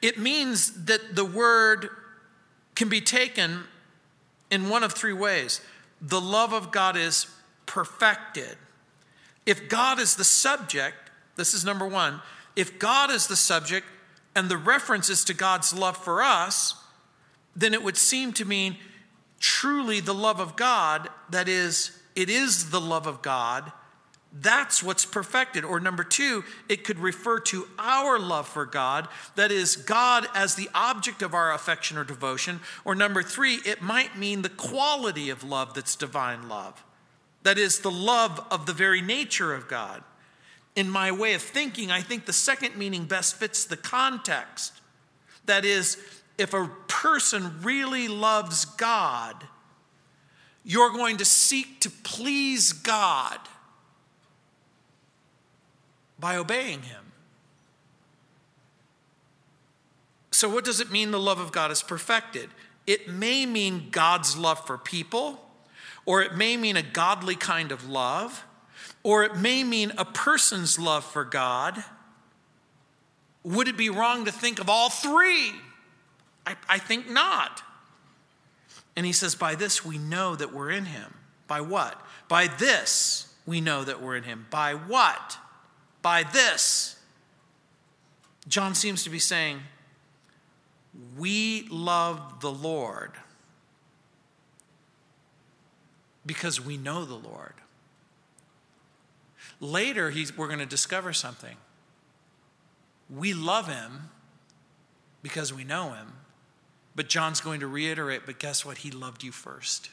It 0.00 0.18
means 0.18 0.84
that 0.86 1.16
the 1.16 1.24
word 1.24 1.90
can 2.74 2.88
be 2.88 3.02
taken 3.02 3.64
in 4.50 4.70
one 4.70 4.82
of 4.82 4.92
three 4.92 5.12
ways. 5.12 5.60
The 6.00 6.20
love 6.20 6.54
of 6.54 6.72
God 6.72 6.96
is 6.96 7.26
perfected. 7.66 8.56
If 9.46 9.68
God 9.68 9.98
is 9.98 10.16
the 10.16 10.24
subject, 10.24 10.96
this 11.36 11.54
is 11.54 11.64
number 11.64 11.86
one. 11.86 12.20
If 12.56 12.78
God 12.78 13.10
is 13.10 13.26
the 13.26 13.36
subject 13.36 13.86
and 14.34 14.48
the 14.48 14.56
reference 14.56 15.10
is 15.10 15.24
to 15.24 15.34
God's 15.34 15.74
love 15.74 15.96
for 15.96 16.22
us, 16.22 16.76
then 17.54 17.74
it 17.74 17.82
would 17.82 17.96
seem 17.96 18.32
to 18.34 18.44
mean 18.44 18.76
truly 19.38 20.00
the 20.00 20.14
love 20.14 20.40
of 20.40 20.56
God, 20.56 21.08
that 21.30 21.48
is, 21.48 21.98
it 22.16 22.30
is 22.30 22.70
the 22.70 22.80
love 22.80 23.06
of 23.06 23.22
God. 23.22 23.70
That's 24.32 24.82
what's 24.82 25.04
perfected. 25.04 25.64
Or 25.64 25.78
number 25.78 26.02
two, 26.02 26.42
it 26.68 26.82
could 26.82 26.98
refer 26.98 27.38
to 27.40 27.68
our 27.78 28.18
love 28.18 28.48
for 28.48 28.66
God, 28.66 29.06
that 29.36 29.52
is, 29.52 29.76
God 29.76 30.26
as 30.34 30.56
the 30.56 30.68
object 30.74 31.22
of 31.22 31.34
our 31.34 31.52
affection 31.52 31.96
or 31.96 32.04
devotion. 32.04 32.60
Or 32.84 32.96
number 32.96 33.22
three, 33.22 33.60
it 33.64 33.80
might 33.80 34.18
mean 34.18 34.42
the 34.42 34.48
quality 34.48 35.30
of 35.30 35.44
love 35.44 35.74
that's 35.74 35.94
divine 35.94 36.48
love 36.48 36.82
that 37.44 37.58
is, 37.58 37.80
the 37.80 37.90
love 37.90 38.44
of 38.50 38.66
the 38.66 38.72
very 38.72 39.00
nature 39.00 39.54
of 39.54 39.68
God. 39.68 40.02
In 40.74 40.90
my 40.90 41.12
way 41.12 41.34
of 41.34 41.42
thinking, 41.42 41.90
I 41.90 42.00
think 42.00 42.26
the 42.26 42.32
second 42.32 42.76
meaning 42.76 43.04
best 43.04 43.36
fits 43.36 43.64
the 43.64 43.76
context. 43.76 44.72
That 45.44 45.64
is, 45.64 45.98
if 46.36 46.52
a 46.52 46.68
person 46.88 47.62
really 47.62 48.08
loves 48.08 48.64
God, 48.64 49.44
you're 50.64 50.90
going 50.90 51.18
to 51.18 51.24
seek 51.24 51.80
to 51.80 51.90
please 51.90 52.72
God 52.72 53.38
by 56.18 56.36
obeying 56.36 56.82
Him. 56.82 57.12
So, 60.30 60.48
what 60.48 60.64
does 60.64 60.80
it 60.80 60.90
mean 60.90 61.10
the 61.10 61.20
love 61.20 61.38
of 61.38 61.52
God 61.52 61.70
is 61.70 61.82
perfected? 61.82 62.48
It 62.86 63.08
may 63.08 63.46
mean 63.46 63.88
God's 63.90 64.36
love 64.36 64.66
for 64.66 64.78
people 64.78 65.43
or 66.06 66.22
it 66.22 66.34
may 66.34 66.56
mean 66.56 66.76
a 66.76 66.82
godly 66.82 67.36
kind 67.36 67.72
of 67.72 67.88
love, 67.88 68.44
or 69.02 69.24
it 69.24 69.36
may 69.36 69.64
mean 69.64 69.92
a 69.96 70.04
person's 70.04 70.78
love 70.78 71.04
for 71.04 71.24
God. 71.24 71.82
Would 73.42 73.68
it 73.68 73.76
be 73.76 73.90
wrong 73.90 74.24
to 74.24 74.32
think 74.32 74.58
of 74.58 74.68
all 74.68 74.90
three? 74.90 75.52
I, 76.46 76.56
I 76.68 76.78
think 76.78 77.08
not. 77.08 77.62
And 78.96 79.04
he 79.04 79.12
says, 79.12 79.34
By 79.34 79.54
this 79.54 79.84
we 79.84 79.98
know 79.98 80.36
that 80.36 80.52
we're 80.52 80.70
in 80.70 80.86
him. 80.86 81.14
By 81.46 81.60
what? 81.60 82.00
By 82.28 82.46
this 82.46 83.34
we 83.46 83.60
know 83.60 83.84
that 83.84 84.00
we're 84.00 84.16
in 84.16 84.24
him. 84.24 84.46
By 84.50 84.74
what? 84.74 85.38
By 86.02 86.22
this. 86.22 86.96
John 88.46 88.74
seems 88.74 89.04
to 89.04 89.10
be 89.10 89.18
saying, 89.18 89.60
We 91.18 91.66
love 91.70 92.40
the 92.40 92.52
Lord 92.52 93.12
because 96.26 96.60
we 96.60 96.76
know 96.76 97.04
the 97.04 97.14
Lord. 97.14 97.54
Later, 99.60 100.12
we're 100.36 100.46
going 100.46 100.58
to 100.58 100.66
discover 100.66 101.12
something. 101.12 101.56
We 103.08 103.34
love 103.34 103.68
him 103.68 104.10
because 105.22 105.52
we 105.52 105.64
know 105.64 105.92
him. 105.92 106.14
But 106.96 107.08
John's 107.08 107.40
going 107.40 107.60
to 107.60 107.66
reiterate, 107.66 108.22
but 108.24 108.38
guess 108.38 108.64
what? 108.64 108.78
He 108.78 108.90
loved 108.90 109.22
you 109.22 109.32
first. 109.32 109.90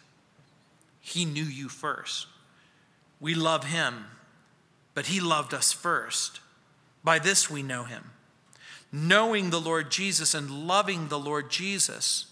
He 0.99 1.25
knew 1.25 1.43
you 1.43 1.67
first. 1.67 2.27
We 3.19 3.33
love 3.33 3.65
him, 3.65 4.05
but 4.93 5.07
he 5.07 5.19
loved 5.19 5.53
us 5.53 5.71
first. 5.71 6.39
By 7.03 7.17
this 7.17 7.49
we 7.49 7.63
know 7.63 7.83
him. 7.85 8.11
Knowing 8.91 9.49
the 9.49 9.61
Lord 9.61 9.89
Jesus 9.89 10.33
and 10.33 10.67
loving 10.67 11.07
the 11.07 11.19
Lord 11.19 11.49
Jesus 11.49 12.27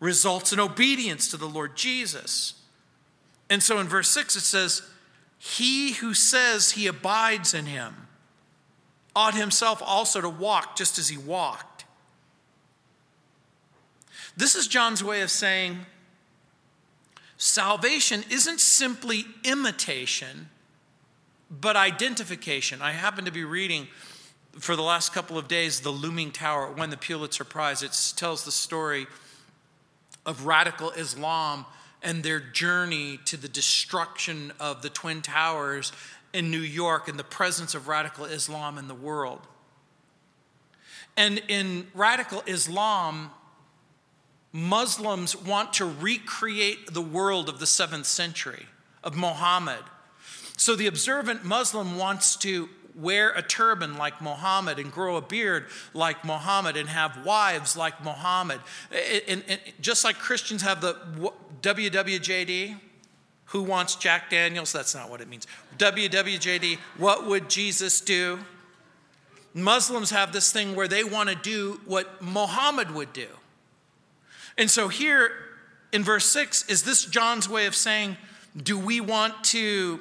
results 0.00 0.52
in 0.52 0.60
obedience 0.60 1.28
to 1.30 1.36
the 1.36 1.48
Lord 1.48 1.76
Jesus. 1.76 2.54
And 3.48 3.62
so 3.62 3.78
in 3.78 3.88
verse 3.88 4.10
6 4.10 4.36
it 4.36 4.40
says, 4.40 4.82
He 5.38 5.92
who 5.94 6.14
says 6.14 6.72
he 6.72 6.86
abides 6.86 7.54
in 7.54 7.66
him 7.66 7.94
ought 9.14 9.34
himself 9.34 9.82
also 9.84 10.20
to 10.20 10.28
walk 10.28 10.76
just 10.76 10.98
as 10.98 11.08
he 11.08 11.16
walked. 11.16 11.84
This 14.36 14.54
is 14.54 14.66
John's 14.66 15.02
way 15.02 15.22
of 15.22 15.30
saying 15.30 15.78
salvation 17.38 18.24
isn't 18.30 18.60
simply 18.60 19.24
imitation, 19.44 20.50
but 21.50 21.76
identification. 21.76 22.82
I 22.82 22.92
happen 22.92 23.24
to 23.24 23.30
be 23.30 23.44
reading 23.44 23.88
for 24.58 24.76
the 24.76 24.82
last 24.82 25.14
couple 25.14 25.38
of 25.38 25.48
days 25.48 25.80
The 25.80 25.90
Looming 25.90 26.32
Tower, 26.32 26.70
won 26.70 26.90
the 26.90 26.96
Pulitzer 26.96 27.44
Prize. 27.44 27.82
It 27.82 27.96
tells 28.16 28.44
the 28.44 28.52
story 28.52 29.06
of 30.26 30.44
radical 30.44 30.90
Islam 30.90 31.64
and 32.02 32.22
their 32.22 32.40
journey 32.40 33.18
to 33.24 33.36
the 33.36 33.48
destruction 33.48 34.52
of 34.60 34.82
the 34.82 34.90
Twin 34.90 35.22
Towers 35.22 35.92
in 36.32 36.50
New 36.50 36.60
York 36.60 37.08
and 37.08 37.18
the 37.18 37.24
presence 37.24 37.74
of 37.74 37.88
radical 37.88 38.24
Islam 38.24 38.78
in 38.78 38.88
the 38.88 38.94
world. 38.94 39.40
And 41.16 41.42
in 41.48 41.86
radical 41.94 42.42
Islam, 42.46 43.30
Muslims 44.52 45.34
want 45.36 45.72
to 45.74 45.84
recreate 45.84 46.92
the 46.92 47.02
world 47.02 47.48
of 47.48 47.58
the 47.58 47.66
seventh 47.66 48.06
century, 48.06 48.66
of 49.02 49.16
Muhammad. 49.16 49.82
So 50.56 50.76
the 50.76 50.86
observant 50.86 51.44
Muslim 51.44 51.98
wants 51.98 52.36
to 52.36 52.68
wear 52.96 53.30
a 53.30 53.42
turban 53.42 53.96
like 53.96 54.20
Muhammad 54.20 54.78
and 54.78 54.90
grow 54.90 55.16
a 55.16 55.22
beard 55.22 55.66
like 55.94 56.24
Muhammad 56.24 56.76
and 56.76 56.88
have 56.88 57.24
wives 57.24 57.76
like 57.76 58.02
Muhammad. 58.02 58.60
And, 58.90 59.22
and, 59.28 59.44
and 59.48 59.60
just 59.80 60.04
like 60.04 60.18
Christians 60.18 60.62
have 60.62 60.80
the 60.80 60.94
WWJD, 61.62 62.76
who 63.46 63.62
wants 63.62 63.96
Jack 63.96 64.30
Daniels? 64.30 64.72
That's 64.72 64.94
not 64.94 65.10
what 65.10 65.20
it 65.20 65.28
means. 65.28 65.46
WWJD, 65.78 66.78
what 66.96 67.26
would 67.26 67.48
Jesus 67.50 68.00
do? 68.00 68.40
Muslims 69.54 70.10
have 70.10 70.32
this 70.32 70.52
thing 70.52 70.74
where 70.74 70.88
they 70.88 71.04
want 71.04 71.28
to 71.28 71.34
do 71.34 71.80
what 71.86 72.20
Muhammad 72.22 72.90
would 72.90 73.12
do. 73.12 73.28
And 74.58 74.70
so 74.70 74.88
here 74.88 75.32
in 75.92 76.02
verse 76.02 76.26
6, 76.26 76.68
is 76.68 76.82
this 76.82 77.04
John's 77.04 77.48
way 77.48 77.66
of 77.66 77.74
saying, 77.74 78.16
do 78.56 78.78
we 78.78 79.00
want 79.00 79.44
to 79.44 80.00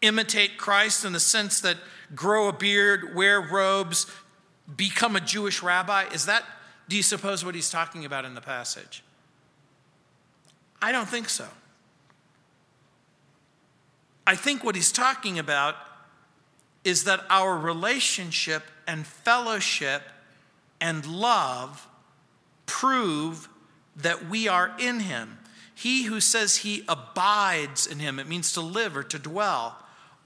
imitate 0.00 0.56
Christ 0.56 1.04
in 1.04 1.12
the 1.12 1.20
sense 1.20 1.60
that 1.60 1.76
grow 2.14 2.48
a 2.48 2.52
beard, 2.52 3.14
wear 3.14 3.40
robes, 3.40 4.06
become 4.76 5.16
a 5.16 5.20
Jewish 5.20 5.62
rabbi? 5.62 6.04
Is 6.12 6.26
that, 6.26 6.44
do 6.88 6.96
you 6.96 7.02
suppose, 7.02 7.44
what 7.44 7.54
he's 7.54 7.70
talking 7.70 8.04
about 8.04 8.24
in 8.24 8.34
the 8.34 8.40
passage? 8.40 9.02
I 10.80 10.92
don't 10.92 11.08
think 11.08 11.28
so. 11.28 11.46
I 14.26 14.36
think 14.36 14.62
what 14.62 14.74
he's 14.74 14.92
talking 14.92 15.38
about 15.38 15.76
is 16.84 17.04
that 17.04 17.24
our 17.30 17.56
relationship 17.56 18.62
and 18.86 19.06
fellowship 19.06 20.02
and 20.80 21.04
love 21.06 21.88
prove 22.66 23.48
that 23.96 24.28
we 24.28 24.46
are 24.46 24.72
in 24.78 25.00
him. 25.00 25.38
He 25.74 26.04
who 26.04 26.20
says 26.20 26.58
he 26.58 26.84
abides 26.88 27.86
in 27.86 27.98
him, 27.98 28.18
it 28.18 28.28
means 28.28 28.52
to 28.52 28.60
live 28.60 28.96
or 28.96 29.02
to 29.04 29.18
dwell, 29.18 29.76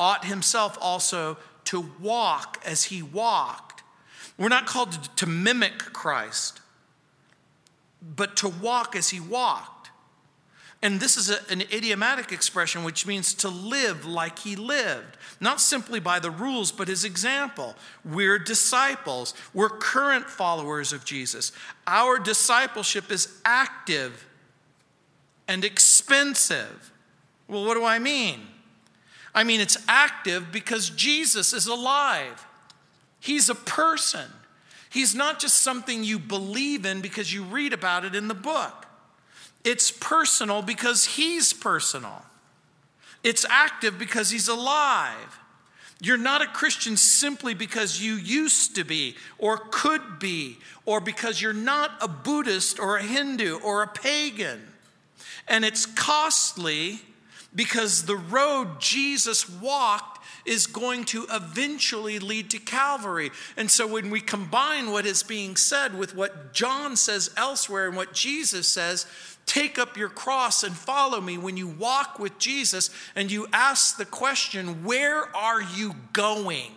ought 0.03 0.25
himself 0.25 0.77
also 0.81 1.39
to 1.63 1.89
walk 2.01 2.61
as 2.67 2.83
he 2.85 3.01
walked. 3.01 3.85
We're 4.37 4.49
not 4.49 4.67
called 4.67 4.93
to, 5.19 5.29
mimic 5.29 5.79
Christ, 5.79 6.61
but 8.03 8.37
to 8.39 8.49
walk 8.49 8.97
as 8.97 9.11
he 9.11 9.21
walked. 9.21 9.91
And 10.83 10.99
this 10.99 11.17
is 11.17 11.31
a, 11.31 11.39
an 11.53 11.61
idiomatic 11.73 12.33
expression 12.33 12.83
which 12.83 13.07
means 13.07 13.33
to 13.35 13.49
live 13.49 14.05
like 14.05 14.41
he 14.41 14.57
lived, 14.57 15.17
not 15.39 15.61
simply 15.61 16.01
by 16.01 16.19
the 16.19 16.33
rules, 16.33 16.73
but 16.73 16.89
his 16.89 17.05
example. 17.05 17.77
We're 18.05 18.41
disciples, 18.41 19.35
we're 19.55 19.69
current 19.69 20.29
followers 20.29 20.93
of 20.93 21.05
Jesus. 21.05 21.53
Our 21.87 22.19
discipleship 22.19 23.13
is 23.13 23.39
active 23.45 24.27
and 25.47 25.65
expensive. 25.65 26.91
Well, 27.47 27.65
what 27.65 27.75
do 27.75 27.85
I 27.85 28.01
mean? 28.01 28.49
I 29.35 29.45
mean, 29.45 29.61
it's 29.61 29.79
active 29.89 30.53
because 30.53 30.91
Jesus 30.91 31.53
is 31.53 31.67
alive, 31.67 32.47
he's 33.21 33.49
a 33.49 33.55
person. 33.55 34.29
He's 34.91 35.15
not 35.15 35.39
just 35.39 35.63
something 35.63 36.05
you 36.05 36.19
believe 36.19 36.85
in 36.85 37.01
because 37.01 37.33
you 37.33 37.45
read 37.45 37.73
about 37.73 38.05
it 38.05 38.15
in 38.15 38.29
the 38.29 38.35
book. 38.35 38.85
It's 39.65 39.91
personal 39.91 40.61
because 40.61 41.07
he's 41.07 41.55
personal. 41.55 42.27
It's 43.25 43.47
active 43.49 43.99
because 43.99 44.29
he's 44.29 44.49
alive. 44.49 45.39
You're 45.99 46.19
not 46.19 46.43
a 46.43 46.47
Christian 46.47 46.97
simply 46.97 47.55
because 47.55 48.03
you 48.03 48.15
used 48.17 48.75
to 48.75 48.85
be 48.85 49.15
or 49.39 49.57
could 49.71 50.19
be, 50.19 50.59
or 50.85 51.01
because 51.01 51.41
you're 51.41 51.53
not 51.53 51.93
a 52.03 52.09
Buddhist 52.09 52.79
or 52.79 52.97
a 52.97 53.03
Hindu 53.03 53.61
or 53.61 53.83
a 53.83 53.87
pagan. 53.87 54.61
And 55.49 55.65
it's 55.65 55.87
costly 55.87 57.01
because 57.55 58.05
the 58.05 58.17
road 58.17 58.81
Jesus 58.81 59.49
walked 59.49 60.21
is 60.45 60.67
going 60.67 61.05
to 61.05 61.27
eventually 61.31 62.19
lead 62.19 62.51
to 62.51 62.59
Calvary. 62.59 63.31
And 63.57 63.71
so 63.71 63.87
when 63.87 64.11
we 64.11 64.21
combine 64.21 64.91
what 64.91 65.07
is 65.07 65.23
being 65.23 65.57
said 65.57 65.97
with 65.97 66.17
what 66.17 66.53
John 66.53 66.97
says 66.97 67.31
elsewhere 67.37 67.89
and 67.89 67.97
what 67.97 68.13
Jesus 68.13 68.67
says, 68.67 69.07
take 69.47 69.79
up 69.79 69.97
your 69.97 70.09
cross 70.09 70.63
and 70.65 70.75
follow 70.75 71.21
me 71.21 71.39
when 71.39 71.57
you 71.57 71.69
walk 71.69 72.19
with 72.19 72.39
Jesus 72.39 72.91
and 73.15 73.31
you 73.31 73.47
ask 73.53 73.97
the 73.97 74.05
question, 74.05 74.85
Where 74.85 75.25
are 75.37 75.63
you 75.63 75.95
going? 76.13 76.73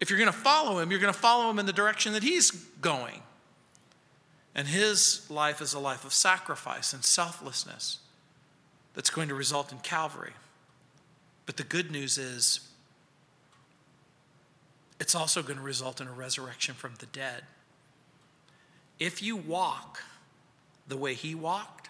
If 0.00 0.10
you're 0.10 0.18
going 0.18 0.32
to 0.32 0.38
follow 0.38 0.78
him, 0.78 0.90
you're 0.90 1.00
going 1.00 1.12
to 1.12 1.18
follow 1.18 1.50
him 1.50 1.58
in 1.58 1.66
the 1.66 1.72
direction 1.72 2.12
that 2.12 2.22
he's 2.22 2.52
going. 2.80 3.20
And 4.58 4.66
his 4.66 5.24
life 5.30 5.60
is 5.60 5.72
a 5.72 5.78
life 5.78 6.04
of 6.04 6.12
sacrifice 6.12 6.92
and 6.92 7.04
selflessness 7.04 7.98
that's 8.92 9.08
going 9.08 9.28
to 9.28 9.34
result 9.36 9.70
in 9.70 9.78
Calvary. 9.78 10.32
But 11.46 11.58
the 11.58 11.62
good 11.62 11.92
news 11.92 12.18
is, 12.18 12.58
it's 14.98 15.14
also 15.14 15.44
going 15.44 15.58
to 15.58 15.64
result 15.64 16.00
in 16.00 16.08
a 16.08 16.12
resurrection 16.12 16.74
from 16.74 16.94
the 16.98 17.06
dead. 17.06 17.44
If 18.98 19.22
you 19.22 19.36
walk 19.36 20.02
the 20.88 20.96
way 20.96 21.14
he 21.14 21.36
walked, 21.36 21.88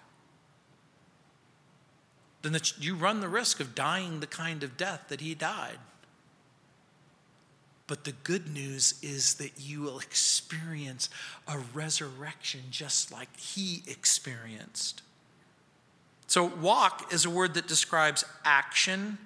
then 2.43 2.55
you 2.79 2.97
run 2.97 3.21
the 3.21 3.29
risk 3.29 3.61
of 3.61 3.75
dying 3.75 4.21
the 4.21 4.27
kind 4.27 4.63
of 4.63 4.77
death 4.77 5.05
that 5.09 5.23
he 5.23 5.35
died. 5.35 5.79
But 7.89 8.05
the 8.05 8.13
good 8.23 8.53
news 8.53 8.95
is 9.03 9.35
that 9.35 9.53
you 9.59 9.81
will 9.81 9.99
experience 9.99 11.09
a 11.49 11.59
resurrection 11.75 12.61
just 12.71 13.11
like 13.11 13.35
he 13.37 13.83
experienced. 13.89 15.03
So, 16.29 16.45
walk 16.45 17.11
is 17.13 17.25
a 17.25 17.31
word 17.31 17.55
that 17.55 17.67
describes 17.67 18.25
action 18.45 19.17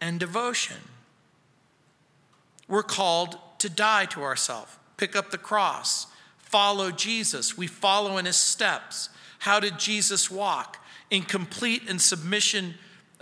and 0.00 0.18
devotion. 0.18 0.78
We're 2.66 2.82
called 2.82 3.36
to 3.58 3.68
die 3.68 4.06
to 4.06 4.22
ourselves, 4.22 4.72
pick 4.96 5.14
up 5.14 5.30
the 5.30 5.38
cross, 5.38 6.06
follow 6.38 6.90
Jesus. 6.90 7.58
We 7.58 7.66
follow 7.66 8.16
in 8.16 8.24
his 8.24 8.36
steps. 8.36 9.10
How 9.40 9.60
did 9.60 9.78
Jesus 9.78 10.30
walk? 10.30 10.78
In 11.10 11.22
complete 11.22 11.82
and 11.86 12.00
submission 12.00 12.74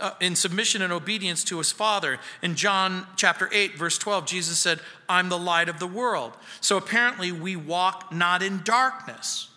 uh, 0.03 0.11
in 0.19 0.35
submission 0.35 0.81
and 0.81 0.93
obedience 0.93 1.43
to 1.45 1.57
his 1.57 1.71
father. 1.71 2.19
In 2.41 2.55
John 2.55 3.07
chapter 3.15 3.49
8 3.51 3.77
verse 3.77 3.97
12 3.97 4.25
Jesus 4.27 4.59
said, 4.59 4.79
"I'm 5.09 5.29
the 5.29 5.39
light 5.39 5.69
of 5.69 5.79
the 5.79 5.87
world." 5.87 6.33
So 6.61 6.77
apparently 6.77 7.31
we 7.31 7.55
walk 7.55 8.11
not 8.11 8.43
in 8.43 8.61
darkness. 8.63 9.49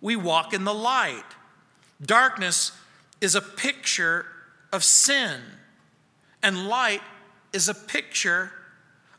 we 0.00 0.16
walk 0.16 0.54
in 0.54 0.64
the 0.64 0.72
light. 0.74 1.36
Darkness 2.00 2.72
is 3.20 3.34
a 3.34 3.42
picture 3.42 4.24
of 4.72 4.82
sin, 4.82 5.42
and 6.42 6.66
light 6.66 7.02
is 7.52 7.68
a 7.68 7.74
picture 7.74 8.50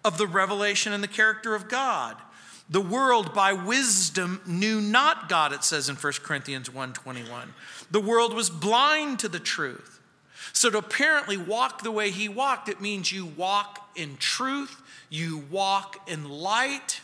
of 0.04 0.18
the 0.18 0.26
revelation 0.26 0.92
and 0.92 1.04
the 1.04 1.08
character 1.08 1.54
of 1.54 1.70
God. 1.70 2.18
The 2.68 2.82
world 2.82 3.34
by 3.34 3.54
wisdom 3.54 4.42
knew 4.48 4.82
not 4.82 5.30
God, 5.30 5.54
it 5.54 5.64
says 5.64 5.88
in 5.88 5.96
1 5.98 6.24
Corinthians 6.24 6.70
1:21. 6.70 7.54
The 7.92 8.02
world 8.02 8.34
was 8.34 8.50
blind 8.50 9.20
to 9.20 9.30
the 9.30 9.40
truth. 9.40 10.00
So 10.54 10.70
to 10.70 10.78
apparently 10.78 11.38
walk 11.38 11.84
the 11.84 11.92
way 11.92 12.12
he 12.12 12.30
walked, 12.30 12.70
it 12.70 12.82
means 12.82 13.12
you 13.12 13.26
walk 13.26 13.90
in 13.96 14.18
truth, 14.18 14.82
you 15.10 15.44
walk 15.50 16.10
in 16.10 16.30
light, 16.30 17.02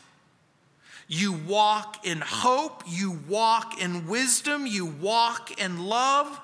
you 1.08 1.34
walk 1.34 2.06
in 2.06 2.22
hope, 2.22 2.84
you 2.88 3.20
walk 3.28 3.82
in 3.82 4.08
wisdom, 4.08 4.68
you 4.68 4.86
walk 4.86 5.60
in 5.60 5.86
love. 5.86 6.40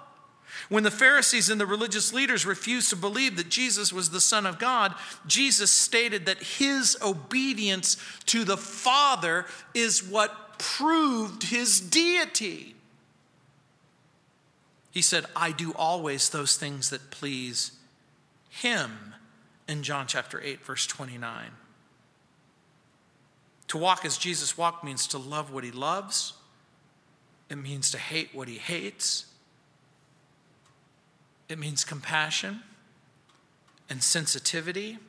When 0.70 0.84
the 0.84 0.92
Pharisees 0.92 1.50
and 1.50 1.60
the 1.60 1.66
religious 1.66 2.14
leaders 2.14 2.46
refused 2.46 2.90
to 2.92 2.96
believe 2.96 3.36
that 3.38 3.50
Jesus 3.50 3.92
was 3.92 4.10
the 4.10 4.22
Son 4.22 4.46
of 4.46 4.60
God, 4.60 4.94
Jesus 5.28 5.72
stated 5.72 6.26
that 6.28 6.42
his 6.42 6.98
obedience 7.02 7.98
to 8.28 8.44
the 8.44 8.58
Father 8.58 9.46
is 9.74 10.04
what 10.04 10.58
proved 10.60 11.44
his 11.44 11.82
deity. 11.82 12.76
He 14.94 15.02
said, 15.02 15.26
I 15.36 15.52
do 15.52 15.74
always 15.76 16.30
those 16.30 16.56
things 16.56 16.92
that 16.92 17.10
please 17.10 17.72
him 18.48 19.16
in 19.68 19.82
John 19.82 20.06
chapter 20.06 20.40
8, 20.40 20.64
verse 20.64 20.86
29. 20.86 21.50
To 23.70 23.78
walk 23.80 24.06
as 24.06 24.20
Jesus 24.20 24.56
walked 24.56 24.84
means 24.84 25.08
to 25.08 25.18
love 25.18 25.52
what 25.52 25.64
he 25.64 25.72
loves, 25.72 26.34
it 27.50 27.56
means 27.56 27.90
to 27.90 27.98
hate 27.98 28.36
what 28.36 28.48
he 28.48 28.60
hates. 28.60 29.26
It 31.50 31.58
means 31.58 31.84
compassion 31.84 32.62
and 33.90 34.04
sensitivity. 34.04 35.00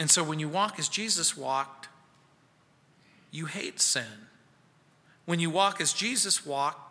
And 0.00 0.10
so 0.10 0.24
when 0.24 0.40
you 0.40 0.48
walk 0.48 0.80
as 0.80 0.88
Jesus 0.88 1.36
walked, 1.36 1.88
you 3.30 3.46
hate 3.46 3.80
sin. 3.80 4.26
When 5.24 5.38
you 5.38 5.50
walk 5.50 5.80
as 5.80 5.92
Jesus 5.92 6.44
walked, 6.44 6.87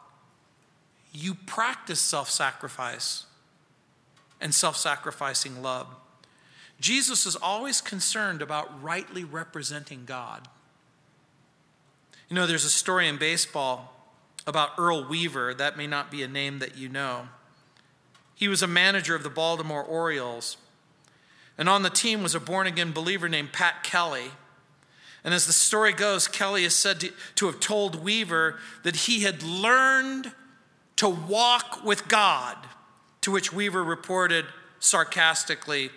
you 1.14 1.34
practice 1.34 2.00
self 2.00 2.30
sacrifice 2.30 3.26
and 4.40 4.54
self 4.54 4.78
sacrificing 4.78 5.62
love. 5.62 5.88
Jesus 6.80 7.26
is 7.26 7.36
always 7.36 7.82
concerned 7.82 8.42
about 8.42 8.84
rightly 8.84 9.24
representing 9.24 10.04
God. 10.06 10.48
You 12.30 12.36
know, 12.36 12.46
there's 12.46 12.66
a 12.66 12.70
story 12.70 13.08
in 13.08 13.18
baseball 13.18 13.94
about 14.46 14.72
Earl 14.78 15.08
Weaver. 15.08 15.54
That 15.54 15.78
may 15.78 15.88
not 15.88 16.12
be 16.12 16.24
a 16.24 16.28
name 16.28 16.60
that 16.60 16.78
you 16.78 16.90
know. 16.90 17.30
He 18.36 18.48
was 18.48 18.62
a 18.62 18.68
manager 18.68 19.16
of 19.16 19.24
the 19.24 19.30
Baltimore 19.30 19.84
Orioles. 19.84 20.58
And 21.58 21.68
on 21.68 21.82
the 21.82 21.90
team 21.90 22.22
was 22.22 22.36
a 22.36 22.40
born 22.40 22.68
again 22.68 22.92
believer 22.92 23.28
named 23.28 23.52
Pat 23.52 23.84
Kelly. 23.84 24.32
And 25.24 25.34
as 25.34 25.48
the 25.48 25.54
story 25.54 25.94
goes, 25.94 26.28
Kelly 26.28 26.64
is 26.64 26.76
said 26.76 27.00
to, 27.00 27.12
to, 27.36 27.48
have 27.48 27.60
told 27.60 27.96
Weaver 27.96 28.60
that 28.84 28.96
he 28.96 29.22
had 29.22 29.42
learned 29.42 30.32
to 30.98 31.10
walk 31.10 31.84
with 31.84 32.08
God, 32.08 32.58
to 33.22 33.32
which 33.32 33.52
Weaver 33.54 33.84
reported 33.84 34.46
sarcastically, 34.80 35.90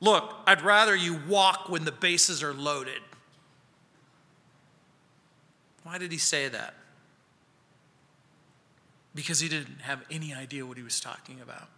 Look, 0.00 0.34
I'd 0.48 0.62
rather 0.62 0.96
you 0.96 1.20
walk 1.28 1.68
when 1.68 1.84
the 1.84 1.92
bases 1.92 2.42
are 2.42 2.52
loaded. 2.52 3.00
Why 5.84 5.96
did 5.96 6.10
he 6.10 6.18
say 6.18 6.48
that? 6.48 6.74
Because 9.14 9.38
he 9.38 9.48
didn't 9.48 9.82
have 9.82 10.04
any 10.10 10.34
idea 10.34 10.66
what 10.66 10.76
he 10.76 10.82
was 10.82 10.98
talking 10.98 11.40
about 11.40 11.68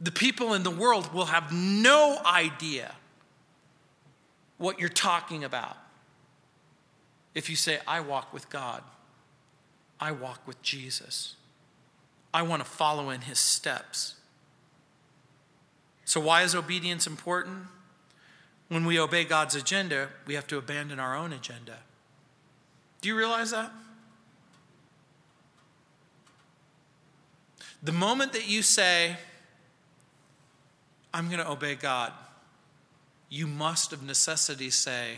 the 0.00 0.10
people 0.10 0.54
in 0.54 0.62
the 0.62 0.70
world 0.70 1.12
will 1.12 1.26
have 1.26 1.52
no 1.52 2.18
idea 2.24 2.94
what 4.56 4.80
you're 4.80 4.88
talking 4.88 5.44
about. 5.44 5.76
If 7.34 7.50
you 7.50 7.56
say, 7.56 7.78
I 7.86 8.00
walk 8.00 8.32
with 8.32 8.48
God, 8.48 8.82
I 10.00 10.12
walk 10.12 10.46
with 10.46 10.60
Jesus, 10.62 11.36
I 12.32 12.42
want 12.42 12.64
to 12.64 12.68
follow 12.68 13.10
in 13.10 13.22
his 13.22 13.38
steps. 13.38 14.14
So, 16.04 16.20
why 16.20 16.42
is 16.42 16.54
obedience 16.54 17.06
important? 17.06 17.66
When 18.68 18.84
we 18.86 18.98
obey 18.98 19.24
God's 19.24 19.54
agenda, 19.54 20.08
we 20.26 20.34
have 20.34 20.46
to 20.46 20.56
abandon 20.56 21.00
our 21.00 21.16
own 21.16 21.32
agenda. 21.32 21.78
Do 23.00 23.08
you 23.08 23.16
realize 23.16 23.50
that? 23.50 23.72
The 27.82 27.92
moment 27.92 28.32
that 28.32 28.48
you 28.48 28.62
say, 28.62 29.16
I'm 31.12 31.26
going 31.26 31.38
to 31.38 31.50
obey 31.50 31.74
God, 31.74 32.12
you 33.28 33.46
must 33.46 33.92
of 33.92 34.02
necessity 34.02 34.70
say, 34.70 35.16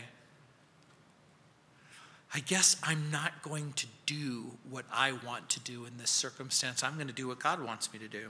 I 2.33 2.39
guess 2.39 2.75
I'm 2.81 3.11
not 3.11 3.43
going 3.43 3.73
to 3.73 3.85
do 4.05 4.57
what 4.69 4.85
I 4.91 5.11
want 5.11 5.49
to 5.49 5.59
do 5.59 5.85
in 5.85 5.97
this 5.97 6.09
circumstance. 6.09 6.83
I'm 6.83 6.95
going 6.95 7.07
to 7.07 7.13
do 7.13 7.27
what 7.27 7.39
God 7.39 7.63
wants 7.63 7.93
me 7.93 7.99
to 7.99 8.07
do. 8.07 8.29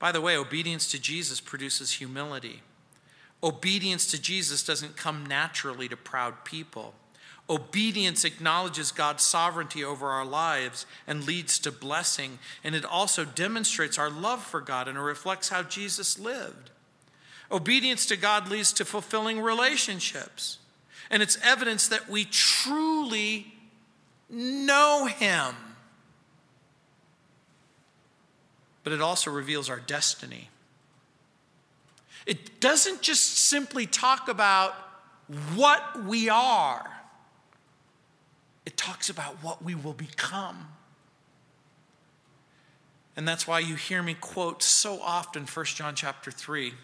By 0.00 0.10
the 0.10 0.20
way, 0.20 0.36
obedience 0.36 0.90
to 0.90 1.00
Jesus 1.00 1.40
produces 1.40 1.92
humility. 1.92 2.62
Obedience 3.42 4.06
to 4.08 4.20
Jesus 4.20 4.64
doesn't 4.64 4.96
come 4.96 5.24
naturally 5.24 5.88
to 5.88 5.96
proud 5.96 6.44
people. 6.44 6.94
Obedience 7.48 8.24
acknowledges 8.24 8.90
God's 8.90 9.22
sovereignty 9.22 9.84
over 9.84 10.08
our 10.08 10.24
lives 10.24 10.86
and 11.06 11.26
leads 11.26 11.58
to 11.60 11.70
blessing, 11.70 12.38
and 12.64 12.74
it 12.74 12.86
also 12.86 13.24
demonstrates 13.24 13.98
our 13.98 14.08
love 14.08 14.42
for 14.42 14.62
God 14.62 14.88
and 14.88 14.96
it 14.96 15.02
reflects 15.02 15.50
how 15.50 15.62
Jesus 15.62 16.18
lived. 16.18 16.70
Obedience 17.52 18.06
to 18.06 18.16
God 18.16 18.48
leads 18.48 18.72
to 18.72 18.84
fulfilling 18.84 19.40
relationships, 19.40 20.58
and 21.10 21.22
it's 21.22 21.38
evidence 21.42 21.88
that 21.88 22.08
we 22.08 22.24
truly 22.24 23.52
know 24.28 25.06
Him. 25.06 25.54
But 28.82 28.92
it 28.92 29.00
also 29.00 29.30
reveals 29.30 29.70
our 29.70 29.80
destiny. 29.80 30.50
It 32.26 32.60
doesn't 32.60 33.02
just 33.02 33.38
simply 33.38 33.86
talk 33.86 34.28
about 34.28 34.74
what 35.54 36.04
we 36.04 36.28
are 36.28 36.94
it 38.66 38.76
talks 38.76 39.10
about 39.10 39.42
what 39.42 39.62
we 39.62 39.74
will 39.74 39.92
become. 39.92 40.68
And 43.16 43.28
that's 43.28 43.46
why 43.46 43.60
you 43.60 43.76
hear 43.76 44.02
me 44.02 44.14
quote 44.14 44.62
so 44.62 45.00
often 45.00 45.44
1 45.44 45.64
John 45.66 45.94
chapter 45.94 46.30
3. 46.30 46.74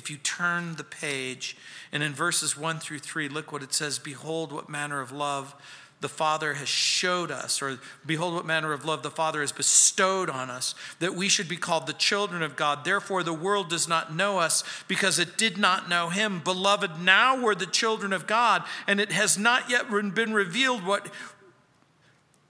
If 0.00 0.08
you 0.08 0.16
turn 0.16 0.76
the 0.76 0.84
page 0.84 1.58
and 1.92 2.02
in 2.02 2.14
verses 2.14 2.56
1 2.56 2.78
through 2.78 3.00
3, 3.00 3.28
look 3.28 3.52
what 3.52 3.62
it 3.62 3.74
says 3.74 3.98
Behold, 3.98 4.50
what 4.50 4.66
manner 4.66 5.02
of 5.02 5.12
love 5.12 5.54
the 6.00 6.08
Father 6.08 6.54
has 6.54 6.70
showed 6.70 7.30
us, 7.30 7.60
or 7.60 7.78
behold, 8.06 8.32
what 8.32 8.46
manner 8.46 8.72
of 8.72 8.86
love 8.86 9.02
the 9.02 9.10
Father 9.10 9.42
has 9.42 9.52
bestowed 9.52 10.30
on 10.30 10.48
us, 10.48 10.74
that 11.00 11.14
we 11.14 11.28
should 11.28 11.50
be 11.50 11.58
called 11.58 11.86
the 11.86 11.92
children 11.92 12.42
of 12.42 12.56
God. 12.56 12.82
Therefore, 12.82 13.22
the 13.22 13.34
world 13.34 13.68
does 13.68 13.86
not 13.86 14.14
know 14.16 14.38
us 14.38 14.64
because 14.88 15.18
it 15.18 15.36
did 15.36 15.58
not 15.58 15.90
know 15.90 16.08
Him. 16.08 16.40
Beloved, 16.42 16.98
now 16.98 17.38
we're 17.38 17.54
the 17.54 17.66
children 17.66 18.14
of 18.14 18.26
God, 18.26 18.64
and 18.86 19.00
it 19.00 19.12
has 19.12 19.36
not 19.36 19.68
yet 19.68 19.90
been 19.90 20.32
revealed 20.32 20.82
what. 20.82 21.12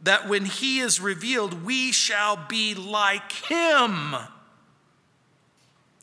That 0.03 0.29
when 0.29 0.45
he 0.45 0.79
is 0.79 1.01
revealed, 1.01 1.65
we 1.65 1.91
shall 1.91 2.37
be 2.49 2.75
like 2.75 3.33
him 3.33 4.15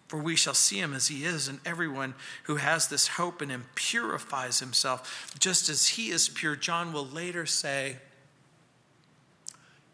for 0.07 0.17
we 0.17 0.35
shall 0.35 0.53
see 0.53 0.79
him 0.79 0.93
as 0.93 1.07
he 1.07 1.25
is, 1.25 1.47
and 1.47 1.59
everyone 1.65 2.13
who 2.43 2.55
has 2.55 2.87
this 2.87 3.07
hope 3.07 3.41
in 3.41 3.49
him 3.49 3.65
purifies 3.75 4.59
himself 4.59 5.35
just 5.39 5.69
as 5.69 5.89
he 5.89 6.09
is 6.09 6.29
pure. 6.29 6.55
John 6.55 6.93
will 6.93 7.05
later 7.05 7.45
say, 7.45 7.97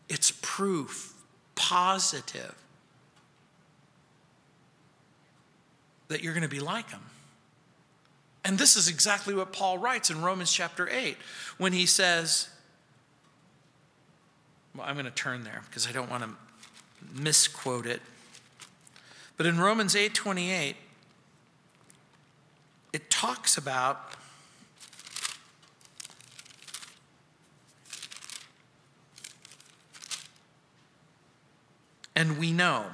it's 0.08 0.32
proof, 0.42 1.14
positive, 1.56 2.56
that 6.10 6.24
you're 6.24 6.34
going 6.34 6.44
to 6.44 6.50
be 6.50 6.60
like 6.60 6.92
him. 6.92 7.02
And 8.46 8.60
this 8.60 8.76
is 8.76 8.88
exactly 8.88 9.34
what 9.34 9.54
Paul 9.54 9.78
writes 9.78 10.10
in 10.10 10.22
Romans 10.22 10.52
chapter 10.52 10.88
8 10.88 11.18
when 11.58 11.74
he 11.74 11.86
says, 11.86 12.50
well, 14.76 14.86
I'm 14.86 14.96
going 14.96 15.06
to 15.06 15.12
turn 15.12 15.44
there 15.44 15.62
because 15.66 15.88
I 15.88 15.92
don't 15.92 16.12
want 16.12 16.24
to 16.24 16.30
misquote 17.20 17.86
it. 17.86 18.02
But 19.38 19.46
in 19.46 19.60
Romans 19.60 19.96
8:28 19.96 20.76
it 22.92 23.10
talks 23.10 23.58
about 23.58 24.14
and 32.16 32.38
we 32.38 32.52
know 32.52 32.92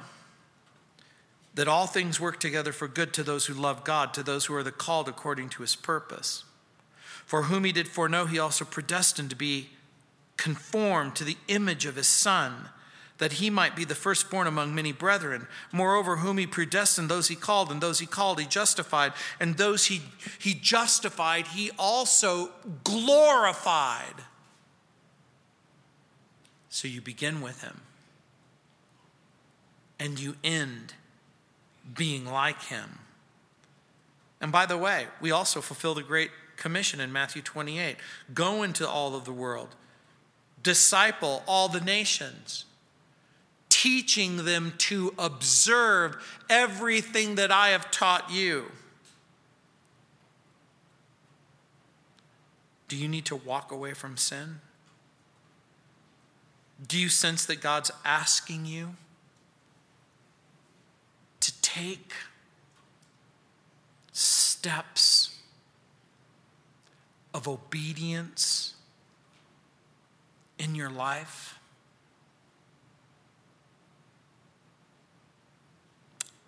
that 1.54 1.68
all 1.68 1.86
things 1.86 2.18
work 2.18 2.40
together 2.40 2.72
for 2.72 2.88
good 2.88 3.12
to 3.12 3.22
those 3.22 3.46
who 3.46 3.54
love 3.54 3.84
God, 3.84 4.14
to 4.14 4.22
those 4.22 4.46
who 4.46 4.54
are 4.54 4.62
the 4.62 4.72
called 4.72 5.08
according 5.08 5.50
to 5.50 5.62
his 5.62 5.76
purpose. 5.76 6.44
For 7.26 7.44
whom 7.44 7.64
he 7.64 7.72
did 7.72 7.86
foreknow, 7.86 8.26
he 8.26 8.38
also 8.38 8.64
predestined 8.64 9.30
to 9.30 9.36
be 9.36 9.70
conformed 10.36 11.14
to 11.16 11.24
the 11.24 11.36
image 11.48 11.84
of 11.84 11.96
his 11.96 12.08
Son, 12.08 12.70
that 13.20 13.34
he 13.34 13.50
might 13.50 13.76
be 13.76 13.84
the 13.84 13.94
firstborn 13.94 14.46
among 14.46 14.74
many 14.74 14.92
brethren. 14.92 15.46
Moreover, 15.72 16.16
whom 16.16 16.38
he 16.38 16.46
predestined, 16.46 17.10
those 17.10 17.28
he 17.28 17.36
called, 17.36 17.70
and 17.70 17.80
those 17.80 18.00
he 18.00 18.06
called, 18.06 18.40
he 18.40 18.46
justified, 18.46 19.12
and 19.38 19.58
those 19.58 19.86
he, 19.86 20.00
he 20.38 20.54
justified, 20.54 21.48
he 21.48 21.70
also 21.78 22.50
glorified. 22.82 24.14
So 26.70 26.88
you 26.88 27.02
begin 27.02 27.42
with 27.42 27.62
him, 27.62 27.82
and 29.98 30.18
you 30.18 30.36
end 30.42 30.94
being 31.94 32.24
like 32.24 32.62
him. 32.64 33.00
And 34.40 34.50
by 34.50 34.64
the 34.64 34.78
way, 34.78 35.08
we 35.20 35.30
also 35.30 35.60
fulfill 35.60 35.92
the 35.92 36.02
Great 36.02 36.30
Commission 36.56 37.00
in 37.00 37.12
Matthew 37.12 37.42
28 37.42 37.96
go 38.32 38.62
into 38.62 38.88
all 38.88 39.14
of 39.14 39.26
the 39.26 39.32
world, 39.32 39.74
disciple 40.62 41.42
all 41.46 41.68
the 41.68 41.82
nations, 41.82 42.64
teaching 43.80 44.44
them 44.44 44.74
to 44.76 45.14
observe 45.18 46.16
everything 46.50 47.36
that 47.36 47.50
I 47.50 47.68
have 47.68 47.90
taught 47.90 48.30
you. 48.30 48.66
Do 52.88 52.96
you 52.96 53.08
need 53.08 53.24
to 53.26 53.36
walk 53.36 53.70
away 53.70 53.94
from 53.94 54.16
sin? 54.16 54.60
Do 56.86 56.98
you 56.98 57.08
sense 57.08 57.46
that 57.46 57.60
God's 57.60 57.90
asking 58.04 58.66
you 58.66 58.96
to 61.40 61.52
take 61.62 62.12
steps 64.12 65.38
of 67.32 67.48
obedience 67.48 68.74
in 70.58 70.74
your 70.74 70.90
life. 70.90 71.59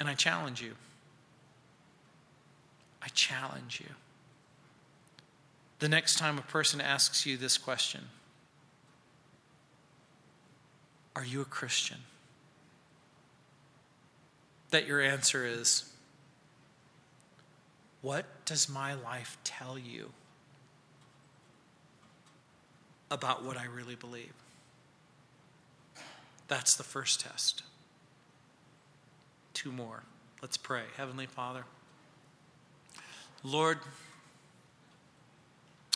And 0.03 0.11
I 0.11 0.15
challenge 0.15 0.61
you. 0.61 0.73
I 3.01 3.07
challenge 3.15 3.81
you. 3.81 3.95
The 5.79 5.89
next 5.89 6.19
time 6.19 6.39
a 6.39 6.43
person 6.43 6.81
asks 6.81 7.25
you 7.25 7.37
this 7.37 7.57
question 7.57 8.01
Are 11.15 11.25
you 11.25 11.41
a 11.41 11.45
Christian? 11.45 11.99
That 14.73 14.89
your 14.89 15.01
answer 15.01 15.47
is 15.47 15.85
What 18.01 18.27
does 18.45 18.69
my 18.69 18.95
life 18.95 19.39
tell 19.45 19.79
you? 19.79 20.11
about 23.09 23.45
what 23.45 23.57
I 23.57 23.67
really 23.67 23.95
believe. 23.95 24.33
That's 26.49 26.75
the 26.75 26.83
first 26.83 27.21
test. 27.21 27.63
Two 29.63 29.71
more. 29.71 30.03
Let's 30.41 30.57
pray. 30.57 30.83
Heavenly 30.97 31.27
Father, 31.27 31.65
Lord, 33.45 33.79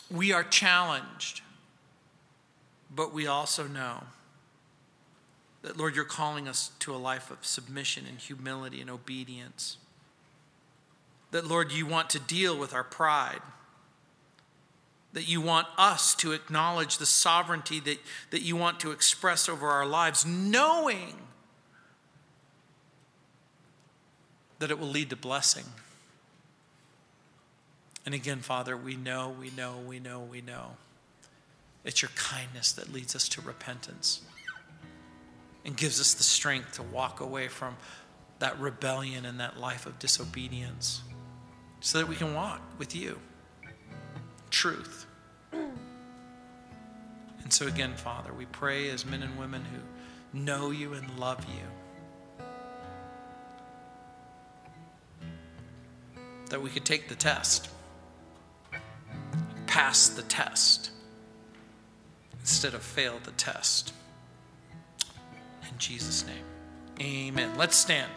we 0.09 0.31
are 0.31 0.43
challenged, 0.45 1.41
but 2.95 3.13
we 3.13 3.27
also 3.27 3.67
know 3.67 4.03
that, 5.63 5.75
Lord, 5.75 5.97
you're 5.97 6.05
calling 6.05 6.47
us 6.47 6.71
to 6.79 6.95
a 6.95 6.97
life 6.97 7.29
of 7.29 7.45
submission 7.45 8.05
and 8.07 8.19
humility 8.19 8.79
and 8.79 8.89
obedience. 8.89 9.75
That, 11.31 11.45
Lord, 11.45 11.73
you 11.73 11.85
want 11.85 12.09
to 12.11 12.19
deal 12.19 12.57
with 12.57 12.73
our 12.73 12.85
pride 12.85 13.41
that 15.11 15.27
you 15.27 15.41
want 15.41 15.67
us 15.77 16.13
to 16.13 16.31
acknowledge 16.31 16.99
the 16.99 17.05
sovereignty 17.05 17.79
that, 17.79 17.97
that 18.29 18.43
you 18.43 18.55
want 18.55 18.79
to 18.79 18.91
express 18.91 19.49
over 19.49 19.67
our 19.67 19.85
lives, 19.85 20.25
knowing 20.25 21.26
that 24.59 24.71
it 24.71 24.79
will 24.79 24.87
lead 24.87 25.09
to 25.09 25.15
blessing. 25.15 25.65
And 28.05 28.15
again, 28.15 28.39
Father, 28.39 28.77
we 28.77 28.95
know, 28.95 29.35
we 29.37 29.51
know, 29.51 29.75
we 29.85 29.99
know, 29.99 30.21
we 30.21 30.41
know. 30.41 30.77
It's 31.83 32.01
your 32.01 32.11
kindness 32.15 32.71
that 32.73 32.91
leads 32.91 33.15
us 33.15 33.29
to 33.29 33.41
repentance 33.41 34.21
and 35.65 35.75
gives 35.75 35.99
us 35.99 36.13
the 36.13 36.23
strength 36.23 36.73
to 36.73 36.83
walk 36.83 37.19
away 37.19 37.47
from 37.47 37.75
that 38.39 38.59
rebellion 38.59 39.25
and 39.25 39.39
that 39.39 39.59
life 39.59 39.85
of 39.85 39.99
disobedience 39.99 41.01
so 41.79 41.97
that 41.97 42.07
we 42.07 42.15
can 42.15 42.33
walk 42.33 42.61
with 42.77 42.95
you 42.95 43.19
truth. 44.49 45.05
And 45.51 47.53
so, 47.53 47.67
again, 47.67 47.93
Father, 47.95 48.33
we 48.33 48.45
pray 48.45 48.89
as 48.89 49.05
men 49.05 49.23
and 49.23 49.37
women 49.37 49.63
who 49.65 50.37
know 50.37 50.71
you 50.71 50.93
and 50.93 51.19
love 51.19 51.45
you 51.45 51.86
that 56.49 56.61
we 56.61 56.69
could 56.69 56.85
take 56.85 57.07
the 57.07 57.15
test, 57.15 57.69
pass 59.65 60.09
the 60.09 60.23
test, 60.23 60.91
instead 62.39 62.73
of 62.73 62.81
fail 62.81 63.19
the 63.23 63.31
test. 63.31 63.93
In 65.69 65.77
Jesus' 65.77 66.25
name, 66.25 66.45
amen. 66.99 67.57
Let's 67.57 67.75
stand. 67.75 68.11